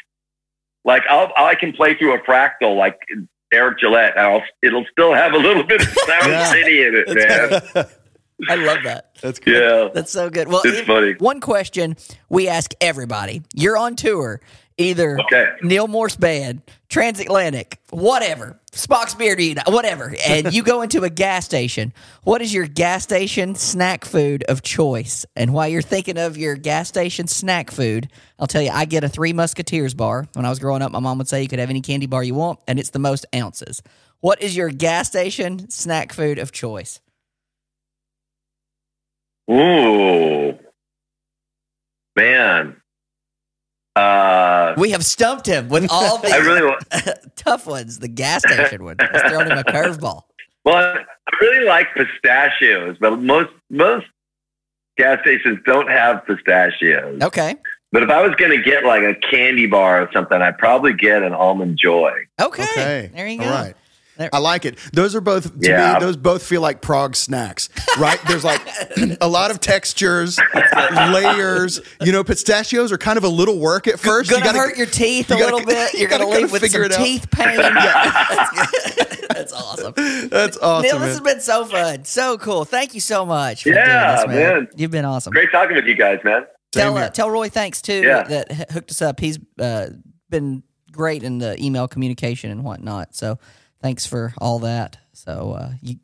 Like 0.84 1.02
I'll, 1.08 1.32
I 1.36 1.54
can 1.54 1.72
play 1.72 1.94
through 1.94 2.14
a 2.14 2.18
fractal 2.20 2.76
like 2.76 2.98
Eric 3.52 3.78
Gillette. 3.80 4.16
and 4.16 4.26
I'll, 4.26 4.42
it'll 4.62 4.84
still 4.90 5.12
have 5.14 5.32
a 5.34 5.36
little 5.38 5.64
bit 5.64 5.82
of 5.82 5.88
Sound 6.06 6.26
Yeah. 6.32 6.52
City 6.52 6.82
in 6.84 6.94
it, 6.94 7.74
man. 7.74 7.86
I 8.48 8.54
love 8.56 8.78
that. 8.84 9.14
That's 9.22 9.38
good. 9.38 9.54
Yeah, 9.62 9.88
That's 9.94 10.10
so 10.12 10.28
good. 10.28 10.48
Well, 10.48 10.62
It's 10.64 10.78
if- 10.78 10.86
funny. 10.86 11.14
One 11.18 11.40
question 11.40 11.96
we 12.28 12.48
ask 12.48 12.72
everybody: 12.80 13.42
You're 13.54 13.76
on 13.76 13.96
tour, 13.96 14.40
either 14.76 15.20
Okay. 15.20 15.46
Neal 15.62 15.86
Morse 15.88 16.16
band, 16.16 16.62
Transatlantic, 16.88 17.78
whatever, 17.90 18.58
Spock's 18.74 19.14
Beard, 19.14 19.58
whatever, 19.66 20.14
and 20.26 20.52
you 20.52 20.62
go 20.62 20.82
into 20.82 21.04
a 21.04 21.10
gas 21.10 21.44
station. 21.44 21.92
What 22.22 22.42
is 22.42 22.52
your 22.52 22.66
gas 22.66 23.02
station 23.04 23.54
snack 23.54 24.04
food 24.04 24.44
of 24.44 24.62
choice? 24.62 25.24
And 25.36 25.54
while 25.54 25.68
you're 25.68 25.82
thinking 25.82 26.18
of 26.18 26.36
your 26.36 26.56
gas 26.56 26.88
station 26.88 27.26
snack 27.26 27.70
food, 27.70 28.08
I'll 28.38 28.46
tell 28.46 28.62
you, 28.62 28.70
I 28.70 28.84
get 28.84 29.04
a 29.04 29.08
Three 29.08 29.32
Musketeers 29.32 29.94
bar. 29.94 30.26
When 30.34 30.44
I 30.44 30.50
was 30.50 30.58
growing 30.58 30.82
up, 30.82 30.92
my 30.92 31.00
mom 31.00 31.18
would 31.18 31.28
say 31.28 31.42
you 31.42 31.48
could 31.48 31.58
have 31.58 31.70
any 31.70 31.80
candy 31.80 32.06
bar 32.06 32.22
you 32.24 32.34
want, 32.34 32.58
and 32.66 32.78
it's 32.78 32.90
the 32.90 32.98
most 32.98 33.26
ounces. 33.34 33.82
What 34.20 34.42
is 34.42 34.56
your 34.56 34.70
gas 34.70 35.08
station 35.08 35.70
snack 35.70 36.12
food 36.12 36.38
of 36.38 36.50
choice? 36.50 37.00
Ooh, 39.50 40.58
man. 42.16 42.80
Uh, 43.96 44.74
We 44.76 44.90
have 44.90 45.04
stumped 45.04 45.46
him 45.46 45.68
with 45.68 45.86
all 45.90 46.18
the 46.18 46.28
I 46.32 46.36
really, 46.38 46.62
wa- 46.64 46.78
tough 47.36 47.66
ones. 47.66 47.98
The 48.00 48.08
gas 48.08 48.42
station 48.42 48.84
one. 48.84 48.96
It's 49.00 49.30
thrown 49.30 49.50
him 49.50 49.58
a 49.58 49.64
curveball. 49.64 50.22
well, 50.64 50.76
I 50.96 51.36
really 51.40 51.64
like 51.66 51.88
pistachios, 51.94 52.96
but 53.00 53.18
most 53.20 53.50
most 53.70 54.06
gas 54.96 55.20
stations 55.22 55.58
don't 55.66 55.88
have 55.88 56.26
pistachios. 56.26 57.20
Okay. 57.22 57.56
But 57.92 58.02
if 58.02 58.10
I 58.10 58.26
was 58.26 58.34
going 58.34 58.50
to 58.50 58.62
get 58.62 58.84
like 58.84 59.02
a 59.02 59.14
candy 59.14 59.66
bar 59.66 60.02
or 60.02 60.10
something, 60.12 60.42
I'd 60.42 60.58
probably 60.58 60.92
get 60.94 61.22
an 61.22 61.32
almond 61.32 61.78
joy. 61.80 62.12
Okay. 62.40 62.62
Okay. 62.64 63.10
There 63.14 63.26
you 63.28 63.38
go. 63.38 63.44
All 63.44 63.50
right. 63.50 63.76
There- 64.16 64.30
I 64.32 64.38
like 64.38 64.64
it. 64.64 64.78
Those 64.92 65.14
are 65.14 65.20
both 65.20 65.58
to 65.60 65.68
Yeah. 65.68 65.94
me. 65.94 66.00
Those 66.00 66.16
both 66.16 66.42
feel 66.44 66.60
like 66.60 66.80
prog 66.80 67.16
snacks, 67.16 67.68
right? 67.98 68.18
There's 68.28 68.44
like 68.44 68.60
a 69.20 69.26
lot 69.28 69.50
of 69.50 69.58
textures, 69.60 70.38
layers. 71.12 71.80
You 72.00 72.12
know, 72.12 72.22
pistachios 72.24 72.92
are 72.92 72.98
kind 72.98 73.18
of 73.18 73.24
a 73.24 73.28
little 73.28 73.58
work 73.58 73.88
at 73.88 73.98
first. 73.98 74.30
Gonna 74.30 74.40
You 74.40 74.52
gotta- 74.52 74.58
hurt 74.58 74.76
your 74.76 74.86
teeth 74.86 75.30
you 75.30 75.36
a 75.36 75.38
gotta- 75.40 75.56
little 75.56 75.66
bit. 75.66 75.92
you 75.94 76.00
You're 76.00 76.08
gonna 76.08 76.24
gotta 76.24 76.30
leave 76.30 76.50
kinda 76.50 76.52
with 76.52 76.62
figure 76.62 76.90
some 76.90 77.02
teeth 77.02 77.30
pain. 77.30 77.56
That's, 77.74 79.26
that's 79.28 79.52
awesome. 79.52 79.94
That's 80.28 80.56
awesome. 80.58 80.82
Neal, 80.82 80.98
man. 80.98 81.08
this 81.08 81.18
has 81.18 81.20
been 81.20 81.40
so 81.40 81.64
fun, 81.64 82.04
so 82.04 82.38
cool. 82.38 82.64
Thank 82.64 82.94
you 82.94 83.00
so 83.00 83.26
much. 83.26 83.64
For 83.64 83.70
Yeah, 83.70 84.16
doing 84.24 84.28
this, 84.28 84.36
man. 84.44 84.54
man. 84.54 84.68
You've 84.76 84.90
been 84.90 85.04
awesome. 85.04 85.32
Great 85.32 85.50
talking 85.50 85.74
with 85.76 85.86
you 85.86 85.94
guys, 85.94 86.20
man. 86.24 86.46
Tell 86.72 86.96
uh, 86.96 87.08
tell 87.08 87.30
Roy 87.30 87.48
thanks 87.48 87.80
too 87.82 88.00
Yeah. 88.02 88.22
that 88.24 88.70
hooked 88.72 88.90
us 88.90 89.02
up. 89.02 89.20
He's 89.20 89.38
uh, 89.60 89.86
been 90.30 90.62
great 90.92 91.22
in 91.22 91.38
the 91.38 91.60
email 91.62 91.88
communication 91.88 92.50
and 92.50 92.64
whatnot. 92.64 93.14
So 93.14 93.38
thanks 93.84 94.06
for 94.06 94.32
all 94.38 94.60
that. 94.60 94.96
So 95.12 95.52
uh, 95.52 95.72
you, 95.82 95.96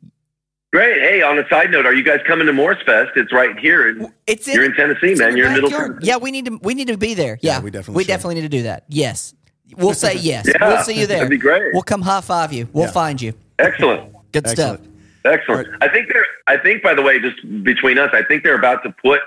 Great. 0.71 1.01
Hey, 1.01 1.21
on 1.23 1.37
a 1.39 1.45
side 1.49 1.69
note, 1.71 1.85
are 1.87 1.93
you 1.93 2.03
guys 2.03 2.19
coming 2.25 2.45
to 2.47 2.53
Morse 2.53 2.77
Fest? 2.85 3.09
It's 3.17 3.33
right 3.33 3.57
here. 3.59 3.89
in- 3.89 4.13
it's 4.27 4.47
in, 4.47 4.53
You're 4.53 4.63
in 4.65 4.73
Tennessee, 4.73 5.07
it's 5.11 5.19
man. 5.19 5.31
the 5.31 5.37
You're 5.39 5.47
in 5.47 5.53
Middle. 5.55 5.69
Tennessee. 5.71 6.07
Yeah, 6.07 6.17
we 6.17 6.29
need 6.31 6.45
to 6.45 6.59
we 6.61 6.75
need 6.75 6.87
to 6.87 6.97
be 6.97 7.13
there. 7.15 7.37
Yeah, 7.41 7.59
we 7.59 7.71
definitely 7.71 7.95
we 7.97 8.03
should. 8.03 8.07
definitely 8.09 8.35
need 8.35 8.41
to 8.43 8.49
do 8.49 8.63
that. 8.63 8.85
Yes, 8.87 9.33
we'll 9.77 9.93
say 9.95 10.15
yes. 10.21 10.47
Yeah, 10.47 10.65
we'll 10.69 10.83
see 10.83 10.97
you 10.97 11.07
there. 11.07 11.17
that'd 11.17 11.29
be 11.31 11.37
great. 11.37 11.73
We'll 11.73 11.81
come 11.81 12.01
high 12.03 12.21
five 12.21 12.53
you. 12.53 12.69
We'll 12.71 12.85
Yeah. 12.85 12.91
find 12.91 13.19
you. 13.21 13.33
Excellent. 13.59 14.13
Good 14.31 14.47
stuff. 14.47 14.79
Excellent. 15.25 15.67
Excellent. 15.67 15.83
I 15.83 15.87
think 15.89 16.07
they're. 16.13 16.25
I 16.47 16.57
think, 16.57 16.83
by 16.83 16.93
the 16.93 17.01
way, 17.01 17.19
just 17.19 17.37
between 17.63 17.97
us, 17.97 18.11
I 18.13 18.23
think 18.23 18.43
they're 18.43 18.55
about 18.57 18.81
to 18.83 18.95
put 19.03 19.19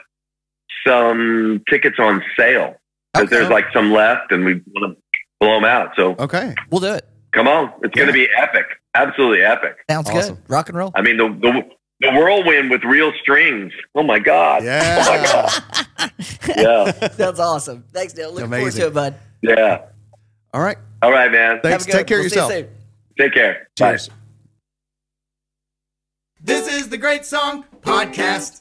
some 0.86 1.62
tickets 1.68 1.96
on 1.98 2.22
sale 2.38 2.74
because 3.12 3.26
Okay. 3.28 3.36
there's 3.36 3.50
like 3.50 3.66
some 3.72 3.92
left, 3.92 4.32
and 4.32 4.44
we 4.46 4.54
want 4.74 4.96
to 4.96 5.02
blow 5.40 5.54
them 5.56 5.64
out. 5.64 5.92
So 5.96 6.16
Okay. 6.18 6.54
We'll 6.70 6.80
do 6.80 6.94
it. 6.94 7.06
Come 7.34 7.48
on, 7.48 7.72
it's 7.82 7.94
going 7.94 8.06
to 8.06 8.12
be 8.12 8.28
epic. 8.36 8.64
Absolutely 8.94 9.42
epic. 9.42 9.76
Sounds 9.90 10.08
Awesome. 10.08 10.36
good. 10.36 10.44
Rock 10.50 10.68
and 10.68 10.78
roll. 10.78 10.92
I 10.94 11.02
mean, 11.02 11.16
the 11.16 11.28
the, 11.28 11.62
the 12.00 12.10
whirlwind 12.12 12.70
with 12.70 12.84
real 12.84 13.12
strings. 13.20 13.72
Oh 13.94 14.02
my 14.04 14.18
god. 14.20 14.62
Yeah. 14.64 15.04
Oh 15.06 15.10
my 15.18 15.26
god. 15.26 16.10
Yeah. 16.56 17.08
Sounds 17.08 17.40
awesome. 17.40 17.84
Thanks, 17.92 18.12
Dale. 18.12 18.30
Looking 18.32 18.50
forward 18.50 18.72
to 18.74 18.86
it, 18.86 18.94
bud. 18.94 19.14
Yeah. 19.42 19.86
All 20.52 20.60
right. 20.62 20.76
All 21.02 21.10
right, 21.10 21.32
man. 21.32 21.60
Thanks. 21.62 21.70
Have 21.70 21.82
a 21.82 21.84
good 21.86 21.92
Take 21.98 22.06
care 22.06 22.18
We'll 22.18 22.24
yourself. 22.24 22.52
you. 22.52 22.68
Take 23.18 23.32
care. 23.34 23.68
Bye. 23.78 23.90
Cheers. 23.92 24.10
This 26.40 26.68
is 26.72 26.88
the 26.90 26.98
Great 26.98 27.24
Song 27.24 27.64
Podcast. 27.80 28.60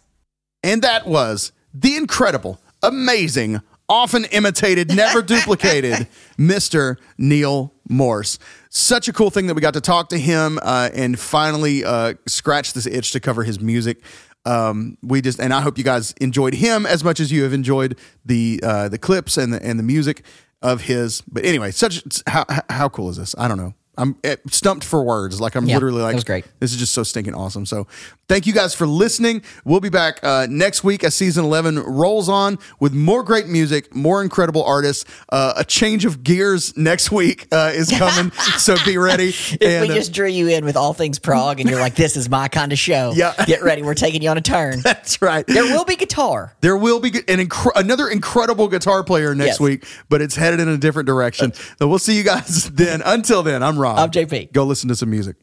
And 0.64 0.82
that 0.82 1.06
was 1.06 1.52
the 1.74 1.96
incredible, 1.98 2.60
amazing, 2.82 3.62
often 3.90 4.26
imitated, 4.26 4.96
never 4.96 5.22
duplicated 5.22 6.08
Mr. 6.40 6.98
Neal 7.18 7.74
Morse. 7.90 8.40
Such 8.76 9.08
a 9.08 9.14
cool 9.14 9.30
thing 9.30 9.46
that 9.46 9.54
we 9.54 9.62
got 9.62 9.76
to 9.76 9.82
talk 9.82 10.10
to 10.10 10.18
him 10.18 10.58
uh, 10.64 10.90
and 10.96 11.20
finally 11.20 11.86
uh, 11.86 12.16
scratch 12.26 12.74
this 12.74 12.88
itch 12.88 13.12
to 13.12 13.20
cover 13.20 13.44
his 13.44 13.60
music. 13.60 14.02
Um, 14.46 14.98
we 15.04 15.22
just 15.22 15.40
and 15.40 15.54
I 15.54 15.62
hope 15.62 15.78
you 15.78 15.84
guys 15.84 16.14
enjoyed 16.20 16.56
him 16.56 16.88
as 16.88 17.04
much 17.04 17.20
as 17.20 17.32
you 17.32 17.44
have 17.44 17.54
enjoyed 17.54 18.00
the 18.26 18.60
uh, 18.64 18.90
the 18.90 18.98
clips 18.98 19.38
and 19.38 19.54
the 19.54 19.64
and 19.64 19.78
the 19.78 19.84
music 19.84 20.24
of 20.64 20.82
his. 20.82 21.22
But 21.22 21.46
anyway, 21.46 21.70
such 21.70 22.04
how 22.26 22.46
how 22.68 22.90
cool 22.90 23.12
is 23.12 23.18
this? 23.18 23.36
I 23.38 23.48
don't 23.48 23.58
know. 23.58 23.76
I'm 23.98 24.16
eh, 24.24 24.38
stumped 24.50 24.84
for 24.84 25.04
words. 25.04 25.40
Like 25.40 25.56
I'm 25.56 25.66
Yeah, 25.68 25.76
literally 25.76 26.02
like 26.02 26.16
was 26.16 26.24
great. 26.24 26.46
this 26.60 26.72
is 26.74 26.78
just 26.80 26.94
so 26.94 27.04
stinking 27.04 27.36
awesome. 27.36 27.66
So, 27.66 27.88
thank 28.28 28.48
you 28.48 28.54
guys 28.54 28.74
for 28.74 28.88
listening. 28.88 29.44
We'll 29.66 29.80
be 29.82 29.90
back 29.90 30.20
uh, 30.24 30.48
next 30.50 30.84
week 30.84 31.04
as 31.04 31.14
season 31.14 31.46
11 31.46 31.78
rolls 31.80 32.28
on 32.28 32.58
with 32.80 32.94
more 32.94 33.22
great 33.24 33.48
music, 33.48 33.94
more 33.96 34.24
incredible 34.24 34.64
artists. 34.64 35.06
Uh, 35.30 35.54
a 35.58 35.64
change 35.64 36.06
of 36.06 36.24
gears 36.24 36.76
next 36.76 37.12
week 37.12 37.48
uh, 37.52 37.72
is 37.74 37.90
coming. 37.92 38.32
so, 38.58 38.76
be 38.86 38.98
ready. 38.98 39.30
If 39.54 39.62
And, 39.62 39.82
we 39.88 39.92
uh, 39.92 39.96
just 39.96 40.12
drew 40.14 40.28
you 40.28 40.48
in 40.48 40.66
with 40.66 40.76
all 40.76 40.94
things 40.94 41.20
prog 41.20 41.60
and 41.60 41.70
you're 41.70 41.80
like, 41.80 41.96
this 41.96 42.18
is 42.18 42.30
my 42.30 42.48
kind 42.48 42.72
of 42.72 42.80
show. 42.80 43.12
Yeah. 43.16 43.34
Get 43.46 43.62
ready. 43.62 43.84
We're 43.84 43.94
taking 43.94 44.22
you 44.24 44.30
on 44.30 44.38
a 44.38 44.42
turn. 44.42 44.80
that's 44.84 45.22
right. 45.22 45.46
There 45.46 45.64
will 45.66 45.86
be 45.86 45.96
guitar. 45.96 46.56
There 46.62 46.76
will 46.78 47.00
be 47.00 47.10
an 47.28 47.40
incre- 47.48 47.72
another 47.76 48.08
incredible 48.08 48.68
guitar 48.68 49.04
player 49.04 49.36
next 49.36 49.44
Yes. 49.54 49.60
week, 49.60 49.86
but 50.10 50.22
it's 50.22 50.36
headed 50.36 50.60
in 50.60 50.68
a 50.70 50.78
different 50.78 51.06
direction. 51.06 51.54
So, 51.54 51.88
we'll 51.88 52.00
see 52.00 52.18
you 52.18 52.24
guys 52.24 52.70
then. 52.72 53.02
Until 53.06 53.44
then, 53.44 53.62
I'm 53.62 53.78
Rob. 53.84 54.00
I'm 54.00 54.12
JP. 54.12 54.54
Go 54.54 54.64
listen 54.64 54.88
to 54.88 54.96
some 54.96 55.10
music. 55.10 55.36